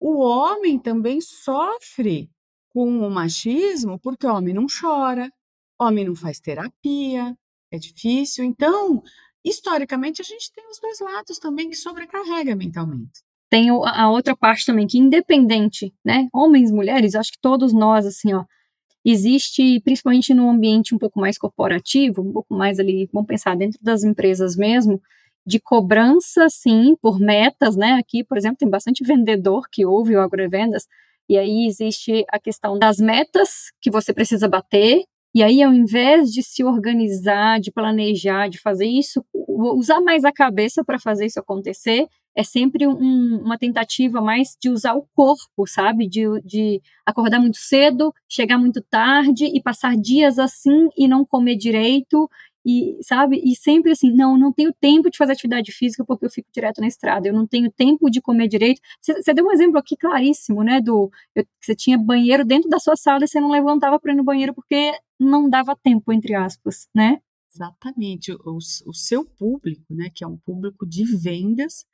o 0.00 0.18
homem 0.20 0.78
também 0.78 1.20
sofre 1.20 2.30
com 2.74 3.06
o 3.06 3.10
machismo 3.10 4.00
porque 4.00 4.26
o 4.26 4.34
homem 4.34 4.52
não 4.52 4.66
chora, 4.66 5.30
homem 5.80 6.04
não 6.04 6.16
faz 6.16 6.40
terapia, 6.40 7.36
é 7.70 7.78
difícil. 7.78 8.44
Então, 8.44 9.00
historicamente, 9.44 10.20
a 10.20 10.24
gente 10.24 10.52
tem 10.52 10.68
os 10.68 10.80
dois 10.80 10.98
lados 11.00 11.38
também 11.38 11.70
que 11.70 11.76
sobrecarrega 11.76 12.56
mentalmente. 12.56 13.22
Tem 13.48 13.70
a 13.70 14.10
outra 14.10 14.36
parte 14.36 14.66
também 14.66 14.86
que 14.88 14.98
independente, 14.98 15.94
né? 16.04 16.28
Homens, 16.32 16.72
mulheres, 16.72 17.14
acho 17.14 17.30
que 17.30 17.38
todos 17.40 17.72
nós 17.72 18.04
assim, 18.04 18.34
ó, 18.34 18.44
existe 19.04 19.80
principalmente 19.80 20.34
no 20.34 20.50
ambiente 20.50 20.94
um 20.94 20.98
pouco 20.98 21.20
mais 21.20 21.38
corporativo, 21.38 22.22
um 22.22 22.32
pouco 22.32 22.52
mais 22.54 22.80
ali, 22.80 23.08
vamos 23.12 23.28
pensar 23.28 23.56
dentro 23.56 23.78
das 23.80 24.02
empresas 24.02 24.56
mesmo, 24.56 25.00
de 25.46 25.60
cobrança, 25.60 26.48
sim, 26.48 26.96
por 27.00 27.20
metas, 27.20 27.76
né? 27.76 27.92
Aqui, 27.92 28.24
por 28.24 28.36
exemplo, 28.36 28.56
tem 28.56 28.68
bastante 28.68 29.04
vendedor 29.04 29.68
que 29.70 29.84
ouve 29.86 30.16
o 30.16 30.20
agrovendas, 30.20 30.88
e 31.28 31.38
aí 31.38 31.66
existe 31.66 32.24
a 32.30 32.38
questão 32.38 32.78
das 32.78 32.98
metas 32.98 33.70
que 33.80 33.90
você 33.90 34.12
precisa 34.12 34.48
bater, 34.48 35.02
E 35.34 35.42
aí, 35.42 35.62
ao 35.62 35.74
invés 35.74 36.30
de 36.30 36.42
se 36.44 36.62
organizar, 36.62 37.58
de 37.60 37.72
planejar, 37.72 38.48
de 38.48 38.60
fazer 38.60 38.86
isso, 38.86 39.24
usar 39.34 40.00
mais 40.00 40.24
a 40.24 40.32
cabeça 40.32 40.84
para 40.84 40.96
fazer 40.98 41.26
isso 41.26 41.40
acontecer, 41.40 42.06
é 42.36 42.42
sempre 42.44 42.86
um, 42.86 43.40
uma 43.44 43.58
tentativa 43.58 44.20
mais 44.20 44.56
de 44.60 44.68
usar 44.70 44.94
o 44.94 45.06
corpo, 45.14 45.66
sabe? 45.66 46.08
De, 46.08 46.24
de 46.44 46.80
acordar 47.06 47.40
muito 47.40 47.58
cedo, 47.58 48.12
chegar 48.28 48.58
muito 48.58 48.80
tarde 48.82 49.46
e 49.46 49.60
passar 49.62 49.96
dias 49.96 50.38
assim 50.38 50.88
e 50.96 51.08
não 51.08 51.24
comer 51.24 51.56
direito 51.56 52.28
e 52.64 52.98
sabe 53.02 53.40
e 53.44 53.54
sempre 53.56 53.92
assim 53.92 54.12
não 54.12 54.38
não 54.38 54.52
tenho 54.52 54.72
tempo 54.80 55.10
de 55.10 55.16
fazer 55.16 55.32
atividade 55.32 55.72
física 55.72 56.04
porque 56.04 56.24
eu 56.26 56.30
fico 56.30 56.48
direto 56.52 56.80
na 56.80 56.86
estrada 56.86 57.28
eu 57.28 57.34
não 57.34 57.46
tenho 57.46 57.70
tempo 57.70 58.10
de 58.10 58.20
comer 58.20 58.48
direito. 58.48 58.80
Você 59.00 59.34
deu 59.34 59.46
um 59.46 59.52
exemplo 59.52 59.78
aqui 59.78 59.96
claríssimo 59.96 60.62
né 60.62 60.80
do 60.80 61.10
você 61.60 61.74
tinha 61.74 61.98
banheiro 61.98 62.44
dentro 62.44 62.68
da 62.68 62.78
sua 62.78 62.96
sala 62.96 63.24
e 63.24 63.28
você 63.28 63.40
não 63.40 63.50
levantava 63.50 63.98
para 64.00 64.12
ir 64.12 64.16
no 64.16 64.24
banheiro 64.24 64.54
porque 64.54 64.92
não 65.18 65.48
dava 65.48 65.76
tempo 65.76 66.12
entre 66.12 66.34
aspas 66.34 66.88
né? 66.94 67.20
Exatamente 67.52 68.32
o, 68.32 68.56
o 68.86 68.94
seu 68.94 69.24
público 69.24 69.94
né 69.94 70.10
que 70.14 70.24
é 70.24 70.26
um 70.26 70.36
público 70.36 70.86
de 70.86 71.04
vendas 71.04 71.86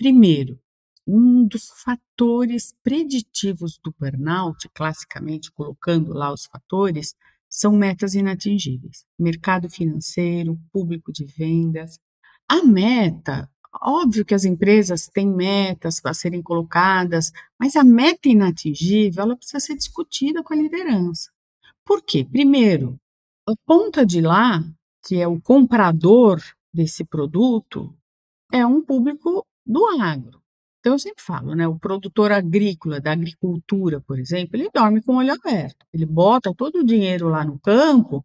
Primeiro, 0.00 0.58
um 1.06 1.46
dos 1.46 1.68
fatores 1.84 2.74
preditivos 2.82 3.78
do 3.84 3.94
burnout, 4.00 4.66
classicamente 4.70 5.52
colocando 5.52 6.14
lá 6.14 6.32
os 6.32 6.46
fatores, 6.46 7.14
são 7.50 7.72
metas 7.72 8.14
inatingíveis. 8.14 9.04
Mercado 9.18 9.68
financeiro, 9.68 10.56
público 10.72 11.12
de 11.12 11.26
vendas. 11.26 11.98
A 12.48 12.62
meta, 12.62 13.50
óbvio 13.82 14.24
que 14.24 14.34
as 14.34 14.44
empresas 14.44 15.08
têm 15.08 15.28
metas 15.28 16.00
a 16.04 16.14
serem 16.14 16.40
colocadas, 16.40 17.32
mas 17.58 17.74
a 17.74 17.82
meta 17.82 18.28
inatingível 18.28 19.24
ela 19.24 19.36
precisa 19.36 19.58
ser 19.58 19.76
discutida 19.76 20.42
com 20.42 20.54
a 20.54 20.56
liderança. 20.56 21.30
Por 21.84 22.02
quê? 22.02 22.24
Primeiro, 22.24 22.96
a 23.48 23.52
ponta 23.66 24.06
de 24.06 24.20
lá, 24.20 24.62
que 25.04 25.16
é 25.20 25.26
o 25.26 25.40
comprador 25.40 26.40
desse 26.72 27.04
produto, 27.04 27.92
é 28.52 28.64
um 28.64 28.80
público 28.80 29.44
do 29.66 29.84
agro. 30.00 30.39
Então, 30.80 30.94
eu 30.94 30.98
sempre 30.98 31.22
falo, 31.22 31.54
né? 31.54 31.68
O 31.68 31.78
produtor 31.78 32.32
agrícola, 32.32 33.00
da 33.00 33.12
agricultura, 33.12 34.00
por 34.00 34.18
exemplo, 34.18 34.56
ele 34.56 34.70
dorme 34.74 35.02
com 35.02 35.12
o 35.14 35.16
olho 35.18 35.32
aberto. 35.34 35.84
Ele 35.92 36.06
bota 36.06 36.54
todo 36.54 36.76
o 36.80 36.84
dinheiro 36.84 37.28
lá 37.28 37.44
no 37.44 37.58
campo, 37.58 38.24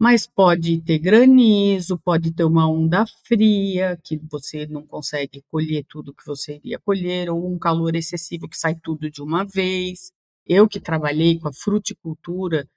mas 0.00 0.26
pode 0.26 0.80
ter 0.82 0.98
granizo, 0.98 1.98
pode 1.98 2.32
ter 2.32 2.44
uma 2.44 2.68
onda 2.68 3.04
fria, 3.26 3.98
que 4.04 4.18
você 4.30 4.66
não 4.66 4.86
consegue 4.86 5.44
colher 5.50 5.84
tudo 5.88 6.14
que 6.14 6.26
você 6.26 6.56
iria 6.56 6.78
colher, 6.80 7.30
ou 7.30 7.52
um 7.52 7.58
calor 7.58 7.94
excessivo 7.96 8.48
que 8.48 8.58
sai 8.58 8.74
tudo 8.82 9.10
de 9.10 9.22
uma 9.22 9.44
vez. 9.44 10.12
Eu 10.46 10.68
que 10.68 10.80
trabalhei 10.80 11.38
com 11.38 11.48
a 11.48 11.52
fruticultura 11.52 12.68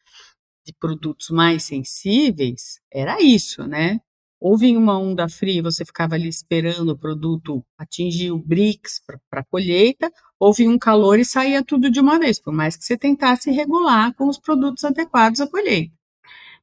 de 0.66 0.74
produtos 0.80 1.30
mais 1.32 1.64
sensíveis, 1.66 2.80
era 2.92 3.22
isso, 3.22 3.66
né? 3.68 4.00
Ou 4.46 4.56
vinha 4.56 4.78
uma 4.78 4.96
onda 4.96 5.28
fria 5.28 5.64
você 5.64 5.84
ficava 5.84 6.14
ali 6.14 6.30
esperando 6.30 6.90
o 6.90 6.98
produto 6.98 7.66
atingir 7.80 8.30
o 8.30 8.38
BRICS 8.38 9.02
para 9.28 9.42
a 9.42 9.44
colheita, 9.44 10.14
ou 10.40 10.54
vinha 10.54 10.70
um 10.70 10.78
calor 10.78 11.18
e 11.18 11.26
saía 11.26 11.64
tudo 11.64 11.90
de 11.90 12.00
uma 12.00 12.20
vez, 12.20 12.40
por 12.40 12.54
mais 12.54 12.78
que 12.78 12.86
você 12.86 12.96
tentasse 12.96 13.50
regular 13.50 14.14
com 14.14 14.30
os 14.30 14.38
produtos 14.38 14.84
adequados 14.84 15.42
à 15.42 15.48
colheita. 15.48 15.92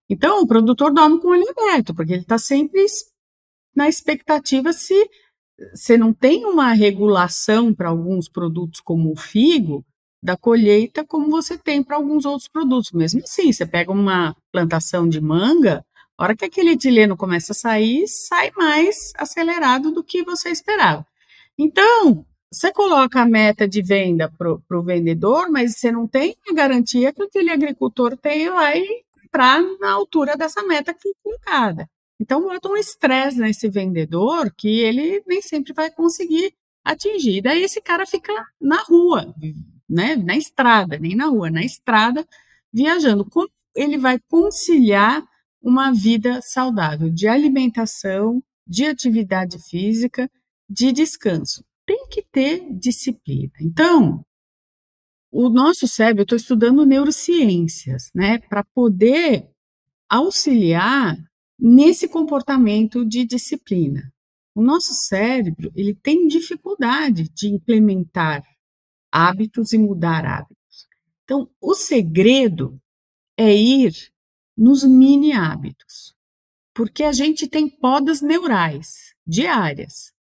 Então, 0.09 0.41
o 0.41 0.47
produtor 0.47 0.95
dorme 0.95 1.21
com 1.21 1.27
o 1.27 1.31
olho 1.33 1.45
aberto, 1.51 1.93
porque 1.93 2.13
ele 2.13 2.23
está 2.23 2.39
sempre 2.39 2.87
na 3.75 3.89
expectativa 3.89 4.73
se 4.73 4.95
você 5.75 5.99
não 5.99 6.13
tem 6.13 6.47
uma 6.47 6.73
regulação 6.75 7.75
para 7.75 7.89
alguns 7.89 8.29
produtos 8.29 8.79
como 8.79 9.11
o 9.11 9.17
figo, 9.17 9.85
da 10.23 10.37
colheita 10.37 11.05
como 11.05 11.29
você 11.29 11.59
tem 11.59 11.83
para 11.83 11.97
alguns 11.97 12.25
outros 12.25 12.49
produtos. 12.49 12.93
Mesmo 12.93 13.23
assim, 13.25 13.53
você 13.53 13.67
pega 13.67 13.91
uma 13.91 14.37
plantação 14.53 15.09
de 15.09 15.21
manga, 15.21 15.85
a 16.23 16.27
hora 16.27 16.37
que 16.37 16.45
aquele 16.45 16.71
etileno 16.71 17.17
começa 17.17 17.51
a 17.51 17.55
sair, 17.55 18.07
sai 18.07 18.53
mais 18.57 19.13
acelerado 19.17 19.91
do 19.91 20.05
que 20.05 20.23
você 20.23 20.51
esperava. 20.51 21.05
Então, 21.59 22.25
você 22.49 22.71
coloca 22.73 23.21
a 23.21 23.27
meta 23.27 23.67
de 23.67 23.83
venda 23.83 24.31
para 24.31 24.79
o 24.79 24.83
vendedor, 24.85 25.51
mas 25.51 25.77
você 25.77 25.91
não 25.91 26.07
tem 26.07 26.37
a 26.49 26.55
garantia 26.55 27.13
que 27.13 27.25
aquele 27.25 27.51
agricultor 27.51 28.17
tem, 28.17 28.49
vai 28.49 28.85
comprar 29.21 29.61
na 29.81 29.91
altura 29.91 30.37
dessa 30.37 30.63
meta 30.63 30.95
que 30.95 31.01
foi 31.01 31.13
colocada. 31.25 31.91
Então, 32.21 32.43
bota 32.43 32.69
um 32.69 32.77
estresse 32.77 33.41
nesse 33.41 33.69
vendedor 33.69 34.55
que 34.57 34.79
ele 34.79 35.25
nem 35.27 35.43
sempre 35.43 35.73
vai 35.73 35.91
conseguir 35.91 36.55
atingir. 36.85 37.43
Daí 37.43 37.65
esse 37.65 37.81
cara 37.81 38.07
fica 38.07 38.33
na 38.61 38.81
rua, 38.83 39.35
né? 39.91 40.15
na 40.15 40.37
estrada, 40.37 40.97
nem 41.01 41.17
na 41.17 41.27
rua, 41.27 41.51
na 41.51 41.65
estrada, 41.65 42.25
viajando. 42.73 43.25
Como 43.25 43.51
ele 43.75 43.99
vai 43.99 44.21
conciliar 44.29 45.32
uma 45.63 45.93
vida 45.93 46.41
saudável 46.43 47.09
de 47.09 47.29
alimentação, 47.29 48.43
de 48.67 48.85
atividade 48.85 49.59
física, 49.69 50.31
de 50.69 50.93
descanso. 50.93 51.65
Tem 51.87 52.07
que 52.09 52.23
ter 52.33 52.67
disciplina. 52.75 53.53
Então, 53.61 54.25
o 55.31 55.49
nosso 55.49 55.89
cérebro, 55.89 56.23
eu 56.23 56.25
estou 56.25 56.37
estudando 56.37 56.85
neurociências, 56.85 58.11
né, 58.15 58.39
para 58.39 58.65
poder 58.75 59.49
auxiliar 60.09 61.17
nesse 61.59 62.09
comportamento 62.09 63.05
de 63.05 63.25
disciplina. 63.25 64.13
O 64.55 64.63
nosso 64.63 64.93
cérebro, 64.93 65.73
ele 65.75 65.95
tem 65.95 66.27
dificuldade 66.27 67.31
de 67.31 67.49
implementar 67.49 68.45
hábitos 69.11 69.73
e 69.73 69.79
mudar 69.79 70.27
hábitos. 70.27 70.87
Então, 71.25 71.49
o 71.61 71.75
segredo 71.75 72.79
é 73.39 73.57
ir 73.57 74.12
nos 74.57 74.85
mini 74.85 75.33
hábitos, 75.33 76.15
porque 76.75 77.05
a 77.05 77.13
gente 77.13 77.49
tem 77.49 77.69
podas 77.69 78.21
neurais 78.21 79.15
diárias. 79.27 80.13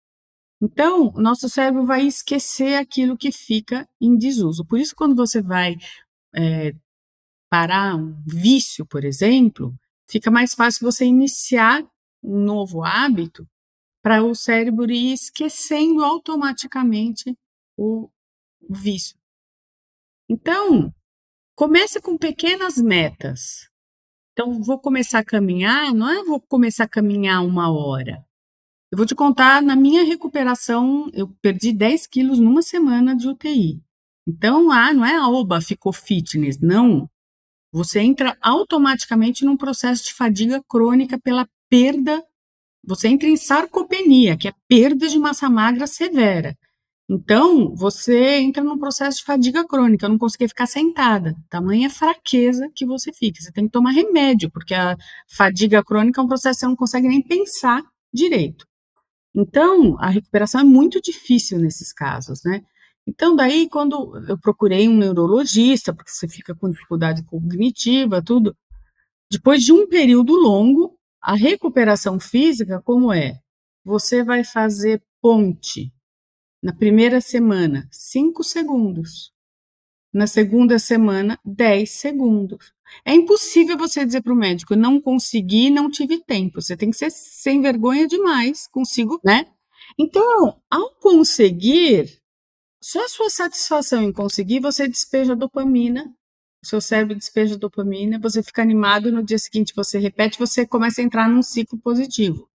Então, 0.62 1.12
nosso 1.12 1.48
cérebro 1.48 1.86
vai 1.86 2.06
esquecer 2.06 2.74
aquilo 2.74 3.16
que 3.16 3.32
fica 3.32 3.88
em 4.00 4.16
desuso. 4.16 4.64
Por 4.64 4.78
isso, 4.78 4.94
quando 4.94 5.16
você 5.16 5.40
vai 5.40 5.76
é, 6.34 6.74
parar 7.48 7.96
um 7.96 8.14
vício, 8.26 8.84
por 8.84 9.04
exemplo, 9.04 9.74
fica 10.08 10.30
mais 10.30 10.54
fácil 10.54 10.90
você 10.90 11.06
iniciar 11.06 11.82
um 12.22 12.38
novo 12.40 12.84
hábito 12.84 13.48
para 14.02 14.22
o 14.22 14.34
cérebro 14.34 14.90
ir 14.90 15.12
esquecendo 15.14 16.04
automaticamente 16.04 17.34
o, 17.76 18.10
vício. 18.70 19.16
Então, 20.28 20.94
comece 21.54 22.00
com 22.00 22.16
pequenas 22.16 22.76
metas. 22.76 23.69
Então, 24.32 24.62
vou 24.62 24.78
começar 24.78 25.18
a 25.18 25.24
caminhar, 25.24 25.92
não 25.92 26.08
é 26.08 26.24
vou 26.24 26.40
começar 26.40 26.84
a 26.84 26.88
caminhar 26.88 27.44
uma 27.44 27.70
hora. 27.72 28.24
Eu 28.90 28.96
vou 28.96 29.06
te 29.06 29.14
contar, 29.14 29.62
na 29.62 29.76
minha 29.76 30.04
recuperação, 30.04 31.08
eu 31.12 31.28
perdi 31.40 31.72
10 31.72 32.06
quilos 32.06 32.38
numa 32.38 32.62
semana 32.62 33.14
de 33.14 33.28
UTI. 33.28 33.80
Então, 34.26 34.70
ah, 34.70 34.92
não 34.92 35.04
é 35.04 35.16
a 35.16 35.28
oba 35.28 35.60
ficou 35.60 35.92
fitness, 35.92 36.60
não. 36.60 37.08
Você 37.72 38.00
entra 38.00 38.36
automaticamente 38.40 39.44
num 39.44 39.56
processo 39.56 40.04
de 40.04 40.14
fadiga 40.14 40.62
crônica 40.68 41.18
pela 41.20 41.48
perda. 41.68 42.24
Você 42.84 43.08
entra 43.08 43.28
em 43.28 43.36
sarcopenia, 43.36 44.36
que 44.36 44.48
é 44.48 44.52
perda 44.68 45.06
de 45.08 45.18
massa 45.18 45.48
magra 45.48 45.86
severa. 45.86 46.56
Então, 47.12 47.74
você 47.74 48.36
entra 48.36 48.62
num 48.62 48.78
processo 48.78 49.18
de 49.18 49.24
fadiga 49.24 49.66
crônica, 49.66 50.08
não 50.08 50.16
conseguir 50.16 50.46
ficar 50.46 50.66
sentada. 50.66 51.34
Tamanha 51.48 51.90
fraqueza 51.90 52.70
que 52.72 52.86
você 52.86 53.12
fica. 53.12 53.40
Você 53.40 53.50
tem 53.50 53.64
que 53.64 53.72
tomar 53.72 53.90
remédio, 53.90 54.48
porque 54.48 54.72
a 54.72 54.96
fadiga 55.28 55.82
crônica 55.82 56.20
é 56.20 56.24
um 56.24 56.28
processo 56.28 56.58
que 56.58 56.60
você 56.60 56.66
não 56.66 56.76
consegue 56.76 57.08
nem 57.08 57.20
pensar 57.20 57.82
direito. 58.14 58.64
Então, 59.34 59.96
a 59.98 60.08
recuperação 60.08 60.60
é 60.60 60.64
muito 60.64 61.00
difícil 61.02 61.58
nesses 61.58 61.92
casos, 61.92 62.44
né? 62.44 62.62
Então, 63.04 63.34
daí, 63.34 63.68
quando 63.68 64.16
eu 64.28 64.38
procurei 64.38 64.88
um 64.88 64.96
neurologista, 64.96 65.92
porque 65.92 66.12
você 66.12 66.28
fica 66.28 66.54
com 66.54 66.70
dificuldade 66.70 67.24
cognitiva, 67.24 68.22
tudo, 68.22 68.56
depois 69.28 69.64
de 69.64 69.72
um 69.72 69.88
período 69.88 70.32
longo, 70.36 70.96
a 71.20 71.34
recuperação 71.34 72.20
física, 72.20 72.80
como 72.84 73.12
é? 73.12 73.40
Você 73.84 74.22
vai 74.22 74.44
fazer 74.44 75.02
ponte 75.20 75.92
na 76.62 76.74
primeira 76.74 77.20
semana, 77.20 77.88
5 77.90 78.44
segundos. 78.44 79.32
Na 80.12 80.26
segunda 80.26 80.78
semana, 80.78 81.38
10 81.44 81.88
segundos. 81.90 82.72
É 83.04 83.14
impossível 83.14 83.78
você 83.78 84.04
dizer 84.04 84.22
para 84.22 84.32
o 84.32 84.36
médico, 84.36 84.74
não 84.74 85.00
consegui, 85.00 85.70
não 85.70 85.90
tive 85.90 86.18
tempo. 86.22 86.60
Você 86.60 86.76
tem 86.76 86.90
que 86.90 86.96
ser 86.96 87.10
sem 87.10 87.62
vergonha 87.62 88.06
demais 88.06 88.66
consigo, 88.66 89.20
né? 89.24 89.46
Então, 89.98 90.60
ao 90.68 90.94
conseguir, 90.96 92.20
só 92.82 93.04
a 93.04 93.08
sua 93.08 93.30
satisfação 93.30 94.02
em 94.02 94.12
conseguir, 94.12 94.60
você 94.60 94.88
despeja 94.88 95.36
dopamina, 95.36 96.12
o 96.62 96.66
seu 96.66 96.80
cérebro 96.80 97.16
despeja 97.16 97.56
dopamina, 97.56 98.18
você 98.18 98.42
fica 98.42 98.60
animado, 98.60 99.10
no 99.10 99.22
dia 99.22 99.38
seguinte 99.38 99.72
você 99.74 99.98
repete, 99.98 100.38
você 100.38 100.66
começa 100.66 101.00
a 101.00 101.04
entrar 101.04 101.28
num 101.28 101.42
ciclo 101.42 101.78
positivo. 101.78 102.49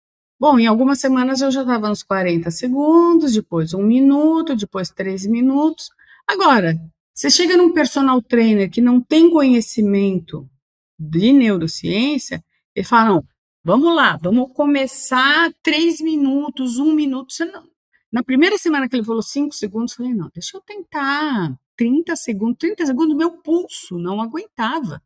Bom, 0.42 0.58
em 0.58 0.66
algumas 0.66 0.98
semanas 0.98 1.40
eu 1.40 1.52
já 1.52 1.60
estava 1.60 1.88
nos 1.88 2.02
40 2.02 2.50
segundos, 2.50 3.32
depois 3.32 3.74
um 3.74 3.82
minuto, 3.84 4.56
depois 4.56 4.90
três 4.90 5.24
minutos. 5.24 5.88
Agora, 6.26 6.76
você 7.14 7.30
chega 7.30 7.56
num 7.56 7.72
personal 7.72 8.20
trainer 8.20 8.68
que 8.68 8.80
não 8.80 9.00
tem 9.00 9.30
conhecimento 9.30 10.50
de 10.98 11.32
neurociência, 11.32 12.44
ele 12.74 12.84
fala, 12.84 13.10
não, 13.10 13.24
vamos 13.62 13.94
lá, 13.94 14.18
vamos 14.20 14.52
começar 14.52 15.52
três 15.62 16.00
minutos, 16.00 16.76
um 16.76 16.92
minuto. 16.92 17.32
Você 17.32 17.44
não... 17.44 17.62
Na 18.10 18.24
primeira 18.24 18.58
semana 18.58 18.88
que 18.88 18.96
ele 18.96 19.04
falou 19.04 19.22
cinco 19.22 19.54
segundos, 19.54 19.92
eu 19.92 19.98
falei, 19.98 20.12
não, 20.12 20.28
deixa 20.34 20.56
eu 20.56 20.60
tentar 20.60 21.56
30 21.76 22.16
segundos. 22.16 22.56
30 22.58 22.86
segundos, 22.86 23.16
meu 23.16 23.30
pulso 23.30 23.96
não 23.96 24.20
aguentava. 24.20 25.00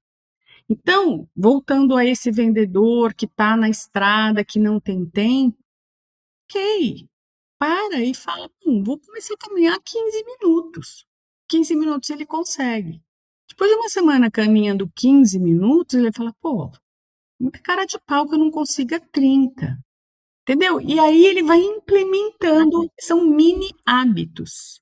Então, 0.68 1.28
voltando 1.34 1.96
a 1.96 2.04
esse 2.04 2.30
vendedor 2.30 3.14
que 3.14 3.26
está 3.26 3.56
na 3.56 3.68
estrada, 3.68 4.44
que 4.44 4.58
não 4.58 4.80
tem 4.80 5.06
tempo, 5.06 5.56
ok, 6.48 7.08
para 7.58 8.00
e 8.02 8.14
fala, 8.14 8.50
hum, 8.64 8.82
vou 8.82 8.98
começar 8.98 9.34
a 9.34 9.38
caminhar 9.38 9.80
15 9.80 10.24
minutos. 10.24 11.06
15 11.48 11.76
minutos 11.76 12.10
ele 12.10 12.26
consegue. 12.26 13.02
Depois 13.48 13.70
de 13.70 13.76
uma 13.76 13.88
semana 13.88 14.30
caminhando 14.30 14.90
15 14.94 15.38
minutos, 15.38 15.94
ele 15.94 16.12
fala, 16.12 16.34
pô, 16.40 16.70
muita 17.40 17.60
cara 17.60 17.84
de 17.84 17.98
pau 18.00 18.28
que 18.28 18.34
eu 18.34 18.38
não 18.38 18.50
consiga 18.50 19.00
30. 19.00 19.78
Entendeu? 20.42 20.80
E 20.80 20.98
aí 20.98 21.26
ele 21.26 21.42
vai 21.42 21.58
implementando, 21.58 22.90
são 23.00 23.24
mini 23.24 23.70
hábitos. 23.84 24.80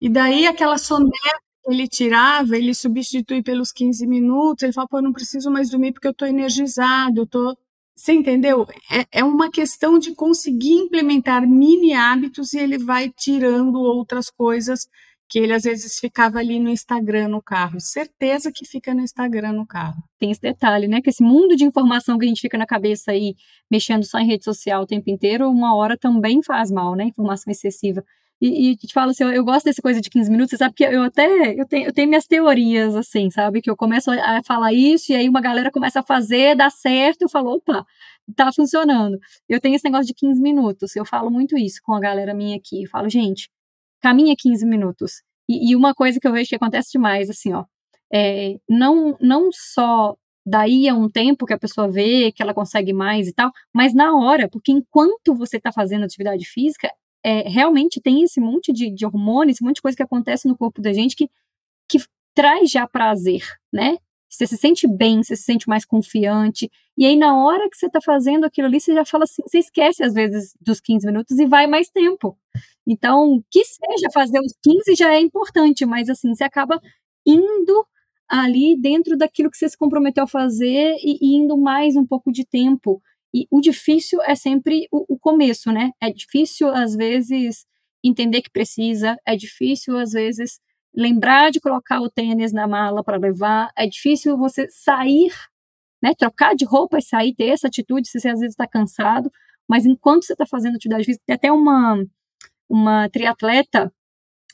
E 0.00 0.08
daí 0.08 0.46
aquela 0.46 0.78
soneca 0.78 1.42
ele 1.66 1.86
tirava, 1.86 2.56
ele 2.56 2.74
substitui 2.74 3.42
pelos 3.42 3.72
15 3.72 4.06
minutos, 4.06 4.62
ele 4.62 4.72
fala, 4.72 4.88
pô, 4.88 4.98
eu 4.98 5.02
não 5.02 5.12
preciso 5.12 5.50
mais 5.50 5.70
dormir 5.70 5.92
porque 5.92 6.06
eu 6.06 6.12
estou 6.12 6.28
energizado, 6.28 7.22
eu 7.22 7.26
tô... 7.26 7.56
Você 7.94 8.12
entendeu? 8.12 8.66
É, 8.90 9.20
é 9.20 9.24
uma 9.24 9.50
questão 9.50 9.98
de 9.98 10.14
conseguir 10.14 10.72
implementar 10.72 11.46
mini 11.46 11.92
hábitos 11.92 12.52
e 12.54 12.58
ele 12.58 12.78
vai 12.78 13.10
tirando 13.10 13.76
outras 13.76 14.30
coisas 14.30 14.88
que 15.32 15.38
ele 15.38 15.54
às 15.54 15.62
vezes 15.62 15.98
ficava 15.98 16.38
ali 16.38 16.58
no 16.58 16.68
Instagram 16.68 17.28
no 17.28 17.40
carro. 17.40 17.80
Certeza 17.80 18.52
que 18.52 18.66
fica 18.66 18.92
no 18.92 19.00
Instagram 19.00 19.52
no 19.52 19.66
carro. 19.66 20.02
Tem 20.18 20.30
esse 20.30 20.40
detalhe, 20.42 20.86
né? 20.86 21.00
Que 21.00 21.08
esse 21.08 21.22
mundo 21.22 21.56
de 21.56 21.64
informação 21.64 22.18
que 22.18 22.26
a 22.26 22.28
gente 22.28 22.42
fica 22.42 22.58
na 22.58 22.66
cabeça 22.66 23.12
aí, 23.12 23.34
mexendo 23.70 24.04
só 24.04 24.18
em 24.18 24.26
rede 24.26 24.44
social 24.44 24.82
o 24.82 24.86
tempo 24.86 25.08
inteiro, 25.08 25.48
uma 25.48 25.74
hora 25.74 25.96
também 25.96 26.42
faz 26.42 26.70
mal, 26.70 26.94
né? 26.94 27.04
Informação 27.04 27.50
excessiva. 27.50 28.04
E, 28.42 28.72
e 28.72 28.76
te 28.76 28.92
falo 28.92 29.12
assim, 29.12 29.22
eu, 29.22 29.32
eu, 29.32 29.44
gosto 29.44 29.66
dessa 29.66 29.80
coisa 29.80 30.00
de 30.00 30.10
15 30.10 30.28
minutos, 30.28 30.50
você 30.50 30.56
sabe 30.56 30.74
que 30.74 30.82
eu 30.82 31.04
até 31.04 31.54
eu 31.54 31.64
tenho, 31.64 31.86
eu 31.86 31.92
tenho 31.92 32.08
minhas 32.08 32.26
teorias, 32.26 32.96
assim, 32.96 33.30
sabe? 33.30 33.62
Que 33.62 33.70
eu 33.70 33.76
começo 33.76 34.10
a 34.10 34.42
falar 34.42 34.72
isso, 34.72 35.12
e 35.12 35.14
aí 35.14 35.28
uma 35.28 35.40
galera 35.40 35.70
começa 35.70 36.00
a 36.00 36.02
fazer, 36.02 36.56
dá 36.56 36.68
certo, 36.68 37.22
eu 37.22 37.28
falo, 37.28 37.54
opa, 37.54 37.86
tá 38.34 38.52
funcionando. 38.52 39.16
Eu 39.48 39.60
tenho 39.60 39.76
esse 39.76 39.84
negócio 39.84 40.06
de 40.06 40.14
15 40.14 40.40
minutos, 40.42 40.96
eu 40.96 41.04
falo 41.04 41.30
muito 41.30 41.56
isso 41.56 41.80
com 41.84 41.94
a 41.94 42.00
galera 42.00 42.34
minha 42.34 42.56
aqui. 42.56 42.82
Eu 42.82 42.90
falo, 42.90 43.08
gente, 43.08 43.48
caminha 44.00 44.34
15 44.36 44.66
minutos. 44.66 45.22
E, 45.48 45.70
e, 45.70 45.76
uma 45.76 45.94
coisa 45.94 46.18
que 46.18 46.26
eu 46.26 46.32
vejo 46.32 46.48
que 46.48 46.56
acontece 46.56 46.90
demais, 46.90 47.30
assim, 47.30 47.52
ó, 47.52 47.64
é, 48.12 48.56
não, 48.68 49.16
não 49.20 49.50
só 49.52 50.16
daí 50.44 50.88
a 50.88 50.94
um 50.94 51.08
tempo 51.08 51.46
que 51.46 51.52
a 51.52 51.58
pessoa 51.58 51.88
vê 51.88 52.32
que 52.32 52.42
ela 52.42 52.52
consegue 52.54 52.92
mais 52.92 53.28
e 53.28 53.32
tal, 53.32 53.52
mas 53.72 53.94
na 53.94 54.16
hora, 54.16 54.48
porque 54.48 54.72
enquanto 54.72 55.32
você 55.34 55.58
está 55.58 55.70
fazendo 55.70 56.04
atividade 56.04 56.44
física, 56.44 56.90
é, 57.24 57.48
realmente 57.48 58.00
tem 58.00 58.22
esse 58.22 58.40
monte 58.40 58.72
de, 58.72 58.90
de 58.90 59.06
hormônios, 59.06 59.56
esse 59.56 59.64
monte 59.64 59.76
de 59.76 59.82
coisa 59.82 59.96
que 59.96 60.02
acontece 60.02 60.48
no 60.48 60.56
corpo 60.56 60.82
da 60.82 60.92
gente 60.92 61.16
que, 61.16 61.28
que 61.88 61.98
traz 62.34 62.70
já 62.70 62.86
prazer, 62.86 63.42
né? 63.72 63.98
Você 64.28 64.46
se 64.46 64.56
sente 64.56 64.88
bem, 64.88 65.22
você 65.22 65.36
se 65.36 65.42
sente 65.42 65.68
mais 65.68 65.84
confiante. 65.84 66.70
E 66.96 67.04
aí, 67.04 67.16
na 67.16 67.36
hora 67.44 67.68
que 67.68 67.76
você 67.76 67.86
está 67.86 68.00
fazendo 68.00 68.44
aquilo 68.46 68.66
ali, 68.66 68.80
você 68.80 68.94
já 68.94 69.04
fala 69.04 69.24
assim, 69.24 69.42
você 69.46 69.58
esquece 69.58 70.02
às 70.02 70.14
vezes 70.14 70.54
dos 70.58 70.80
15 70.80 71.06
minutos 71.06 71.38
e 71.38 71.46
vai 71.46 71.66
mais 71.66 71.90
tempo. 71.90 72.38
Então, 72.86 73.42
que 73.50 73.62
seja 73.64 74.08
fazer 74.12 74.40
os 74.40 74.54
15 74.62 74.94
já 74.96 75.12
é 75.14 75.20
importante, 75.20 75.84
mas 75.84 76.08
assim, 76.08 76.34
você 76.34 76.44
acaba 76.44 76.80
indo 77.26 77.86
ali 78.28 78.74
dentro 78.80 79.16
daquilo 79.18 79.50
que 79.50 79.58
você 79.58 79.68
se 79.68 79.76
comprometeu 79.76 80.24
a 80.24 80.26
fazer 80.26 80.96
e, 81.02 81.18
e 81.20 81.36
indo 81.36 81.56
mais 81.58 81.94
um 81.96 82.06
pouco 82.06 82.32
de 82.32 82.46
tempo. 82.46 83.02
E 83.34 83.46
o 83.50 83.60
difícil 83.60 84.20
é 84.22 84.34
sempre 84.34 84.86
o, 84.90 85.14
o 85.14 85.18
começo, 85.18 85.72
né? 85.72 85.90
É 86.00 86.10
difícil, 86.12 86.68
às 86.68 86.94
vezes, 86.94 87.66
entender 88.04 88.42
que 88.42 88.50
precisa, 88.50 89.16
é 89.26 89.36
difícil, 89.36 89.96
às 89.98 90.12
vezes, 90.12 90.60
lembrar 90.94 91.50
de 91.50 91.60
colocar 91.60 92.00
o 92.00 92.10
tênis 92.10 92.52
na 92.52 92.66
mala 92.66 93.02
para 93.02 93.16
levar, 93.16 93.70
é 93.76 93.86
difícil 93.86 94.36
você 94.36 94.68
sair, 94.68 95.32
né, 96.02 96.14
trocar 96.14 96.54
de 96.54 96.64
roupa 96.64 96.98
e 96.98 97.02
sair, 97.02 97.34
ter 97.34 97.48
essa 97.48 97.68
atitude 97.68 98.08
se 98.08 98.20
você 98.20 98.28
às 98.28 98.40
vezes 98.40 98.54
está 98.54 98.66
cansado, 98.66 99.30
mas 99.68 99.86
enquanto 99.86 100.24
você 100.24 100.34
está 100.34 100.44
fazendo 100.44 100.76
atividade 100.76 101.04
física, 101.04 101.24
tem 101.26 101.34
até 101.36 101.52
uma, 101.52 102.04
uma 102.68 103.08
triatleta, 103.08 103.92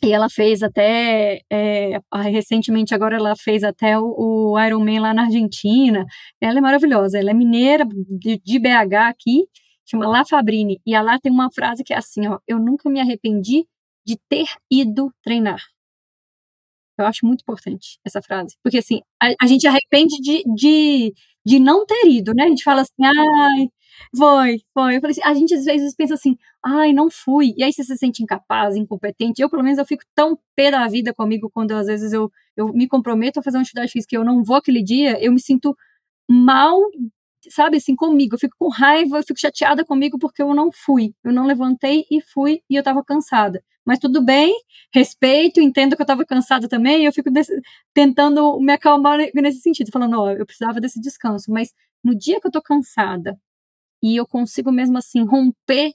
e 0.02 0.12
ela 0.12 0.28
fez 0.30 0.62
até, 0.62 1.40
é, 1.50 1.98
recentemente 2.30 2.94
agora 2.94 3.16
ela 3.16 3.34
fez 3.37 3.64
até 3.64 3.98
o, 3.98 4.52
o 4.52 4.61
Ironman 4.61 5.00
lá 5.00 5.12
na 5.14 5.24
Argentina, 5.24 6.04
ela 6.40 6.58
é 6.58 6.61
maravilhosa, 6.61 7.18
ela 7.18 7.30
é 7.30 7.34
mineira 7.34 7.84
de, 7.87 8.40
de 8.44 8.58
BH 8.58 8.94
aqui, 9.08 9.46
chama 9.84 10.06
La 10.06 10.24
Fabrini, 10.24 10.80
e 10.87 10.98
lá 11.00 11.18
tem 11.18 11.32
uma 11.32 11.50
frase 11.52 11.82
que 11.84 11.92
é 11.92 11.96
assim, 11.98 12.26
ó, 12.28 12.38
eu 12.46 12.58
nunca 12.58 12.88
me 12.90 13.00
arrependi 13.00 13.66
de 14.06 14.16
ter 14.28 14.46
ido 14.70 15.12
treinar. 15.22 15.61
Eu 16.98 17.06
acho 17.06 17.24
muito 17.26 17.42
importante 17.42 17.98
essa 18.04 18.20
frase. 18.20 18.56
Porque, 18.62 18.78
assim, 18.78 19.00
a, 19.22 19.28
a 19.40 19.46
gente 19.46 19.66
arrepende 19.68 20.16
de, 20.20 20.42
de, 20.54 21.14
de 21.46 21.58
não 21.61 21.87
ter 21.87 22.06
ido, 22.08 22.32
né? 22.34 22.44
A 22.44 22.48
gente 22.48 22.64
fala 22.64 22.82
assim, 22.82 22.92
ai, 23.04 23.68
foi, 24.16 24.61
foi. 24.74 24.96
Eu 24.96 25.00
falei 25.00 25.12
assim, 25.12 25.22
a 25.24 25.34
gente 25.34 25.54
às 25.54 25.64
vezes 25.64 25.94
pensa 25.94 26.14
assim, 26.14 26.37
ai, 26.64 26.92
não 26.92 27.11
fui. 27.11 27.54
E 27.56 27.64
aí 27.64 27.72
você 27.72 27.84
se 27.84 27.96
sente 27.96 28.22
incapaz, 28.22 28.76
incompetente. 28.76 29.42
Eu, 29.42 29.50
pelo 29.50 29.62
menos, 29.62 29.78
eu 29.78 29.87
fico 29.87 30.04
tão 30.14 30.38
pé 30.56 30.70
da 30.70 30.87
vida 30.88 31.12
comigo 31.14 31.50
quando 31.50 31.72
às 31.72 31.87
vezes 31.87 32.12
eu, 32.12 32.30
eu 32.56 32.68
me 32.72 32.88
comprometo 32.88 33.40
a 33.40 33.42
fazer 33.42 33.58
uma 33.58 33.62
atividade 33.62 33.92
física 33.92 34.14
e 34.14 34.18
eu 34.18 34.24
não 34.24 34.42
vou 34.44 34.56
aquele 34.56 34.82
dia, 34.82 35.22
eu 35.22 35.32
me 35.32 35.40
sinto 35.40 35.76
mal 36.30 36.78
sabe, 37.50 37.76
assim, 37.78 37.94
comigo. 37.94 38.34
Eu 38.34 38.38
fico 38.38 38.54
com 38.58 38.68
raiva, 38.68 39.18
eu 39.18 39.22
fico 39.22 39.40
chateada 39.40 39.84
comigo 39.84 40.18
porque 40.18 40.42
eu 40.42 40.54
não 40.54 40.70
fui. 40.72 41.14
Eu 41.24 41.32
não 41.32 41.46
levantei 41.46 42.04
e 42.11 42.20
fui 42.20 42.62
e 42.68 42.76
eu 42.76 42.80
estava 42.80 43.02
cansada. 43.04 43.62
Mas 43.84 43.98
tudo 43.98 44.22
bem, 44.22 44.54
respeito, 44.92 45.61
entendo 45.61 45.96
que 45.96 46.02
eu 46.02 46.04
estava 46.04 46.24
cansada 46.24 46.68
também, 46.68 47.02
e 47.02 47.04
eu 47.06 47.12
fico 47.12 47.30
tentando 47.94 48.61
me 48.61 48.72
acalmar 48.72 49.18
nesse 49.34 49.61
sentido, 49.61 49.90
falando, 49.90 50.20
ó, 50.20 50.24
oh, 50.26 50.30
eu 50.32 50.44
precisava 50.44 50.78
desse 50.80 51.00
descanso. 51.00 51.50
Mas 51.50 51.72
no 52.04 52.14
dia 52.14 52.38
que 52.40 52.46
eu 52.46 52.50
estou 52.50 52.62
cansada 52.62 53.38
e 54.02 54.16
eu 54.16 54.26
consigo 54.26 54.70
mesmo 54.72 54.98
assim 54.98 55.24
romper 55.24 55.92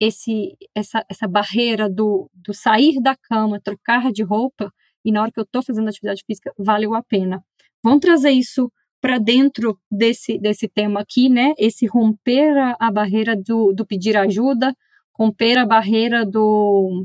esse, 0.00 0.56
essa, 0.74 1.04
essa 1.08 1.28
barreira 1.28 1.88
do, 1.88 2.28
do 2.34 2.52
sair 2.52 3.00
da 3.00 3.16
cama, 3.16 3.60
trocar 3.60 4.10
de 4.10 4.22
roupa, 4.22 4.72
e 5.04 5.12
na 5.12 5.22
hora 5.22 5.32
que 5.32 5.38
eu 5.38 5.44
estou 5.44 5.62
fazendo 5.62 5.88
atividade 5.88 6.22
física, 6.26 6.52
valeu 6.58 6.94
a 6.94 7.02
pena. 7.02 7.42
Vamos 7.82 8.00
trazer 8.00 8.30
isso 8.30 8.70
para 9.00 9.18
dentro 9.18 9.78
desse, 9.90 10.38
desse 10.38 10.68
tema 10.68 11.00
aqui, 11.00 11.28
né? 11.28 11.54
Esse 11.58 11.86
romper 11.86 12.56
a, 12.56 12.76
a 12.78 12.90
barreira 12.90 13.36
do, 13.36 13.72
do, 13.72 13.84
pedir 13.84 14.16
ajuda, 14.16 14.74
romper 15.12 15.58
a 15.58 15.66
barreira 15.66 16.24
do, 16.24 17.04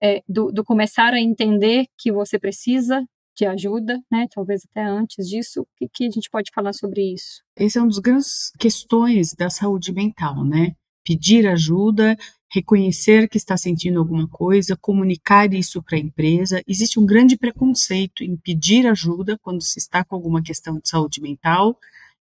é, 0.00 0.22
do, 0.28 0.52
do, 0.52 0.64
começar 0.64 1.12
a 1.12 1.20
entender 1.20 1.86
que 1.98 2.12
você 2.12 2.38
precisa 2.38 3.04
de 3.36 3.44
ajuda, 3.44 4.00
né? 4.10 4.26
Talvez 4.34 4.62
até 4.70 4.82
antes 4.84 5.28
disso. 5.28 5.62
O 5.62 5.66
que, 5.76 5.88
que 5.92 6.06
a 6.06 6.10
gente 6.10 6.30
pode 6.30 6.50
falar 6.54 6.72
sobre 6.72 7.12
isso? 7.12 7.42
Esse 7.56 7.78
é 7.78 7.82
um 7.82 7.88
dos 7.88 7.98
grandes 7.98 8.50
questões 8.58 9.34
da 9.34 9.50
saúde 9.50 9.92
mental, 9.92 10.44
né? 10.44 10.72
Pedir 11.04 11.46
ajuda 11.46 12.16
reconhecer 12.50 13.28
que 13.28 13.36
está 13.36 13.56
sentindo 13.56 13.98
alguma 13.98 14.28
coisa, 14.28 14.76
comunicar 14.76 15.52
isso 15.52 15.82
para 15.82 15.96
a 15.96 16.00
empresa. 16.00 16.62
Existe 16.66 16.98
um 16.98 17.06
grande 17.06 17.36
preconceito 17.36 18.22
em 18.22 18.36
pedir 18.36 18.86
ajuda 18.86 19.38
quando 19.42 19.62
se 19.62 19.78
está 19.78 20.04
com 20.04 20.14
alguma 20.14 20.42
questão 20.42 20.78
de 20.78 20.88
saúde 20.88 21.20
mental, 21.20 21.78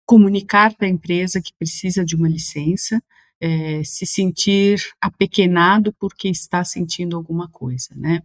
comunicar 0.06 0.74
para 0.74 0.86
a 0.86 0.90
empresa 0.90 1.40
que 1.40 1.52
precisa 1.58 2.04
de 2.04 2.14
uma 2.14 2.28
licença, 2.28 3.02
é, 3.40 3.82
se 3.84 4.04
sentir 4.04 4.80
apequenado 5.00 5.92
porque 5.98 6.28
está 6.28 6.62
sentindo 6.64 7.16
alguma 7.16 7.48
coisa, 7.48 7.94
né? 7.96 8.22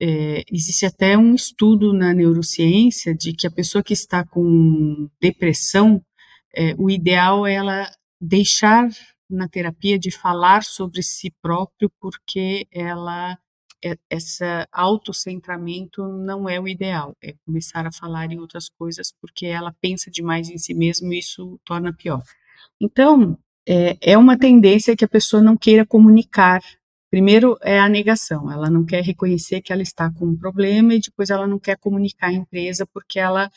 É, 0.00 0.42
existe 0.52 0.84
até 0.84 1.16
um 1.16 1.34
estudo 1.34 1.92
na 1.92 2.12
neurociência 2.12 3.14
de 3.14 3.32
que 3.32 3.46
a 3.46 3.50
pessoa 3.50 3.82
que 3.82 3.94
está 3.94 4.24
com 4.24 5.08
depressão, 5.20 6.02
é, 6.54 6.74
o 6.78 6.90
ideal 6.90 7.46
é 7.46 7.54
ela 7.54 7.90
deixar 8.20 8.88
na 9.28 9.48
terapia 9.48 9.98
de 9.98 10.10
falar 10.10 10.62
sobre 10.62 11.02
si 11.02 11.32
próprio, 11.42 11.90
porque 12.00 12.66
ela 12.70 13.36
é, 13.84 13.96
essa 14.10 14.66
autocentramento 14.72 16.06
não 16.06 16.48
é 16.48 16.58
o 16.58 16.66
ideal, 16.66 17.16
é 17.22 17.34
começar 17.44 17.86
a 17.86 17.92
falar 17.92 18.32
em 18.32 18.38
outras 18.38 18.68
coisas 18.68 19.12
porque 19.20 19.46
ela 19.46 19.74
pensa 19.80 20.10
demais 20.10 20.48
em 20.48 20.58
si 20.58 20.74
mesmo 20.74 21.12
e 21.12 21.18
isso 21.18 21.60
torna 21.64 21.92
pior. 21.92 22.22
Então, 22.80 23.38
é, 23.68 23.96
é 24.00 24.18
uma 24.18 24.38
tendência 24.38 24.96
que 24.96 25.04
a 25.04 25.08
pessoa 25.08 25.42
não 25.42 25.56
queira 25.56 25.84
comunicar. 25.84 26.62
Primeiro 27.16 27.56
é 27.62 27.78
a 27.78 27.88
negação, 27.88 28.52
ela 28.52 28.68
não 28.68 28.84
quer 28.84 29.02
reconhecer 29.02 29.62
que 29.62 29.72
ela 29.72 29.80
está 29.80 30.12
com 30.12 30.26
um 30.26 30.36
problema 30.36 30.92
e 30.92 31.00
depois 31.00 31.30
ela 31.30 31.46
não 31.46 31.58
quer 31.58 31.78
comunicar 31.78 32.26
à 32.26 32.32
empresa 32.34 32.84
porque 32.84 33.18
ela 33.18 33.50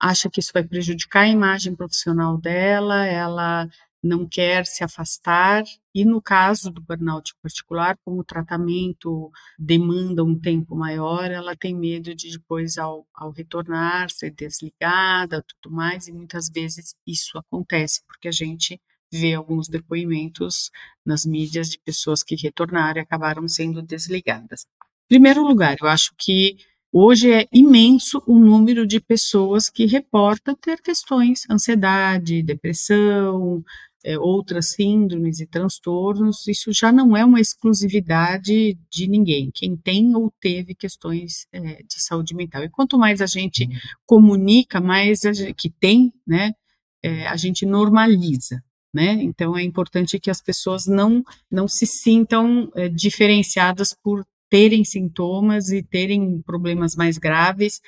acha 0.00 0.30
que 0.30 0.38
isso 0.38 0.52
vai 0.54 0.62
prejudicar 0.62 1.22
a 1.22 1.28
imagem 1.28 1.74
profissional 1.74 2.38
dela, 2.38 3.04
ela 3.04 3.68
não 4.00 4.28
quer 4.28 4.64
se 4.64 4.84
afastar, 4.84 5.64
e 5.92 6.04
no 6.04 6.22
caso 6.22 6.70
do 6.70 6.80
burnout 6.80 7.34
particular, 7.42 7.98
como 8.04 8.20
o 8.20 8.24
tratamento 8.24 9.28
demanda 9.58 10.22
um 10.22 10.38
tempo 10.38 10.76
maior, 10.76 11.28
ela 11.32 11.56
tem 11.56 11.74
medo 11.74 12.14
de 12.14 12.30
depois, 12.30 12.78
ao, 12.78 13.04
ao 13.12 13.32
retornar, 13.32 14.08
ser 14.08 14.30
desligada, 14.30 15.42
tudo 15.42 15.74
mais, 15.74 16.06
e 16.06 16.12
muitas 16.12 16.48
vezes 16.48 16.94
isso 17.04 17.36
acontece, 17.38 18.04
porque 18.06 18.28
a 18.28 18.32
gente 18.32 18.80
vê 19.18 19.34
alguns 19.34 19.68
depoimentos 19.68 20.70
nas 21.04 21.24
mídias 21.24 21.68
de 21.68 21.78
pessoas 21.78 22.22
que 22.22 22.36
retornaram 22.36 23.00
e 23.00 23.02
acabaram 23.02 23.46
sendo 23.48 23.82
desligadas. 23.82 24.66
Em 25.06 25.08
primeiro 25.08 25.42
lugar, 25.46 25.76
eu 25.80 25.88
acho 25.88 26.12
que 26.18 26.56
Hoje 26.96 27.32
é 27.32 27.48
imenso 27.52 28.22
o 28.24 28.38
número 28.38 28.86
de 28.86 29.00
pessoas 29.00 29.68
que 29.68 29.84
reportam 29.84 30.54
ter 30.54 30.80
questões, 30.80 31.42
ansiedade, 31.50 32.40
depressão, 32.40 33.64
é, 34.04 34.16
outras 34.16 34.74
síndromes 34.74 35.40
e 35.40 35.46
transtornos. 35.46 36.46
Isso 36.46 36.72
já 36.72 36.92
não 36.92 37.16
é 37.16 37.24
uma 37.24 37.40
exclusividade 37.40 38.78
de 38.88 39.08
ninguém. 39.08 39.50
Quem 39.52 39.76
tem 39.76 40.14
ou 40.14 40.32
teve 40.40 40.72
questões 40.72 41.48
é, 41.50 41.82
de 41.82 42.00
saúde 42.00 42.32
mental. 42.32 42.62
E 42.62 42.70
quanto 42.70 42.96
mais 42.96 43.20
a 43.20 43.26
gente 43.26 43.66
comunica, 44.06 44.80
mais 44.80 45.24
a 45.24 45.32
gente, 45.32 45.52
que 45.54 45.70
tem, 45.70 46.12
né, 46.24 46.52
é, 47.02 47.26
a 47.26 47.36
gente 47.36 47.66
normaliza. 47.66 48.62
Né? 48.94 49.14
Então 49.22 49.58
é 49.58 49.62
importante 49.64 50.20
que 50.20 50.30
as 50.30 50.40
pessoas 50.40 50.86
não, 50.86 51.24
não 51.50 51.66
se 51.66 51.84
sintam 51.84 52.70
é, 52.76 52.88
diferenciadas 52.88 53.92
por 53.92 54.24
terem 54.48 54.84
sintomas 54.84 55.70
e 55.70 55.82
terem 55.82 56.40
problemas 56.42 56.94
mais 56.94 57.18
graves, 57.18 57.80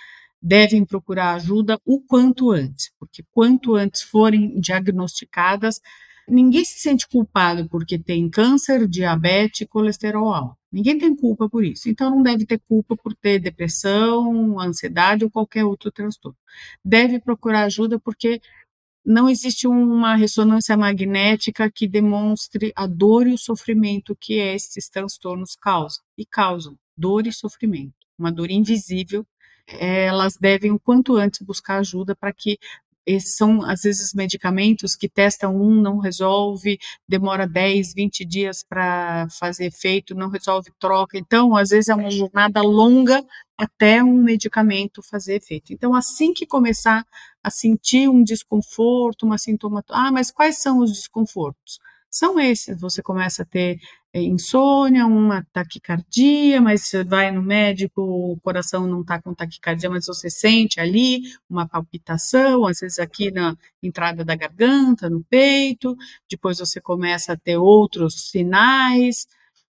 devem 0.43 0.85
procurar 0.85 1.35
ajuda 1.35 1.79
o 1.85 2.01
quanto 2.01 2.51
antes, 2.51 2.91
porque 2.99 3.23
quanto 3.31 3.77
antes 3.77 4.03
forem 4.03 4.59
diagnosticadas, 4.59 5.81
ninguém 6.29 6.65
se 6.65 6.81
sente 6.81 7.07
culpado 7.07 7.69
porque 7.69 7.97
tem 7.99 8.29
câncer, 8.29 8.89
diabetes 8.89 9.61
e 9.61 9.67
colesterol 9.67 10.35
alto. 10.35 10.57
Ninguém 10.73 10.99
tem 10.99 11.15
culpa 11.15 11.49
por 11.49 11.65
isso. 11.65 11.89
Então 11.89 12.11
não 12.11 12.23
deve 12.23 12.45
ter 12.45 12.61
culpa 12.69 12.97
por 12.97 13.15
ter 13.15 13.39
depressão, 13.39 14.61
ansiedade 14.61 15.25
ou 15.25 15.31
qualquer 15.31 15.65
outro 15.65 15.91
transtorno. 15.91 16.37
Deve 16.85 17.21
procurar 17.21 17.65
ajuda 17.65 17.99
porque 17.99 18.41
não 19.07 19.29
existe 19.29 19.69
uma 19.69 20.17
ressonância 20.17 20.77
magnética 20.77 21.71
que 21.71 21.87
demonstre 21.87 22.73
a 22.75 22.89
dor 22.89 23.29
e 23.29 23.33
o 23.33 23.39
sofrimento 23.39 24.17
que 24.21 24.35
esses 24.35 24.89
transtornos 24.89 25.55
causam. 25.55 26.03
E 26.19 26.27
causam 26.27 26.77
dor 26.97 27.25
e 27.27 27.33
sofrimento, 27.33 27.95
uma 28.19 28.33
dor 28.33 28.51
invisível. 28.51 29.25
Elas 29.69 30.37
devem, 30.37 30.73
o 30.73 30.79
quanto 30.79 31.17
antes, 31.17 31.41
buscar 31.41 31.79
ajuda 31.79 32.17
para 32.17 32.33
que 32.33 32.59
esses 33.07 33.37
são, 33.37 33.63
às 33.63 33.83
vezes, 33.83 34.13
medicamentos 34.13 34.97
que 34.97 35.09
testam 35.09 35.55
um, 35.55 35.81
não 35.81 35.99
resolve, 35.99 36.79
demora 37.09 37.47
10, 37.47 37.95
20 37.95 38.25
dias 38.25 38.65
para 38.69 39.29
fazer 39.39 39.67
efeito, 39.67 40.15
não 40.15 40.29
resolve, 40.29 40.73
troca. 40.79 41.17
Então, 41.17 41.57
às 41.57 41.69
vezes, 41.71 41.89
é 41.89 41.95
uma 41.95 42.11
jornada 42.11 42.61
longa 42.63 43.25
até 43.57 44.03
um 44.03 44.23
medicamento 44.23 45.03
fazer 45.03 45.37
efeito. 45.37 45.73
Então, 45.73 45.95
assim 45.95 46.35
que 46.35 46.47
começar 46.47 47.07
a 47.43 47.51
sentir 47.51 48.09
um 48.09 48.23
desconforto, 48.23 49.25
uma 49.25 49.39
sintoma, 49.39 49.85
ah, 49.91 50.11
mas 50.11 50.31
quais 50.31 50.59
são 50.61 50.81
os 50.81 50.93
desconfortos? 50.93 51.79
São 52.11 52.41
esses, 52.41 52.81
você 52.81 53.03
começa 53.03 53.43
a 53.43 53.47
ter 53.47 53.79
insônia, 54.23 55.07
uma 55.07 55.47
taquicardia, 55.53 56.61
mas 56.61 56.83
você 56.83 57.05
vai 57.05 57.31
no 57.31 57.43
médico, 57.43 58.03
o 58.03 58.39
coração 58.41 58.87
não 58.87 59.01
está 59.03 59.21
com 59.21 59.35
taquicardia, 59.35 59.91
mas 59.91 60.07
você 60.07 60.31
sente 60.31 60.81
ali 60.81 61.23
uma 61.49 61.69
palpitação, 61.69 62.67
às 62.67 62.81
vezes 62.81 62.99
aqui 62.99 63.31
na 63.31 63.57
entrada 63.83 64.25
da 64.25 64.35
garganta, 64.35 65.11
no 65.11 65.23
peito, 65.25 65.97
depois 66.31 66.59
você 66.59 66.81
começa 66.81 67.33
a 67.33 67.37
ter 67.37 67.57
outros 67.57 68.31
sinais, 68.31 69.27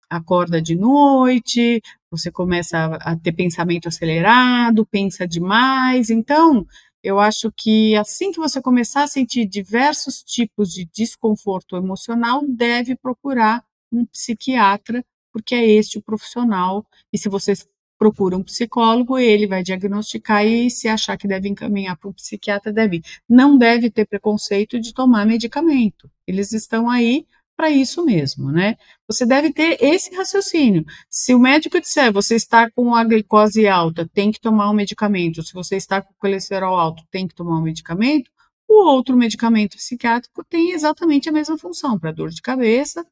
acorda 0.09 0.61
de 0.61 0.75
noite, 0.75 1.81
você 2.09 2.31
começa 2.31 2.77
a, 2.77 3.11
a 3.11 3.15
ter 3.15 3.31
pensamento 3.31 3.87
acelerado, 3.87 4.85
pensa 4.85 5.27
demais, 5.27 6.09
então 6.09 6.65
eu 7.03 7.19
acho 7.19 7.51
que 7.55 7.95
assim 7.95 8.31
que 8.31 8.39
você 8.39 8.61
começar 8.61 9.03
a 9.03 9.07
sentir 9.07 9.45
diversos 9.45 10.23
tipos 10.23 10.71
de 10.71 10.85
desconforto 10.93 11.75
emocional, 11.75 12.41
deve 12.47 12.95
procurar 12.95 13.63
um 13.91 14.05
psiquiatra, 14.05 15.03
porque 15.31 15.55
é 15.55 15.65
este 15.65 15.97
o 15.97 16.01
profissional, 16.01 16.85
e 17.11 17.17
se 17.17 17.29
você 17.29 17.53
procura 17.97 18.35
um 18.35 18.43
psicólogo, 18.43 19.19
ele 19.19 19.45
vai 19.45 19.61
diagnosticar 19.61 20.43
e 20.43 20.71
se 20.71 20.87
achar 20.87 21.15
que 21.17 21.27
deve 21.27 21.47
encaminhar 21.47 21.95
para 21.95 22.09
um 22.09 22.13
psiquiatra, 22.13 22.73
deve. 22.73 23.03
Não 23.29 23.55
deve 23.57 23.91
ter 23.91 24.07
preconceito 24.07 24.79
de 24.79 24.91
tomar 24.91 25.23
medicamento. 25.23 26.09
Eles 26.25 26.51
estão 26.51 26.89
aí 26.89 27.27
para 27.55 27.69
isso 27.69 28.03
mesmo, 28.03 28.51
né? 28.51 28.75
Você 29.07 29.23
deve 29.23 29.53
ter 29.53 29.77
esse 29.79 30.15
raciocínio. 30.15 30.83
Se 31.07 31.35
o 31.35 31.39
médico 31.39 31.79
disser 31.79 32.11
você 32.11 32.33
está 32.33 32.71
com 32.71 32.95
a 32.95 33.03
glicose 33.03 33.67
alta, 33.67 34.09
tem 34.11 34.31
que 34.31 34.41
tomar 34.41 34.71
um 34.71 34.73
medicamento. 34.73 35.43
Se 35.43 35.53
você 35.53 35.75
está 35.75 36.01
com 36.01 36.11
colesterol 36.17 36.75
alto, 36.75 37.03
tem 37.11 37.27
que 37.27 37.35
tomar 37.35 37.59
um 37.59 37.61
medicamento. 37.61 38.31
O 38.67 38.83
outro 38.83 39.15
medicamento 39.15 39.77
psiquiátrico 39.77 40.43
tem 40.43 40.71
exatamente 40.71 41.29
a 41.29 41.31
mesma 41.31 41.55
função 41.55 41.99
para 41.99 42.11
dor 42.11 42.29
de 42.31 42.41
cabeça, 42.41 43.05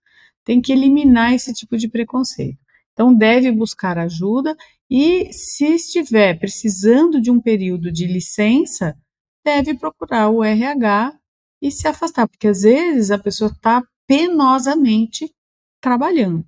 tem 0.50 0.60
que 0.60 0.74
eliminar 0.74 1.32
esse 1.32 1.54
tipo 1.54 1.78
de 1.78 1.88
preconceito. 1.88 2.58
Então, 2.92 3.14
deve 3.14 3.52
buscar 3.52 4.00
ajuda 4.00 4.58
e, 4.90 5.32
se 5.32 5.76
estiver 5.76 6.40
precisando 6.40 7.22
de 7.22 7.30
um 7.30 7.40
período 7.40 7.92
de 7.92 8.08
licença, 8.08 8.98
deve 9.46 9.76
procurar 9.76 10.30
o 10.30 10.44
RH 10.44 11.16
e 11.62 11.70
se 11.70 11.88
afastar, 11.88 12.28
porque 12.28 12.48
às 12.48 12.64
vezes 12.64 13.12
a 13.12 13.20
pessoa 13.20 13.52
está 13.52 13.84
penosamente 14.08 15.32
trabalhando. 15.80 16.44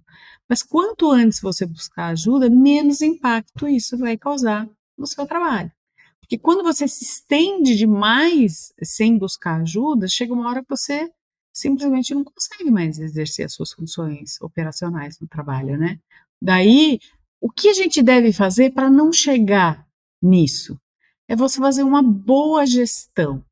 Mas 0.50 0.64
quanto 0.64 1.12
antes 1.12 1.40
você 1.40 1.64
buscar 1.64 2.08
ajuda, 2.08 2.50
menos 2.50 3.04
impacto 3.04 3.68
isso 3.68 4.00
vai 4.00 4.18
causar 4.18 4.68
no 4.98 5.06
seu 5.06 5.28
trabalho. 5.28 5.72
Porque 6.20 6.40
quando 6.40 6.64
você 6.64 6.88
se 6.88 7.04
estende 7.04 7.76
demais 7.76 8.74
sem 8.82 9.16
buscar 9.16 9.62
ajuda, 9.62 10.08
chega 10.08 10.34
uma 10.34 10.50
hora 10.50 10.64
que 10.64 10.70
você 10.70 11.08
simplesmente 11.54 12.14
não 12.14 12.24
consegue 12.24 12.72
mais 12.72 13.00
exercer 13.00 13.46
as 13.46 13.54
suas 13.54 13.72
funções 13.72 14.40
operacionais 14.42 15.20
no 15.20 15.28
trabalho, 15.28 15.78
né? 15.78 16.00
Daí, 16.42 17.00
o 17.40 17.50
que 17.50 17.70
a 17.70 17.74
gente 17.74 18.02
deve 18.02 18.32
fazer 18.32 18.72
para 18.72 18.90
não 18.90 19.12
chegar 19.12 19.86
nisso? 20.22 20.80
É 21.28 21.36
você 21.36 21.60
fazer 21.60 21.84
uma 21.84 22.02
boa 22.02 22.66
gestão. 22.66 23.44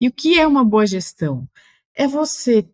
E 0.00 0.08
o 0.08 0.12
que 0.12 0.38
é 0.38 0.46
uma 0.46 0.64
boa 0.64 0.86
gestão? 0.86 1.48
É 1.94 2.06
você 2.06 2.68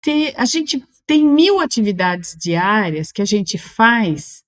ter. 0.00 0.34
A 0.36 0.44
gente 0.44 0.84
tem 1.06 1.24
mil 1.24 1.60
atividades 1.60 2.36
diárias 2.36 3.12
que 3.12 3.22
a 3.22 3.24
gente 3.24 3.56
faz, 3.56 4.44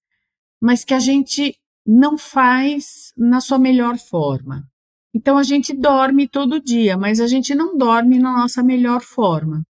mas 0.61 0.85
que 0.85 0.95
a 0.95 0.99
gente 0.99 1.57
não 1.87 2.19
faz 2.19 3.13
na 3.17 3.41
sua 3.41 3.59
melhor 3.59 3.99
forma. 3.99 4.69
Então 5.15 5.37
a 5.37 5.43
gente 5.43 5.75
dorme 5.75 6.29
todo 6.29 6.63
dia, 6.63 6.97
mas 6.97 7.21
a 7.21 7.27
gente 7.27 7.55
não 7.55 7.77
dorme 7.77 8.19
na 8.19 8.33
nossa 8.33 8.63
melhor 8.63 9.03
forma. 9.03 9.63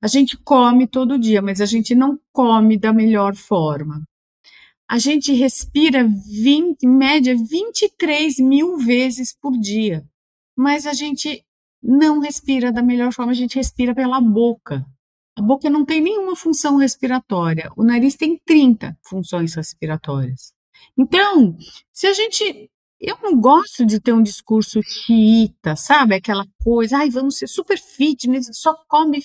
A 0.00 0.06
gente 0.06 0.36
come 0.36 0.86
todo 0.86 1.18
dia, 1.18 1.40
mas 1.40 1.60
a 1.60 1.66
gente 1.66 1.94
não 1.94 2.18
come 2.32 2.76
da 2.76 2.92
melhor 2.92 3.34
forma. 3.34 4.02
A 4.88 4.98
gente 4.98 5.32
respira 5.32 6.06
20, 6.06 6.82
em 6.82 6.88
média 6.88 7.34
23 7.34 8.38
mil 8.38 8.76
vezes 8.76 9.34
por 9.34 9.58
dia, 9.58 10.04
mas 10.56 10.86
a 10.86 10.92
gente 10.92 11.42
não 11.82 12.20
respira 12.20 12.70
da 12.70 12.82
melhor 12.82 13.12
forma, 13.12 13.32
a 13.32 13.34
gente 13.34 13.56
respira 13.56 13.94
pela 13.94 14.20
boca. 14.20 14.84
A 15.36 15.42
boca 15.42 15.68
não 15.68 15.84
tem 15.84 16.00
nenhuma 16.00 16.36
função 16.36 16.76
respiratória, 16.76 17.70
o 17.76 17.82
nariz 17.82 18.14
tem 18.14 18.38
30 18.44 18.96
funções 19.02 19.54
respiratórias. 19.54 20.52
Então, 20.96 21.56
se 21.92 22.06
a 22.06 22.12
gente 22.12 22.70
eu 23.06 23.18
não 23.22 23.40
gosto 23.40 23.84
de 23.84 24.00
ter 24.00 24.12
um 24.12 24.22
discurso 24.22 24.80
xiita, 24.82 25.76
sabe? 25.76 26.14
Aquela 26.14 26.46
coisa, 26.62 26.98
ai, 26.98 27.10
vamos 27.10 27.36
ser 27.38 27.46
super 27.46 27.78
fitness, 27.78 28.48
só 28.52 28.74
come 28.88 29.22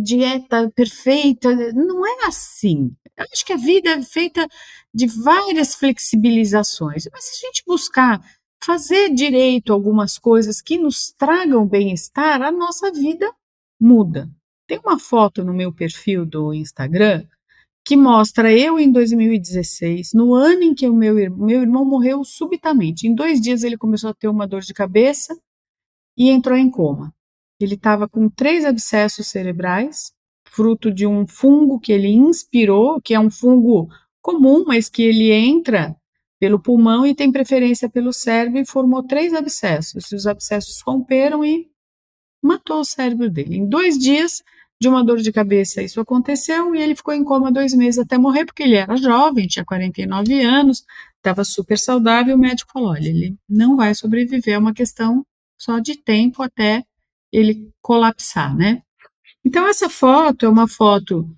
dieta 0.00 0.70
perfeita. 0.74 1.54
Não 1.72 2.06
é 2.06 2.26
assim. 2.26 2.94
Eu 3.16 3.26
acho 3.32 3.44
que 3.44 3.52
a 3.52 3.56
vida 3.56 3.90
é 3.90 4.02
feita 4.02 4.46
de 4.94 5.06
várias 5.06 5.74
flexibilizações. 5.74 7.08
Mas 7.12 7.24
se 7.24 7.44
a 7.44 7.48
gente 7.48 7.64
buscar 7.66 8.20
fazer 8.64 9.12
direito 9.14 9.72
algumas 9.72 10.18
coisas 10.18 10.60
que 10.60 10.78
nos 10.78 11.12
tragam 11.12 11.66
bem-estar, 11.66 12.42
a 12.42 12.50
nossa 12.50 12.92
vida 12.92 13.32
muda. 13.80 14.30
Tem 14.66 14.78
uma 14.84 14.98
foto 14.98 15.44
no 15.44 15.54
meu 15.54 15.72
perfil 15.72 16.26
do 16.26 16.52
Instagram 16.52 17.24
que 17.88 17.96
mostra 17.96 18.52
eu 18.52 18.78
em 18.78 18.92
2016, 18.92 20.12
no 20.12 20.34
ano 20.34 20.62
em 20.62 20.74
que 20.74 20.86
o 20.86 20.92
meu, 20.92 21.14
meu 21.34 21.62
irmão 21.62 21.86
morreu 21.86 22.22
subitamente. 22.22 23.08
Em 23.08 23.14
dois 23.14 23.40
dias 23.40 23.62
ele 23.62 23.78
começou 23.78 24.10
a 24.10 24.14
ter 24.14 24.28
uma 24.28 24.46
dor 24.46 24.60
de 24.60 24.74
cabeça 24.74 25.34
e 26.14 26.28
entrou 26.28 26.54
em 26.54 26.70
coma. 26.70 27.14
Ele 27.58 27.76
estava 27.76 28.06
com 28.06 28.28
três 28.28 28.66
abscessos 28.66 29.28
cerebrais, 29.28 30.12
fruto 30.50 30.92
de 30.92 31.06
um 31.06 31.26
fungo 31.26 31.80
que 31.80 31.90
ele 31.90 32.08
inspirou, 32.08 33.00
que 33.00 33.14
é 33.14 33.20
um 33.20 33.30
fungo 33.30 33.88
comum, 34.20 34.64
mas 34.66 34.90
que 34.90 35.02
ele 35.02 35.32
entra 35.32 35.96
pelo 36.38 36.60
pulmão 36.60 37.06
e 37.06 37.14
tem 37.14 37.32
preferência 37.32 37.88
pelo 37.88 38.12
cérebro 38.12 38.60
e 38.60 38.66
formou 38.66 39.02
três 39.02 39.32
abscessos. 39.32 40.12
Os 40.12 40.26
abscessos 40.26 40.82
romperam 40.82 41.42
e 41.42 41.70
matou 42.42 42.80
o 42.80 42.84
cérebro 42.84 43.30
dele. 43.30 43.56
Em 43.56 43.66
dois 43.66 43.98
dias 43.98 44.42
de 44.80 44.88
uma 44.88 45.04
dor 45.04 45.18
de 45.18 45.32
cabeça, 45.32 45.82
isso 45.82 46.00
aconteceu 46.00 46.74
e 46.74 46.80
ele 46.80 46.94
ficou 46.94 47.12
em 47.12 47.24
coma 47.24 47.50
dois 47.50 47.74
meses 47.74 47.98
até 47.98 48.16
morrer, 48.16 48.44
porque 48.44 48.62
ele 48.62 48.76
era 48.76 48.96
jovem, 48.96 49.46
tinha 49.46 49.64
49 49.64 50.40
anos, 50.42 50.84
estava 51.16 51.44
super 51.44 51.78
saudável. 51.78 52.36
O 52.36 52.38
médico 52.38 52.70
falou: 52.72 52.90
olha, 52.90 53.08
ele 53.08 53.36
não 53.48 53.76
vai 53.76 53.94
sobreviver, 53.94 54.54
é 54.54 54.58
uma 54.58 54.74
questão 54.74 55.24
só 55.58 55.78
de 55.80 55.96
tempo 55.96 56.42
até 56.42 56.84
ele 57.32 57.70
colapsar, 57.82 58.56
né? 58.56 58.82
Então, 59.44 59.66
essa 59.66 59.88
foto 59.88 60.46
é 60.46 60.48
uma 60.48 60.68
foto 60.68 61.28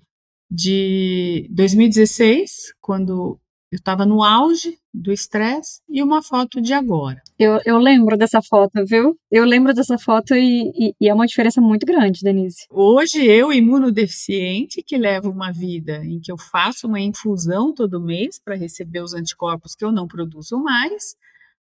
de 0.49 1.47
2016, 1.51 2.73
quando 2.81 3.39
eu 3.71 3.77
estava 3.77 4.05
no 4.05 4.21
auge 4.21 4.77
do 4.93 5.13
estresse, 5.13 5.81
e 5.89 6.03
uma 6.03 6.21
foto 6.21 6.61
de 6.61 6.73
agora. 6.73 7.21
Eu, 7.39 7.59
eu 7.65 7.77
lembro 7.77 8.17
dessa 8.17 8.41
foto, 8.41 8.83
viu? 8.85 9.17
Eu 9.31 9.45
lembro 9.45 9.73
dessa 9.73 9.97
foto 9.97 10.35
e, 10.35 10.69
e, 10.75 10.95
e, 10.99 11.07
é 11.07 11.13
uma 11.13 11.25
diferença 11.25 11.61
muito 11.61 11.85
grande, 11.85 12.19
Denise. 12.21 12.65
Hoje, 12.69 13.25
eu, 13.25 13.53
imunodeficiente, 13.53 14.83
que 14.83 14.97
levo 14.97 15.29
uma 15.29 15.51
vida 15.51 16.03
em 16.03 16.19
que 16.19 16.29
eu 16.29 16.37
faço 16.37 16.85
uma 16.87 16.99
infusão 16.99 17.73
todo 17.73 18.01
mês 18.01 18.37
para 18.43 18.55
receber 18.55 19.01
os 19.01 19.13
anticorpos 19.13 19.73
que 19.73 19.85
eu 19.85 19.91
não 19.91 20.05
produzo 20.05 20.61
mais, 20.61 21.15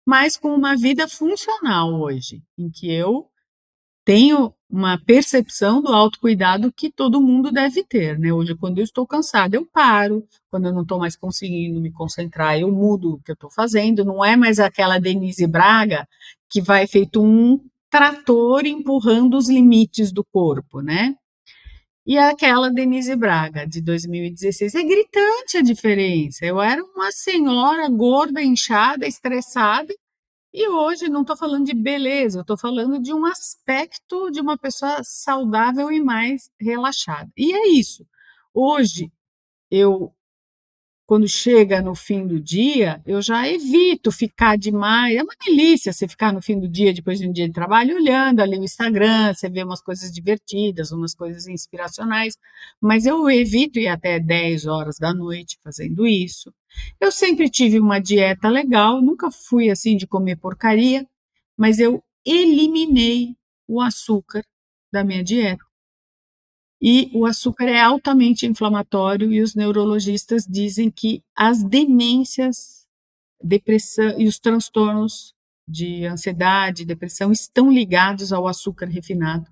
mas 0.03 0.35
com 0.35 0.55
uma 0.55 0.75
vida 0.75 1.07
funcional 1.07 1.93
hoje, 1.93 2.41
em 2.57 2.71
que 2.71 2.91
eu 2.91 3.27
tenho 4.05 4.53
uma 4.69 4.99
percepção 5.03 5.81
do 5.81 5.89
autocuidado 5.89 6.71
que 6.71 6.91
todo 6.91 7.21
mundo 7.21 7.51
deve 7.51 7.83
ter, 7.83 8.19
né? 8.19 8.31
Hoje, 8.31 8.55
quando 8.55 8.77
eu 8.77 8.83
estou 8.83 9.05
cansada, 9.05 9.55
eu 9.55 9.65
paro. 9.65 10.23
Quando 10.51 10.67
eu 10.67 10.73
não 10.73 10.83
estou 10.83 10.99
mais 10.99 11.15
conseguindo 11.15 11.81
me 11.81 11.91
concentrar, 11.91 12.59
eu 12.59 12.71
mudo 12.71 13.13
o 13.13 13.21
que 13.21 13.31
eu 13.31 13.33
estou 13.33 13.49
fazendo. 13.51 14.05
Não 14.05 14.23
é 14.23 14.35
mais 14.35 14.59
aquela 14.59 14.99
Denise 14.99 15.47
Braga 15.47 16.07
que 16.49 16.61
vai 16.61 16.85
feito 16.87 17.21
um 17.21 17.59
trator 17.89 18.65
empurrando 18.65 19.35
os 19.37 19.49
limites 19.49 20.11
do 20.11 20.23
corpo, 20.23 20.81
né? 20.81 21.15
E 22.05 22.17
aquela 22.17 22.71
Denise 22.71 23.15
Braga 23.15 23.67
de 23.67 23.81
2016 23.81 24.73
é 24.75 24.83
gritante 24.83 25.57
a 25.57 25.61
diferença. 25.61 26.45
Eu 26.45 26.61
era 26.61 26.83
uma 26.83 27.11
senhora 27.11 27.87
gorda, 27.89 28.41
inchada, 28.41 29.07
estressada, 29.07 29.93
e 30.53 30.67
hoje 30.67 31.09
não 31.09 31.21
estou 31.21 31.37
falando 31.37 31.65
de 31.65 31.73
beleza, 31.73 32.41
estou 32.41 32.57
falando 32.57 32.99
de 32.99 33.13
um 33.13 33.25
aspecto 33.25 34.31
de 34.31 34.41
uma 34.41 34.57
pessoa 34.57 35.01
saudável 35.03 35.91
e 35.91 36.01
mais 36.01 36.49
relaxada. 36.59 37.31
E 37.37 37.53
é 37.53 37.67
isso. 37.69 38.05
Hoje, 38.53 39.11
eu 39.71 40.13
quando 41.09 41.27
chega 41.27 41.81
no 41.81 41.95
fim 41.95 42.27
do 42.27 42.39
dia, 42.39 43.01
eu 43.03 43.19
já 43.19 43.49
evito 43.49 44.11
ficar 44.11 44.55
demais. 44.55 45.17
É 45.17 45.23
uma 45.23 45.33
delícia 45.43 45.91
você 45.91 46.07
ficar 46.07 46.31
no 46.31 46.39
fim 46.39 46.59
do 46.59 46.67
dia, 46.67 46.93
depois 46.93 47.17
de 47.17 47.27
um 47.27 47.31
dia 47.31 47.47
de 47.47 47.51
trabalho, 47.51 47.95
olhando 47.95 48.41
ali 48.41 48.59
o 48.59 48.63
Instagram, 48.63 49.33
você 49.33 49.49
vê 49.49 49.63
umas 49.63 49.81
coisas 49.81 50.11
divertidas, 50.11 50.91
umas 50.91 51.15
coisas 51.15 51.47
inspiracionais, 51.47 52.37
mas 52.79 53.07
eu 53.07 53.27
evito 53.27 53.79
ir 53.79 53.87
até 53.87 54.19
10 54.19 54.67
horas 54.67 54.97
da 54.99 55.11
noite 55.11 55.57
fazendo 55.63 56.05
isso. 56.05 56.53
Eu 57.01 57.11
sempre 57.11 57.49
tive 57.49 57.79
uma 57.79 57.97
dieta 57.97 58.47
legal, 58.47 59.01
nunca 59.01 59.31
fui 59.31 59.71
assim 59.71 59.97
de 59.97 60.05
comer 60.05 60.35
porcaria, 60.35 61.07
mas 61.57 61.79
eu 61.79 62.03
eliminei 62.23 63.35
o 63.67 63.81
açúcar 63.81 64.43
da 64.93 65.03
minha 65.03 65.23
dieta. 65.23 65.68
E 66.81 67.11
o 67.13 67.25
açúcar 67.25 67.65
é 67.65 67.79
altamente 67.79 68.45
inflamatório 68.45 69.31
e 69.31 69.41
os 69.41 69.53
neurologistas 69.53 70.45
dizem 70.47 70.89
que 70.89 71.21
as 71.35 71.61
demências, 71.61 72.87
depressão 73.43 74.17
e 74.17 74.27
os 74.27 74.39
transtornos 74.39 75.33
de 75.67 76.05
ansiedade, 76.05 76.85
depressão 76.85 77.31
estão 77.31 77.71
ligados 77.71 78.31
ao 78.31 78.47
açúcar 78.47 78.87
refinado. 78.87 79.47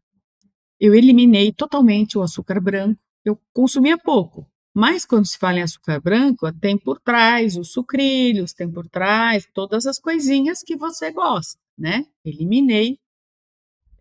Eu 0.79 0.95
eliminei 0.95 1.51
totalmente 1.51 2.17
o 2.17 2.21
açúcar 2.21 2.61
branco. 2.61 2.99
Eu 3.25 3.37
consumia 3.53 3.97
pouco, 3.97 4.47
mas 4.73 5.05
quando 5.05 5.25
se 5.25 5.37
fala 5.37 5.59
em 5.59 5.63
açúcar 5.63 5.99
branco, 5.99 6.51
tem 6.53 6.77
por 6.77 6.99
trás 7.01 7.57
os 7.57 7.71
sucrilhos, 7.71 8.53
tem 8.53 8.71
por 8.71 8.87
trás 8.87 9.45
todas 9.53 9.85
as 9.85 9.99
coisinhas 9.99 10.63
que 10.63 10.77
você 10.77 11.11
gosta, 11.11 11.59
né? 11.77 12.05
Eliminei. 12.23 12.97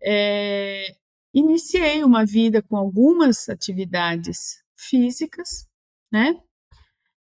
É, 0.01 0.95
iniciei 1.37 2.03
uma 2.03 2.25
vida 2.25 2.61
com 2.61 2.75
algumas 2.75 3.47
atividades 3.47 4.63
físicas, 4.75 5.67
né? 6.11 6.35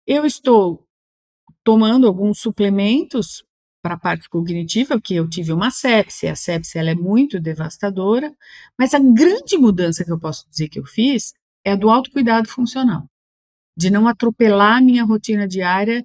Eu 0.06 0.26
estou 0.26 0.86
tomando 1.64 2.06
alguns 2.06 2.40
suplementos 2.40 3.44
para 3.82 3.94
a 3.94 3.98
parte 3.98 4.28
cognitiva, 4.28 4.94
porque 4.96 5.14
eu 5.14 5.28
tive 5.28 5.52
uma 5.52 5.70
sepse, 5.70 6.28
a 6.28 6.36
sepse 6.36 6.78
ela 6.78 6.90
é 6.90 6.94
muito 6.94 7.40
devastadora, 7.40 8.34
mas 8.78 8.94
a 8.94 8.98
grande 8.98 9.56
mudança 9.56 10.04
que 10.04 10.12
eu 10.12 10.20
posso 10.20 10.48
dizer 10.48 10.68
que 10.68 10.78
eu 10.78 10.84
fiz 10.84 11.32
é 11.64 11.72
a 11.72 11.76
do 11.76 11.90
autocuidado 11.90 12.48
funcional, 12.48 13.06
de 13.76 13.90
não 13.90 14.06
atropelar 14.06 14.78
a 14.78 14.80
minha 14.80 15.04
rotina 15.04 15.48
diária 15.48 16.04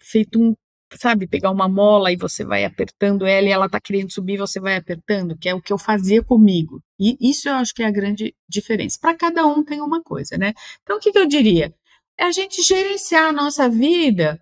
feito 0.00 0.40
um 0.40 0.54
sabe, 0.98 1.26
pegar 1.26 1.50
uma 1.50 1.68
mola 1.68 2.12
e 2.12 2.16
você 2.16 2.44
vai 2.44 2.64
apertando 2.64 3.26
ela 3.26 3.46
e 3.46 3.50
ela 3.50 3.66
está 3.66 3.80
querendo 3.80 4.12
subir, 4.12 4.36
você 4.38 4.60
vai 4.60 4.76
apertando, 4.76 5.36
que 5.36 5.48
é 5.48 5.54
o 5.54 5.60
que 5.60 5.72
eu 5.72 5.78
fazia 5.78 6.22
comigo. 6.22 6.82
E 6.98 7.16
isso 7.20 7.48
eu 7.48 7.54
acho 7.54 7.74
que 7.74 7.82
é 7.82 7.86
a 7.86 7.90
grande 7.90 8.34
diferença. 8.48 8.98
Para 9.00 9.16
cada 9.16 9.46
um 9.46 9.64
tem 9.64 9.80
uma 9.80 10.02
coisa, 10.02 10.36
né? 10.36 10.52
Então, 10.82 10.96
o 10.96 11.00
que, 11.00 11.12
que 11.12 11.18
eu 11.18 11.26
diria? 11.26 11.74
É 12.18 12.24
a 12.24 12.32
gente 12.32 12.62
gerenciar 12.62 13.28
a 13.28 13.32
nossa 13.32 13.68
vida, 13.68 14.40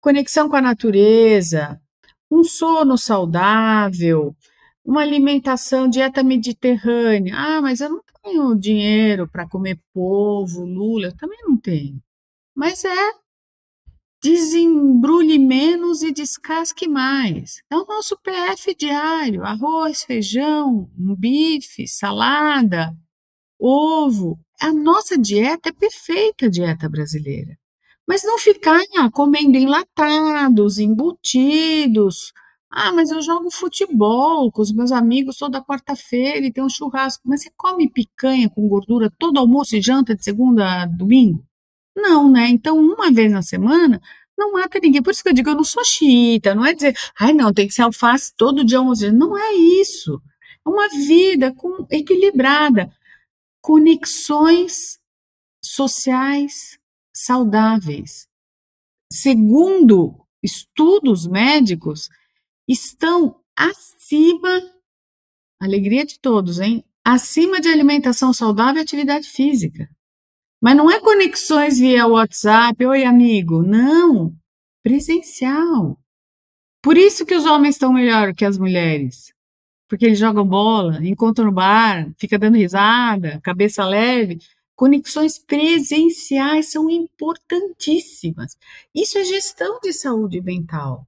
conexão 0.00 0.48
com 0.48 0.56
a 0.56 0.62
natureza, 0.62 1.80
um 2.30 2.44
sono 2.44 2.98
saudável, 2.98 4.34
uma 4.84 5.02
alimentação, 5.02 5.88
dieta 5.88 6.22
mediterrânea. 6.22 7.34
Ah, 7.36 7.60
mas 7.60 7.80
eu 7.80 7.90
não 7.90 8.02
tenho 8.22 8.54
dinheiro 8.54 9.28
para 9.28 9.48
comer 9.48 9.80
polvo, 9.92 10.64
lula, 10.64 11.08
eu 11.08 11.16
também 11.16 11.38
não 11.42 11.56
tenho. 11.56 12.00
Mas 12.54 12.84
é 12.84 13.12
desembrulhe 14.26 15.38
menos 15.38 16.02
e 16.02 16.10
descasque 16.10 16.88
mais. 16.88 17.62
É 17.70 17.76
o 17.76 17.86
nosso 17.86 18.18
PF 18.18 18.74
diário: 18.74 19.44
arroz, 19.44 20.02
feijão, 20.02 20.90
um 20.98 21.14
bife, 21.14 21.86
salada, 21.86 22.92
ovo. 23.58 24.36
A 24.60 24.72
nossa 24.72 25.16
dieta 25.16 25.68
é 25.68 25.72
perfeita, 25.72 26.46
a 26.46 26.48
dieta 26.48 26.88
brasileira. 26.88 27.56
Mas 28.08 28.24
não 28.24 28.38
ficar 28.38 28.82
comendo 29.12 29.56
enlatados, 29.56 30.78
embutidos. 30.78 32.32
Ah, 32.68 32.92
mas 32.92 33.10
eu 33.10 33.22
jogo 33.22 33.50
futebol 33.50 34.50
com 34.50 34.60
os 34.60 34.72
meus 34.72 34.90
amigos 34.90 35.36
toda 35.36 35.62
quarta-feira 35.62 36.46
e 36.46 36.52
tem 36.52 36.64
um 36.64 36.68
churrasco. 36.68 37.22
Mas 37.26 37.42
você 37.42 37.50
come 37.56 37.88
picanha 37.88 38.50
com 38.50 38.68
gordura 38.68 39.08
todo 39.18 39.38
almoço 39.38 39.76
e 39.76 39.80
janta 39.80 40.16
de 40.16 40.24
segunda 40.24 40.82
a 40.82 40.86
domingo? 40.86 41.45
Não, 41.96 42.30
né? 42.30 42.48
Então, 42.48 42.78
uma 42.78 43.10
vez 43.10 43.32
na 43.32 43.42
semana, 43.42 44.00
não 44.36 44.52
mata 44.52 44.78
ninguém. 44.78 45.02
Por 45.02 45.12
isso 45.12 45.22
que 45.22 45.30
eu 45.30 45.32
digo, 45.32 45.50
eu 45.50 45.54
não 45.54 45.64
sou 45.64 45.84
xiita, 45.84 46.54
não 46.54 46.64
é 46.64 46.74
dizer, 46.74 46.96
ai 47.18 47.32
não, 47.32 47.52
tem 47.52 47.66
que 47.66 47.74
ser 47.74 47.82
alface 47.82 48.34
todo 48.36 48.64
dia 48.64 48.78
almoço. 48.78 49.10
Não 49.12 49.36
é 49.36 49.54
isso. 49.54 50.20
É 50.64 50.68
uma 50.68 50.88
vida 50.88 51.54
com, 51.54 51.86
equilibrada. 51.90 52.92
Conexões 53.62 54.98
sociais 55.64 56.78
saudáveis. 57.14 58.28
Segundo 59.10 60.26
estudos 60.42 61.26
médicos, 61.26 62.08
estão 62.68 63.40
acima, 63.56 64.62
alegria 65.60 66.04
de 66.04 66.20
todos, 66.20 66.60
hein? 66.60 66.84
Acima 67.04 67.60
de 67.60 67.68
alimentação 67.68 68.32
saudável 68.32 68.80
e 68.80 68.82
atividade 68.82 69.28
física. 69.28 69.88
Mas 70.60 70.76
não 70.76 70.90
é 70.90 71.00
conexões 71.00 71.78
via 71.78 72.06
WhatsApp, 72.06 72.84
oi 72.84 73.04
amigo, 73.04 73.62
não, 73.62 74.34
presencial. 74.82 75.98
Por 76.82 76.96
isso 76.96 77.26
que 77.26 77.34
os 77.34 77.44
homens 77.44 77.74
estão 77.74 77.92
melhor 77.92 78.34
que 78.34 78.44
as 78.44 78.58
mulheres. 78.58 79.32
Porque 79.88 80.06
eles 80.06 80.18
jogam 80.18 80.46
bola, 80.46 81.04
encontram 81.06 81.46
no 81.46 81.52
bar, 81.52 82.10
fica 82.18 82.38
dando 82.38 82.56
risada, 82.56 83.40
cabeça 83.42 83.84
leve. 83.84 84.38
Conexões 84.74 85.38
presenciais 85.38 86.70
são 86.70 86.90
importantíssimas. 86.90 88.56
Isso 88.94 89.18
é 89.18 89.24
gestão 89.24 89.78
de 89.80 89.92
saúde 89.92 90.40
mental. 90.40 91.06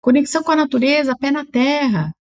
Conexão 0.00 0.42
com 0.42 0.52
a 0.52 0.56
natureza, 0.56 1.16
pé 1.16 1.30
na 1.30 1.44
terra. 1.44 2.12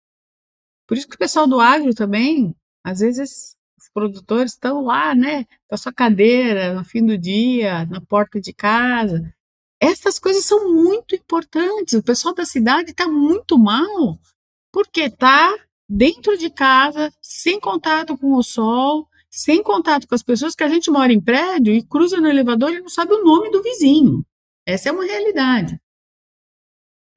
Por 0.87 0.97
isso 0.97 1.09
que 1.09 1.17
o 1.17 1.19
pessoal 1.19 1.47
do 1.47 1.61
agro 1.61 1.95
também, 1.95 2.55
às 2.85 3.01
vezes, 3.01 3.56
produtores 3.97 4.53
estão 4.53 4.85
lá, 4.85 5.15
né, 5.15 5.45
com 5.67 5.75
a 5.75 5.79
sua 5.79 5.91
cadeira 5.91 6.75
no 6.75 6.85
fim 6.85 7.03
do 7.03 7.17
dia, 7.17 7.87
na 7.87 7.99
porta 7.99 8.39
de 8.39 8.53
casa. 8.53 9.33
Essas 9.81 10.19
coisas 10.19 10.45
são 10.45 10.71
muito 10.71 11.15
importantes. 11.15 11.95
O 11.95 12.03
pessoal 12.03 12.35
da 12.35 12.45
cidade 12.45 12.91
está 12.91 13.09
muito 13.09 13.59
mal 13.59 14.19
porque 14.71 15.03
está 15.03 15.55
dentro 15.89 16.37
de 16.37 16.51
casa, 16.51 17.11
sem 17.23 17.59
contato 17.59 18.19
com 18.19 18.35
o 18.35 18.43
sol, 18.43 19.09
sem 19.31 19.63
contato 19.63 20.07
com 20.07 20.15
as 20.15 20.23
pessoas 20.23 20.55
que 20.55 20.65
a 20.65 20.69
gente 20.69 20.91
mora 20.91 21.11
em 21.11 21.21
prédio 21.21 21.73
e 21.73 21.83
cruza 21.83 22.21
no 22.21 22.29
elevador 22.29 22.73
e 22.73 22.81
não 22.81 22.91
sabe 22.91 23.15
o 23.15 23.25
nome 23.25 23.51
do 23.51 23.63
vizinho. 23.63 24.23
Essa 24.67 24.91
é 24.91 24.93
uma 24.93 25.05
realidade. 25.07 25.81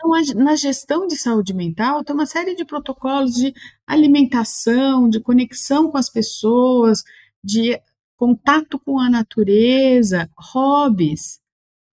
Então, 0.02 0.44
na 0.44 0.56
gestão 0.56 1.06
de 1.06 1.18
saúde 1.18 1.54
mental, 1.54 2.04
tem 2.04 2.16
uma 2.16 2.26
série 2.26 2.56
de 2.56 2.64
protocolos 2.64 3.34
de 3.34 3.54
alimentação, 3.86 5.10
de 5.10 5.20
conexão 5.20 5.92
com 5.92 5.98
as 5.98 6.10
pessoas, 6.10 7.04
de 7.44 7.80
contato 8.16 8.80
com 8.80 8.98
a 8.98 9.10
natureza, 9.10 10.30
hobbies. 10.38 11.40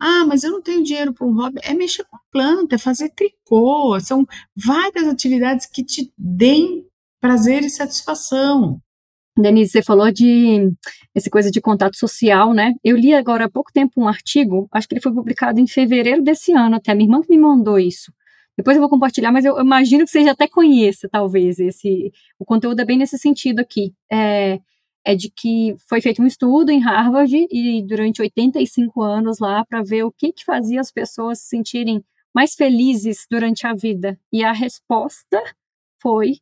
Ah, 0.01 0.25
mas 0.27 0.45
eu 0.45 0.53
não 0.53 0.63
tenho 0.63 0.85
dinheiro 0.85 1.13
para 1.13 1.27
um 1.27 1.35
hobby. 1.35 1.61
É 1.65 1.75
mexer 1.75 2.05
com 2.05 2.19
planta, 2.31 2.77
é 2.77 2.79
fazer 2.79 3.11
tricô. 3.11 3.99
São 4.01 4.27
várias 4.55 5.09
atividades 5.09 5.67
que 5.67 5.83
te 5.85 6.13
deem 6.17 6.87
prazer 7.21 7.65
e 7.65 7.71
satisfação. 7.71 8.81
Denise, 9.39 9.71
você 9.73 9.83
falou 9.83 10.11
de 10.11 10.73
essa 11.15 11.29
coisa 11.29 11.51
de 11.51 11.61
contato 11.61 11.97
social, 11.97 12.55
né? 12.55 12.73
Eu 12.83 12.97
li 12.97 13.15
agora 13.15 13.45
há 13.45 13.51
pouco 13.51 13.71
tempo 13.71 14.01
um 14.01 14.09
artigo, 14.09 14.67
acho 14.73 14.89
que 14.89 14.95
ele 14.95 15.03
foi 15.03 15.13
publicado 15.13 15.61
em 15.61 15.67
fevereiro 15.67 16.23
desse 16.23 16.53
ano, 16.53 16.77
até 16.77 16.93
a 16.93 16.95
minha 16.95 17.07
irmã 17.07 17.21
que 17.21 17.31
me 17.31 17.39
mandou 17.39 17.79
isso. 17.79 18.13
Depois 18.57 18.77
eu 18.77 18.81
vou 18.81 18.89
compartilhar, 18.89 19.31
mas 19.31 19.45
eu 19.45 19.61
imagino 19.61 20.05
que 20.05 20.11
você 20.11 20.25
já 20.25 20.33
até 20.33 20.49
conheça, 20.49 21.09
talvez, 21.11 21.59
esse. 21.59 22.11
O 22.39 22.45
conteúdo 22.45 22.81
é 22.81 22.85
bem 22.87 22.97
nesse 22.97 23.19
sentido 23.19 23.61
aqui. 23.61 23.93
É, 24.11 24.59
é 25.05 25.15
de 25.15 25.31
que 25.31 25.77
foi 25.87 26.01
feito 26.01 26.23
um 26.23 26.27
estudo 26.27 26.71
em 26.71 26.81
Harvard 26.81 27.47
e 27.51 27.83
durante 27.87 28.23
85 28.23 29.03
anos 29.03 29.39
lá 29.39 29.65
para 29.67 29.83
ver 29.83 30.05
o 30.05 30.13
que, 30.13 30.33
que 30.33 30.45
fazia 30.45 30.81
as 30.81 30.91
pessoas 30.91 31.41
se 31.41 31.49
sentirem 31.49 32.03
mais 32.35 32.55
felizes 32.55 33.27
durante 33.31 33.67
a 33.67 33.75
vida. 33.75 34.19
E 34.33 34.43
a 34.43 34.53
resposta 34.53 35.43
foi 36.01 36.39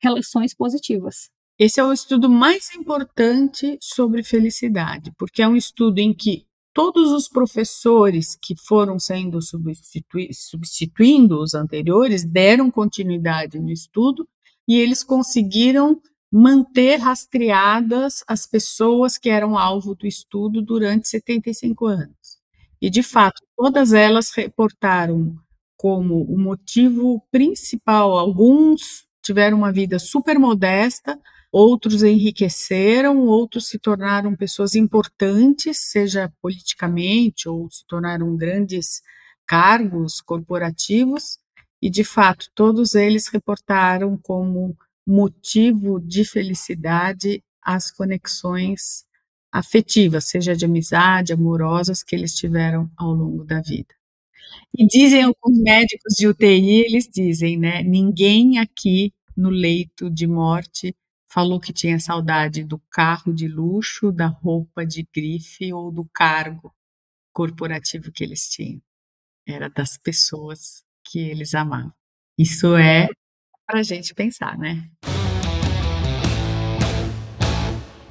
relações 0.00 0.54
positivas. 0.54 1.30
Esse 1.58 1.80
é 1.80 1.84
o 1.84 1.92
estudo 1.92 2.28
mais 2.28 2.74
importante 2.74 3.78
sobre 3.80 4.22
felicidade, 4.22 5.10
porque 5.18 5.40
é 5.40 5.48
um 5.48 5.56
estudo 5.56 5.98
em 5.98 6.12
que 6.12 6.44
todos 6.74 7.10
os 7.12 7.28
professores 7.28 8.36
que 8.42 8.54
foram 8.54 8.98
sendo 8.98 9.40
substitui 9.40 10.28
substituindo 10.34 11.40
os 11.40 11.54
anteriores 11.54 12.26
deram 12.26 12.70
continuidade 12.70 13.58
no 13.58 13.70
estudo 13.70 14.28
e 14.68 14.78
eles 14.78 15.02
conseguiram 15.02 15.98
manter 16.30 16.96
rastreadas 16.96 18.22
as 18.28 18.46
pessoas 18.46 19.16
que 19.16 19.30
eram 19.30 19.56
alvo 19.56 19.94
do 19.94 20.06
estudo 20.06 20.60
durante 20.60 21.08
75 21.08 21.86
anos. 21.86 22.36
E, 22.82 22.90
de 22.90 23.02
fato, 23.02 23.40
todas 23.56 23.94
elas 23.94 24.30
reportaram 24.30 25.34
como 25.78 26.22
o 26.24 26.38
motivo 26.38 27.22
principal, 27.30 28.18
alguns 28.18 29.06
tiveram 29.22 29.56
uma 29.56 29.72
vida 29.72 29.98
super 29.98 30.38
modesta, 30.38 31.18
outros 31.58 32.02
enriqueceram, 32.02 33.18
outros 33.26 33.68
se 33.68 33.78
tornaram 33.78 34.36
pessoas 34.36 34.74
importantes, 34.74 35.78
seja 35.90 36.30
politicamente 36.42 37.48
ou 37.48 37.70
se 37.70 37.86
tornaram 37.86 38.36
grandes 38.36 39.00
cargos 39.46 40.20
corporativos, 40.20 41.38
e 41.80 41.88
de 41.88 42.04
fato 42.04 42.50
todos 42.54 42.94
eles 42.94 43.28
reportaram 43.28 44.18
como 44.18 44.76
motivo 45.06 45.98
de 45.98 46.24
felicidade 46.26 47.42
as 47.62 47.90
conexões 47.90 49.06
afetivas, 49.50 50.26
seja 50.28 50.54
de 50.54 50.66
amizade, 50.66 51.32
amorosas 51.32 52.02
que 52.02 52.14
eles 52.14 52.34
tiveram 52.34 52.90
ao 52.98 53.12
longo 53.14 53.44
da 53.44 53.62
vida. 53.62 53.94
E 54.78 54.86
dizem 54.86 55.22
alguns 55.24 55.58
médicos 55.60 56.14
de 56.16 56.28
UTI, 56.28 56.84
eles 56.86 57.08
dizem, 57.12 57.58
né, 57.58 57.82
ninguém 57.82 58.58
aqui 58.58 59.12
no 59.36 59.50
leito 59.50 60.10
de 60.10 60.26
morte 60.26 60.94
falou 61.28 61.60
que 61.60 61.72
tinha 61.72 61.98
saudade 61.98 62.64
do 62.64 62.78
carro 62.90 63.32
de 63.32 63.48
luxo, 63.48 64.12
da 64.12 64.26
roupa 64.26 64.86
de 64.86 65.06
grife 65.14 65.72
ou 65.72 65.90
do 65.90 66.04
cargo 66.12 66.74
corporativo 67.32 68.10
que 68.10 68.24
eles 68.24 68.48
tinham. 68.48 68.80
Era 69.46 69.68
das 69.68 69.96
pessoas 69.96 70.84
que 71.04 71.18
eles 71.18 71.54
amavam. 71.54 71.92
Isso 72.38 72.76
é 72.76 73.08
para 73.66 73.80
a 73.80 73.82
gente 73.82 74.14
pensar, 74.14 74.56
né? 74.56 74.88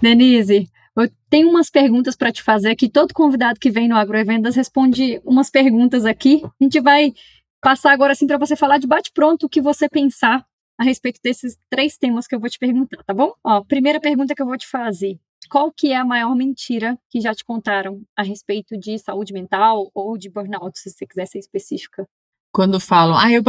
Denise, 0.01 0.69
eu 0.95 1.09
tenho 1.29 1.49
umas 1.49 1.69
perguntas 1.69 2.15
para 2.15 2.31
te 2.31 2.43
fazer 2.43 2.69
aqui. 2.69 2.89
Todo 2.89 3.13
convidado 3.13 3.59
que 3.59 3.71
vem 3.71 3.87
no 3.87 3.95
Agroevendas 3.95 4.55
responde 4.55 5.19
umas 5.25 5.49
perguntas 5.49 6.05
aqui. 6.05 6.41
A 6.43 6.63
gente 6.63 6.79
vai 6.79 7.13
passar 7.61 7.91
agora 7.91 8.13
assim 8.13 8.27
para 8.27 8.37
você 8.37 8.55
falar 8.55 8.77
de 8.77 8.87
bate 8.87 9.11
pronto 9.11 9.45
o 9.45 9.49
que 9.49 9.61
você 9.61 9.89
pensar 9.89 10.45
a 10.77 10.83
respeito 10.83 11.19
desses 11.23 11.57
três 11.69 11.97
temas 11.97 12.27
que 12.27 12.35
eu 12.35 12.39
vou 12.39 12.49
te 12.49 12.59
perguntar, 12.59 13.03
tá 13.03 13.13
bom? 13.13 13.33
Ó, 13.43 13.63
primeira 13.63 13.99
pergunta 13.99 14.35
que 14.35 14.41
eu 14.41 14.45
vou 14.45 14.57
te 14.57 14.67
fazer. 14.67 15.17
Qual 15.49 15.71
que 15.71 15.91
é 15.91 15.97
a 15.97 16.05
maior 16.05 16.35
mentira 16.35 16.97
que 17.09 17.21
já 17.21 17.33
te 17.33 17.45
contaram 17.45 18.01
a 18.15 18.23
respeito 18.23 18.77
de 18.77 18.97
saúde 18.97 19.31
mental 19.31 19.91
ou 19.93 20.17
de 20.17 20.29
burnout, 20.29 20.77
se 20.79 20.89
você 20.89 21.05
quiser 21.05 21.27
ser 21.27 21.39
específica? 21.39 22.07
Quando 22.51 22.79
falam, 22.79 23.17
ah, 23.17 23.31
eu 23.31 23.43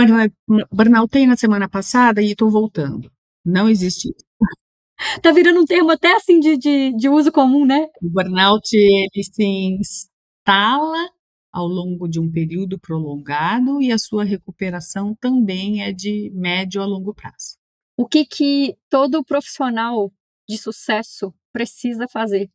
burnoutei 0.71 1.27
na 1.27 1.37
semana 1.37 1.69
passada 1.69 2.21
e 2.21 2.33
estou 2.33 2.51
voltando. 2.51 3.11
Não 3.45 3.69
existe 3.69 4.09
isso. 4.09 4.27
tá 5.23 5.33
virando 5.33 5.61
um 5.61 5.65
termo 5.65 5.91
até 5.91 6.15
assim 6.17 6.41
de, 6.41 6.57
de, 6.57 6.93
de 6.97 7.09
uso 7.09 7.31
comum, 7.31 7.65
né? 7.65 7.87
O 8.03 8.11
burnout, 8.11 8.69
ele 8.75 9.25
se 9.25 9.45
instala 9.45 11.09
ao 11.57 11.67
longo 11.67 12.07
de 12.07 12.21
um 12.21 12.31
período 12.31 12.79
prolongado 12.79 13.81
e 13.81 13.91
a 13.91 13.97
sua 13.97 14.25
recuperação 14.25 15.15
também 15.19 15.83
é 15.83 15.91
de 15.91 16.31
médio 16.35 16.83
a 16.83 16.85
longo 16.85 17.15
prazo. 17.15 17.57
O 17.97 18.07
que 18.07 18.27
que 18.27 18.77
todo 18.91 19.25
profissional 19.25 20.13
de 20.47 20.59
sucesso 20.59 21.33
precisa 21.51 22.07
fazer 22.07 22.51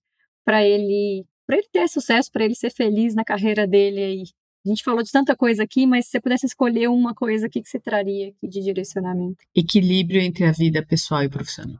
para 0.45 0.63
ele 0.63 1.25
para 1.47 1.57
ele 1.57 1.67
ter 1.71 1.89
sucesso, 1.89 2.31
para 2.31 2.45
ele 2.45 2.53
ser 2.53 2.69
feliz 2.69 3.15
na 3.15 3.25
carreira 3.25 3.65
dele 3.65 4.03
aí? 4.03 4.23
A 4.63 4.69
gente 4.69 4.83
falou 4.83 5.01
de 5.01 5.11
tanta 5.11 5.35
coisa 5.35 5.63
aqui, 5.63 5.87
mas 5.87 6.05
se 6.05 6.11
você 6.11 6.21
pudesse 6.21 6.45
escolher 6.45 6.87
uma 6.87 7.15
coisa, 7.15 7.47
o 7.47 7.49
que, 7.49 7.59
que 7.59 7.67
você 7.67 7.79
traria 7.79 8.27
aqui 8.27 8.47
de 8.47 8.61
direcionamento? 8.61 9.43
Equilíbrio 9.55 10.21
entre 10.21 10.45
a 10.45 10.51
vida 10.51 10.85
pessoal 10.85 11.23
e 11.23 11.29
profissional, 11.29 11.79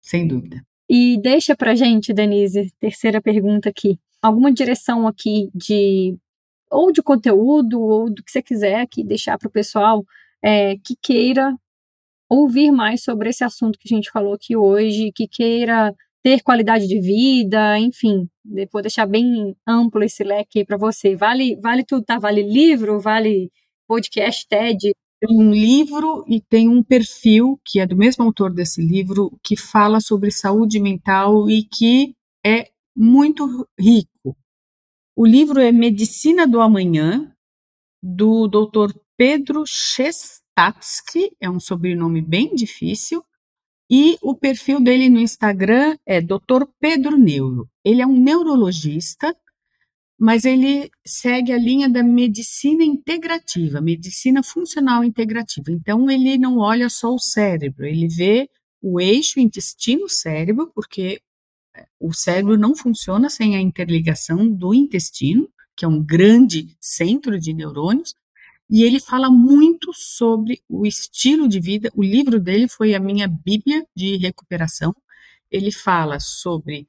sem 0.00 0.24
dúvida. 0.24 0.64
E 0.88 1.20
deixa 1.20 1.56
pra 1.56 1.74
gente, 1.74 2.14
Denise, 2.14 2.72
terceira 2.78 3.20
pergunta 3.20 3.68
aqui. 3.68 3.98
Alguma 4.22 4.52
direção 4.52 5.08
aqui 5.08 5.50
de 5.52 6.16
ou 6.70 6.92
de 6.92 7.02
conteúdo, 7.02 7.80
ou 7.80 8.10
do 8.12 8.22
que 8.22 8.30
você 8.30 8.42
quiser 8.42 8.80
aqui 8.80 9.04
deixar 9.04 9.38
para 9.38 9.48
o 9.48 9.52
pessoal 9.52 10.04
é, 10.42 10.76
que 10.76 10.96
queira 11.02 11.54
ouvir 12.28 12.70
mais 12.70 13.02
sobre 13.02 13.30
esse 13.30 13.42
assunto 13.44 13.78
que 13.78 13.92
a 13.92 13.96
gente 13.96 14.10
falou 14.10 14.34
aqui 14.34 14.56
hoje, 14.56 15.12
que 15.12 15.26
queira 15.26 15.94
ter 16.22 16.42
qualidade 16.42 16.86
de 16.86 17.00
vida, 17.00 17.78
enfim, 17.78 18.28
vou 18.72 18.82
deixar 18.82 19.06
bem 19.06 19.56
amplo 19.66 20.02
esse 20.04 20.22
leque 20.22 20.64
para 20.64 20.76
você. 20.76 21.16
Vale, 21.16 21.56
vale 21.60 21.84
tudo, 21.84 22.04
tá? 22.04 22.18
Vale 22.18 22.42
livro, 22.42 23.00
vale 23.00 23.50
podcast, 23.88 24.46
TED. 24.46 24.94
Tem 25.20 25.36
um 25.36 25.50
livro 25.50 26.24
e 26.28 26.40
tem 26.40 26.68
um 26.68 26.82
perfil 26.82 27.60
que 27.64 27.80
é 27.80 27.86
do 27.86 27.96
mesmo 27.96 28.24
autor 28.24 28.52
desse 28.52 28.80
livro 28.80 29.38
que 29.42 29.56
fala 29.56 30.00
sobre 30.00 30.30
saúde 30.30 30.78
mental 30.78 31.50
e 31.50 31.62
que 31.62 32.14
é 32.44 32.68
muito 32.96 33.66
rico. 33.78 34.36
O 35.22 35.26
livro 35.26 35.60
é 35.60 35.70
Medicina 35.70 36.46
do 36.46 36.62
Amanhã, 36.62 37.30
do 38.02 38.48
Dr. 38.48 38.98
Pedro 39.18 39.64
Chestatsky, 39.66 41.36
é 41.38 41.50
um 41.50 41.60
sobrenome 41.60 42.22
bem 42.22 42.54
difícil, 42.54 43.22
e 43.90 44.16
o 44.22 44.34
perfil 44.34 44.80
dele 44.80 45.10
no 45.10 45.20
Instagram 45.20 45.98
é 46.06 46.22
Dr. 46.22 46.64
Pedro 46.80 47.18
Neuro. 47.18 47.68
Ele 47.84 48.00
é 48.00 48.06
um 48.06 48.18
neurologista, 48.18 49.36
mas 50.18 50.46
ele 50.46 50.90
segue 51.06 51.52
a 51.52 51.58
linha 51.58 51.86
da 51.86 52.02
medicina 52.02 52.82
integrativa, 52.82 53.78
medicina 53.78 54.42
funcional 54.42 55.04
integrativa. 55.04 55.70
Então, 55.70 56.10
ele 56.10 56.38
não 56.38 56.56
olha 56.56 56.88
só 56.88 57.14
o 57.14 57.18
cérebro, 57.18 57.84
ele 57.84 58.08
vê 58.08 58.48
o 58.80 58.98
eixo 58.98 59.38
intestino-cérebro, 59.38 60.72
porque 60.74 61.20
o 61.98 62.12
cérebro 62.12 62.58
não 62.58 62.74
funciona 62.74 63.28
sem 63.28 63.56
a 63.56 63.60
interligação 63.60 64.48
do 64.48 64.74
intestino, 64.74 65.48
que 65.76 65.84
é 65.84 65.88
um 65.88 66.02
grande 66.02 66.76
centro 66.80 67.38
de 67.38 67.52
neurônios, 67.52 68.14
e 68.68 68.84
ele 68.84 69.00
fala 69.00 69.28
muito 69.30 69.92
sobre 69.92 70.62
o 70.68 70.86
estilo 70.86 71.48
de 71.48 71.58
vida. 71.58 71.90
O 71.94 72.02
livro 72.02 72.38
dele 72.38 72.68
foi 72.68 72.94
a 72.94 73.00
minha 73.00 73.26
bíblia 73.26 73.84
de 73.96 74.16
recuperação. 74.16 74.94
Ele 75.50 75.72
fala 75.72 76.20
sobre 76.20 76.86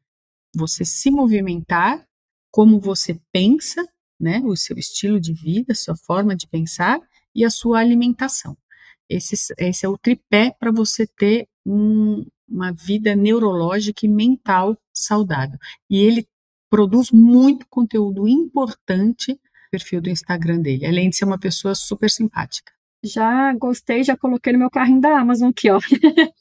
você 0.53 0.85
se 0.85 1.09
movimentar, 1.09 2.05
como 2.51 2.79
você 2.79 3.19
pensa, 3.31 3.83
né, 4.19 4.41
o 4.45 4.55
seu 4.55 4.77
estilo 4.77 5.19
de 5.19 5.33
vida, 5.33 5.73
sua 5.73 5.95
forma 5.95 6.35
de 6.35 6.45
pensar 6.45 7.01
e 7.33 7.43
a 7.43 7.49
sua 7.49 7.79
alimentação. 7.79 8.55
Esse, 9.09 9.53
esse 9.57 9.85
é 9.85 9.89
o 9.89 9.97
tripé 9.97 10.55
para 10.59 10.71
você 10.71 11.07
ter 11.07 11.47
um, 11.65 12.23
uma 12.51 12.71
vida 12.71 13.15
neurológica 13.15 14.05
e 14.05 14.09
mental 14.09 14.77
saudável. 14.93 15.57
E 15.89 15.99
ele 15.99 16.27
produz 16.69 17.11
muito 17.11 17.65
conteúdo 17.69 18.27
importante 18.27 19.31
no 19.31 19.39
perfil 19.71 20.01
do 20.01 20.09
Instagram 20.09 20.59
dele, 20.59 20.85
além 20.85 21.09
de 21.09 21.17
ser 21.17 21.25
uma 21.25 21.39
pessoa 21.39 21.73
super 21.75 22.09
simpática. 22.09 22.71
Já 23.03 23.53
gostei, 23.53 24.03
já 24.03 24.15
coloquei 24.15 24.53
no 24.53 24.59
meu 24.59 24.69
carrinho 24.69 25.01
da 25.01 25.19
Amazon 25.19 25.49
aqui, 25.49 25.69
ó. 25.69 25.79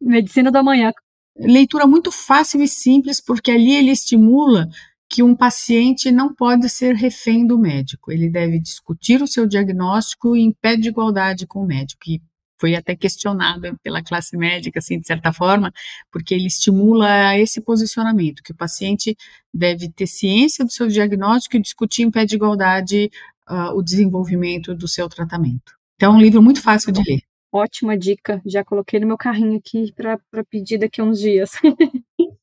Medicina 0.00 0.50
da 0.50 0.62
manhã. 0.62 0.92
Leitura 1.38 1.86
muito 1.86 2.10
fácil 2.10 2.62
e 2.62 2.68
simples, 2.68 3.20
porque 3.20 3.50
ali 3.50 3.74
ele 3.74 3.90
estimula 3.90 4.68
que 5.08 5.22
um 5.22 5.34
paciente 5.34 6.10
não 6.10 6.34
pode 6.34 6.68
ser 6.68 6.94
refém 6.94 7.46
do 7.46 7.58
médico. 7.58 8.10
Ele 8.10 8.28
deve 8.28 8.58
discutir 8.58 9.22
o 9.22 9.26
seu 9.26 9.46
diagnóstico 9.46 10.36
em 10.36 10.52
pé 10.52 10.76
de 10.76 10.88
igualdade 10.88 11.46
com 11.46 11.60
o 11.60 11.66
médico. 11.66 12.02
E 12.08 12.20
foi 12.58 12.74
até 12.74 12.96
questionado 12.96 13.78
pela 13.82 14.02
classe 14.02 14.36
médica, 14.36 14.78
assim, 14.78 14.98
de 14.98 15.06
certa 15.06 15.32
forma, 15.32 15.72
porque 16.10 16.34
ele 16.34 16.46
estimula 16.46 17.36
esse 17.36 17.60
posicionamento, 17.60 18.42
que 18.42 18.52
o 18.52 18.56
paciente 18.56 19.16
deve 19.52 19.90
ter 19.90 20.06
ciência 20.06 20.64
do 20.64 20.72
seu 20.72 20.88
diagnóstico 20.88 21.56
e 21.56 21.60
discutir 21.60 22.02
em 22.02 22.10
pé 22.10 22.24
de 22.24 22.36
igualdade 22.36 23.10
uh, 23.48 23.76
o 23.76 23.82
desenvolvimento 23.82 24.74
do 24.74 24.88
seu 24.88 25.08
tratamento. 25.08 25.72
Então, 25.96 26.12
é 26.12 26.16
um 26.16 26.20
livro 26.20 26.42
muito 26.42 26.62
fácil 26.62 26.92
de 26.92 27.02
ler. 27.02 27.20
Ótima 27.52 27.96
dica, 27.96 28.42
já 28.44 28.64
coloquei 28.64 29.00
no 29.00 29.06
meu 29.06 29.16
carrinho 29.16 29.56
aqui 29.56 29.92
para 29.92 30.44
pedir 30.50 30.78
daqui 30.78 31.00
a 31.00 31.04
uns 31.04 31.18
dias. 31.18 31.52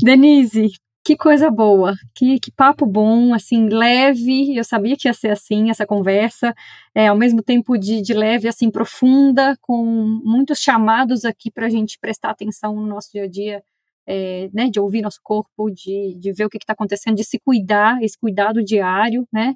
Denise, 0.00 0.72
que 1.04 1.16
coisa 1.18 1.50
boa, 1.50 1.94
que, 2.14 2.40
que 2.40 2.50
papo 2.50 2.86
bom, 2.86 3.34
assim, 3.34 3.68
leve. 3.68 4.56
Eu 4.56 4.64
sabia 4.64 4.96
que 4.96 5.06
ia 5.06 5.12
ser 5.12 5.30
assim, 5.30 5.68
essa 5.68 5.86
conversa, 5.86 6.54
é, 6.94 7.08
ao 7.08 7.16
mesmo 7.16 7.42
tempo 7.42 7.76
de, 7.76 8.00
de 8.00 8.14
leve, 8.14 8.48
assim, 8.48 8.70
profunda, 8.70 9.54
com 9.60 9.84
muitos 10.24 10.60
chamados 10.60 11.26
aqui 11.26 11.50
para 11.50 11.66
a 11.66 11.68
gente 11.68 11.98
prestar 12.00 12.30
atenção 12.30 12.74
no 12.74 12.86
nosso 12.86 13.12
dia 13.12 13.24
a 13.24 13.28
dia, 13.28 13.62
é, 14.06 14.48
né, 14.54 14.70
de 14.70 14.80
ouvir 14.80 15.02
nosso 15.02 15.20
corpo, 15.22 15.70
de, 15.70 16.14
de 16.18 16.32
ver 16.32 16.46
o 16.46 16.48
que 16.48 16.56
está 16.56 16.72
acontecendo, 16.72 17.16
de 17.16 17.24
se 17.24 17.38
cuidar, 17.38 18.02
esse 18.02 18.18
cuidado 18.18 18.64
diário, 18.64 19.28
né? 19.30 19.54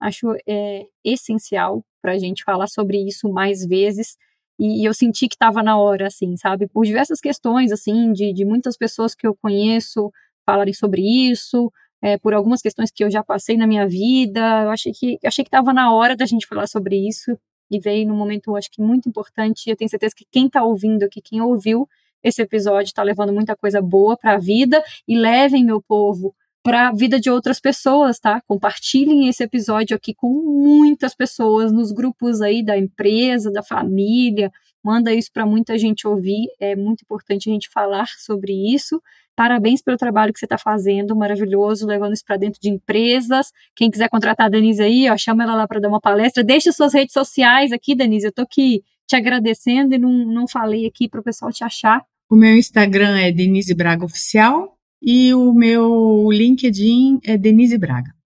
Acho 0.00 0.34
é, 0.48 0.86
essencial 1.04 1.84
para 2.02 2.12
a 2.12 2.18
gente 2.18 2.42
falar 2.42 2.68
sobre 2.68 2.98
isso 2.98 3.28
mais 3.32 3.64
vezes. 3.64 4.16
E, 4.58 4.82
e 4.82 4.84
eu 4.84 4.94
senti 4.94 5.28
que 5.28 5.36
estava 5.36 5.62
na 5.62 5.78
hora, 5.78 6.08
assim, 6.08 6.36
sabe? 6.36 6.66
Por 6.66 6.84
diversas 6.84 7.20
questões, 7.20 7.70
assim, 7.70 8.12
de, 8.12 8.32
de 8.32 8.44
muitas 8.44 8.76
pessoas 8.76 9.14
que 9.14 9.26
eu 9.26 9.36
conheço, 9.40 10.10
falarem 10.48 10.72
sobre 10.72 11.02
isso, 11.02 11.70
é, 12.00 12.16
por 12.16 12.32
algumas 12.32 12.62
questões 12.62 12.90
que 12.90 13.04
eu 13.04 13.10
já 13.10 13.22
passei 13.22 13.54
na 13.58 13.66
minha 13.66 13.86
vida. 13.86 14.40
Eu 14.64 14.70
achei 14.70 14.92
que 14.92 15.18
achei 15.22 15.44
que 15.44 15.48
estava 15.48 15.74
na 15.74 15.92
hora 15.92 16.16
da 16.16 16.24
gente 16.24 16.46
falar 16.46 16.66
sobre 16.66 16.96
isso 16.96 17.38
e 17.70 17.78
veio 17.78 18.08
num 18.08 18.16
momento, 18.16 18.56
acho 18.56 18.70
que 18.70 18.80
muito 18.80 19.06
importante. 19.10 19.68
Eu 19.68 19.76
tenho 19.76 19.90
certeza 19.90 20.14
que 20.16 20.24
quem 20.30 20.46
está 20.46 20.64
ouvindo 20.64 21.02
aqui, 21.02 21.20
quem 21.20 21.42
ouviu 21.42 21.86
esse 22.22 22.40
episódio, 22.40 22.86
está 22.86 23.02
levando 23.02 23.30
muita 23.30 23.54
coisa 23.54 23.82
boa 23.82 24.16
para 24.16 24.34
a 24.34 24.38
vida 24.38 24.82
e 25.06 25.18
levem 25.18 25.64
meu 25.64 25.82
povo 25.82 26.34
para 26.62 26.88
a 26.88 26.92
vida 26.92 27.20
de 27.20 27.30
outras 27.30 27.60
pessoas, 27.60 28.18
tá? 28.18 28.40
Compartilhem 28.46 29.28
esse 29.28 29.42
episódio 29.42 29.94
aqui 29.94 30.14
com 30.14 30.32
muitas 30.32 31.14
pessoas 31.14 31.70
nos 31.70 31.92
grupos 31.92 32.40
aí 32.40 32.64
da 32.64 32.76
empresa, 32.76 33.52
da 33.52 33.62
família. 33.62 34.50
Manda 34.82 35.12
isso 35.12 35.30
para 35.30 35.44
muita 35.44 35.76
gente 35.78 36.06
ouvir. 36.06 36.48
É 36.58 36.74
muito 36.74 37.02
importante 37.02 37.50
a 37.50 37.52
gente 37.52 37.68
falar 37.68 38.08
sobre 38.18 38.52
isso. 38.74 39.02
Parabéns 39.38 39.80
pelo 39.80 39.96
trabalho 39.96 40.32
que 40.32 40.40
você 40.40 40.46
está 40.46 40.58
fazendo, 40.58 41.14
maravilhoso, 41.14 41.86
levando 41.86 42.12
isso 42.12 42.24
para 42.26 42.36
dentro 42.36 42.60
de 42.60 42.68
empresas. 42.70 43.52
Quem 43.76 43.88
quiser 43.88 44.08
contratar 44.08 44.46
a 44.46 44.48
Denise 44.48 44.82
aí, 44.82 45.08
ó, 45.08 45.16
chama 45.16 45.44
ela 45.44 45.54
lá 45.54 45.68
para 45.68 45.78
dar 45.78 45.88
uma 45.88 46.00
palestra. 46.00 46.42
Deixe 46.42 46.72
suas 46.72 46.92
redes 46.92 47.12
sociais 47.12 47.70
aqui, 47.70 47.94
Denise. 47.94 48.26
Eu 48.26 48.30
estou 48.30 48.42
aqui 48.42 48.82
te 49.06 49.14
agradecendo 49.14 49.94
e 49.94 49.98
não, 49.98 50.10
não 50.10 50.48
falei 50.48 50.86
aqui 50.86 51.08
para 51.08 51.20
o 51.20 51.22
pessoal 51.22 51.52
te 51.52 51.62
achar. 51.62 52.04
O 52.28 52.34
meu 52.34 52.56
Instagram 52.56 53.16
é 53.16 53.30
Denise 53.30 53.72
Braga 53.76 54.04
Oficial 54.04 54.76
e 55.00 55.32
o 55.32 55.52
meu 55.52 56.28
LinkedIn 56.32 57.20
é 57.24 57.38
Denise 57.38 57.78
Braga. 57.78 58.17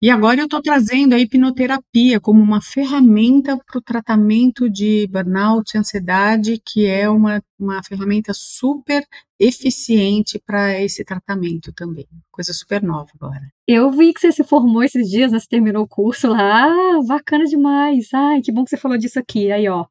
E 0.00 0.10
agora 0.10 0.40
eu 0.40 0.44
estou 0.44 0.60
trazendo 0.60 1.14
a 1.14 1.18
hipnoterapia 1.18 2.20
como 2.20 2.42
uma 2.42 2.60
ferramenta 2.60 3.56
para 3.56 3.78
o 3.78 3.82
tratamento 3.82 4.68
de 4.68 5.06
burnout 5.10 5.76
ansiedade, 5.76 6.60
que 6.62 6.84
é 6.84 7.08
uma, 7.08 7.42
uma 7.58 7.82
ferramenta 7.82 8.32
super 8.34 9.02
eficiente 9.40 10.38
para 10.38 10.78
esse 10.82 11.02
tratamento 11.02 11.72
também. 11.72 12.06
Coisa 12.30 12.52
super 12.52 12.82
nova 12.82 13.08
agora. 13.18 13.50
Eu 13.66 13.90
vi 13.90 14.12
que 14.12 14.20
você 14.20 14.30
se 14.32 14.44
formou 14.44 14.84
esses 14.84 15.08
dias, 15.08 15.32
né? 15.32 15.38
Você 15.38 15.48
terminou 15.48 15.84
o 15.84 15.88
curso 15.88 16.28
lá. 16.28 16.66
Ah, 16.66 17.00
bacana 17.06 17.44
demais. 17.44 18.12
Ai, 18.12 18.42
que 18.42 18.52
bom 18.52 18.64
que 18.64 18.70
você 18.70 18.76
falou 18.76 18.98
disso 18.98 19.18
aqui. 19.18 19.50
Aí, 19.50 19.66
ó. 19.66 19.86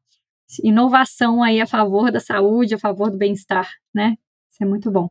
Inovação 0.62 1.42
aí 1.42 1.60
a 1.60 1.66
favor 1.66 2.12
da 2.12 2.20
saúde, 2.20 2.76
a 2.76 2.78
favor 2.78 3.10
do 3.10 3.18
bem-estar, 3.18 3.68
né? 3.92 4.16
Isso 4.48 4.62
é 4.62 4.66
muito 4.66 4.88
bom. 4.88 5.08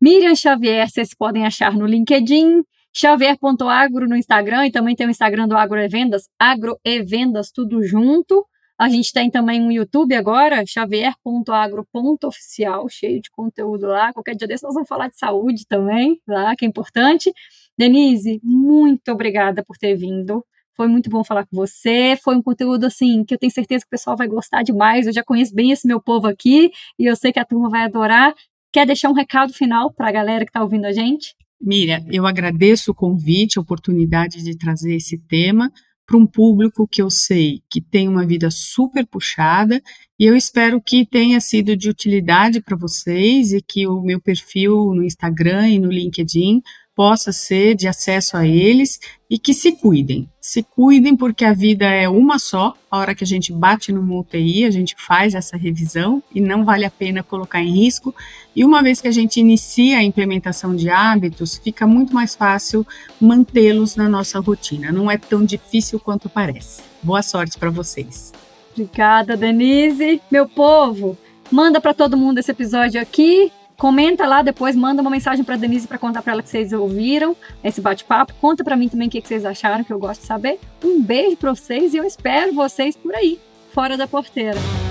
Miriam 0.00 0.34
Xavier, 0.34 0.90
vocês 0.90 1.14
podem 1.14 1.46
achar 1.46 1.72
no 1.72 1.86
LinkedIn 1.86 2.64
Xavier.agro 2.96 4.08
no 4.08 4.16
Instagram 4.16 4.68
e 4.68 4.70
também 4.70 4.94
tem 4.94 5.04
o 5.06 5.10
Instagram 5.10 5.48
do 5.48 5.56
Agroevendas, 5.56 6.28
Agroevendas, 6.38 7.50
tudo 7.50 7.82
junto. 7.82 8.46
A 8.78 8.88
gente 8.88 9.12
tem 9.12 9.28
também 9.30 9.60
um 9.60 9.70
YouTube 9.70 10.14
agora, 10.14 10.64
xavier.agro.oficial, 10.66 12.88
cheio 12.88 13.20
de 13.20 13.30
conteúdo 13.30 13.86
lá. 13.86 14.12
Qualquer 14.12 14.36
dia 14.36 14.46
desse 14.46 14.64
nós 14.64 14.74
vamos 14.74 14.88
falar 14.88 15.08
de 15.08 15.16
saúde 15.16 15.66
também, 15.66 16.20
lá, 16.26 16.54
que 16.56 16.64
é 16.64 16.68
importante. 16.68 17.32
Denise, 17.76 18.40
muito 18.42 19.10
obrigada 19.10 19.64
por 19.64 19.76
ter 19.76 19.96
vindo. 19.96 20.44
Foi 20.76 20.88
muito 20.88 21.08
bom 21.08 21.22
falar 21.24 21.46
com 21.46 21.56
você. 21.56 22.16
Foi 22.22 22.36
um 22.36 22.42
conteúdo 22.42 22.86
assim 22.86 23.24
que 23.24 23.34
eu 23.34 23.38
tenho 23.38 23.52
certeza 23.52 23.84
que 23.84 23.88
o 23.88 23.90
pessoal 23.90 24.16
vai 24.16 24.28
gostar 24.28 24.62
demais. 24.62 25.06
Eu 25.06 25.12
já 25.12 25.22
conheço 25.22 25.54
bem 25.54 25.70
esse 25.70 25.86
meu 25.86 26.00
povo 26.00 26.26
aqui 26.26 26.70
e 26.98 27.06
eu 27.06 27.16
sei 27.16 27.32
que 27.32 27.40
a 27.40 27.44
turma 27.44 27.68
vai 27.68 27.82
adorar. 27.82 28.34
Quer 28.72 28.86
deixar 28.86 29.08
um 29.08 29.14
recado 29.14 29.52
final 29.52 29.92
para 29.92 30.08
a 30.08 30.12
galera 30.12 30.44
que 30.44 30.50
está 30.50 30.62
ouvindo 30.62 30.84
a 30.84 30.92
gente? 30.92 31.34
Miriam, 31.60 32.04
eu 32.10 32.26
agradeço 32.26 32.90
o 32.90 32.94
convite, 32.94 33.58
a 33.58 33.62
oportunidade 33.62 34.42
de 34.42 34.56
trazer 34.56 34.94
esse 34.96 35.18
tema 35.18 35.72
para 36.06 36.18
um 36.18 36.26
público 36.26 36.86
que 36.86 37.00
eu 37.00 37.10
sei 37.10 37.62
que 37.70 37.80
tem 37.80 38.08
uma 38.08 38.26
vida 38.26 38.50
super 38.50 39.06
puxada 39.06 39.80
e 40.18 40.26
eu 40.26 40.36
espero 40.36 40.80
que 40.80 41.06
tenha 41.06 41.40
sido 41.40 41.76
de 41.76 41.88
utilidade 41.88 42.60
para 42.60 42.76
vocês 42.76 43.52
e 43.52 43.62
que 43.62 43.86
o 43.86 44.02
meu 44.02 44.20
perfil 44.20 44.92
no 44.94 45.02
Instagram 45.02 45.68
e 45.68 45.78
no 45.78 45.90
LinkedIn 45.90 46.60
possa 46.94 47.32
ser 47.32 47.74
de 47.74 47.88
acesso 47.88 48.36
a 48.36 48.46
eles 48.46 49.00
e 49.28 49.38
que 49.38 49.52
se 49.52 49.72
cuidem. 49.72 50.28
Se 50.40 50.62
cuidem 50.62 51.16
porque 51.16 51.44
a 51.44 51.52
vida 51.52 51.86
é 51.86 52.08
uma 52.08 52.38
só. 52.38 52.74
A 52.90 52.98
hora 52.98 53.14
que 53.14 53.24
a 53.24 53.26
gente 53.26 53.52
bate 53.52 53.90
numa 53.90 54.20
UTI, 54.20 54.64
a 54.64 54.70
gente 54.70 54.94
faz 54.96 55.34
essa 55.34 55.56
revisão 55.56 56.22
e 56.32 56.40
não 56.40 56.64
vale 56.64 56.84
a 56.84 56.90
pena 56.90 57.22
colocar 57.22 57.60
em 57.60 57.70
risco. 57.70 58.14
E 58.54 58.64
uma 58.64 58.82
vez 58.82 59.00
que 59.00 59.08
a 59.08 59.12
gente 59.12 59.40
inicia 59.40 59.98
a 59.98 60.04
implementação 60.04 60.76
de 60.76 60.88
hábitos, 60.88 61.56
fica 61.56 61.86
muito 61.86 62.14
mais 62.14 62.34
fácil 62.34 62.86
mantê-los 63.20 63.96
na 63.96 64.08
nossa 64.08 64.38
rotina. 64.38 64.92
Não 64.92 65.10
é 65.10 65.18
tão 65.18 65.44
difícil 65.44 65.98
quanto 65.98 66.28
parece. 66.28 66.82
Boa 67.02 67.22
sorte 67.22 67.58
para 67.58 67.70
vocês. 67.70 68.32
Obrigada, 68.72 69.36
Denise. 69.36 70.20
Meu 70.30 70.48
povo, 70.48 71.18
manda 71.50 71.80
para 71.80 71.94
todo 71.94 72.16
mundo 72.16 72.38
esse 72.38 72.50
episódio 72.50 73.00
aqui 73.00 73.50
Comenta 73.76 74.26
lá 74.26 74.42
depois, 74.42 74.76
manda 74.76 75.02
uma 75.02 75.10
mensagem 75.10 75.44
para 75.44 75.56
Denise 75.56 75.86
para 75.88 75.98
contar 75.98 76.22
para 76.22 76.32
ela 76.32 76.42
que 76.42 76.48
vocês 76.48 76.72
ouviram 76.72 77.36
esse 77.62 77.80
bate-papo. 77.80 78.32
Conta 78.40 78.62
para 78.62 78.76
mim 78.76 78.88
também 78.88 79.08
o 79.08 79.10
que, 79.10 79.20
que 79.20 79.28
vocês 79.28 79.44
acharam, 79.44 79.82
que 79.82 79.92
eu 79.92 79.98
gosto 79.98 80.20
de 80.20 80.26
saber. 80.26 80.60
Um 80.82 81.02
beijo 81.02 81.36
para 81.36 81.54
vocês 81.54 81.92
e 81.92 81.96
eu 81.96 82.04
espero 82.04 82.54
vocês 82.54 82.96
por 82.96 83.14
aí, 83.14 83.38
fora 83.72 83.96
da 83.96 84.06
porteira. 84.06 84.83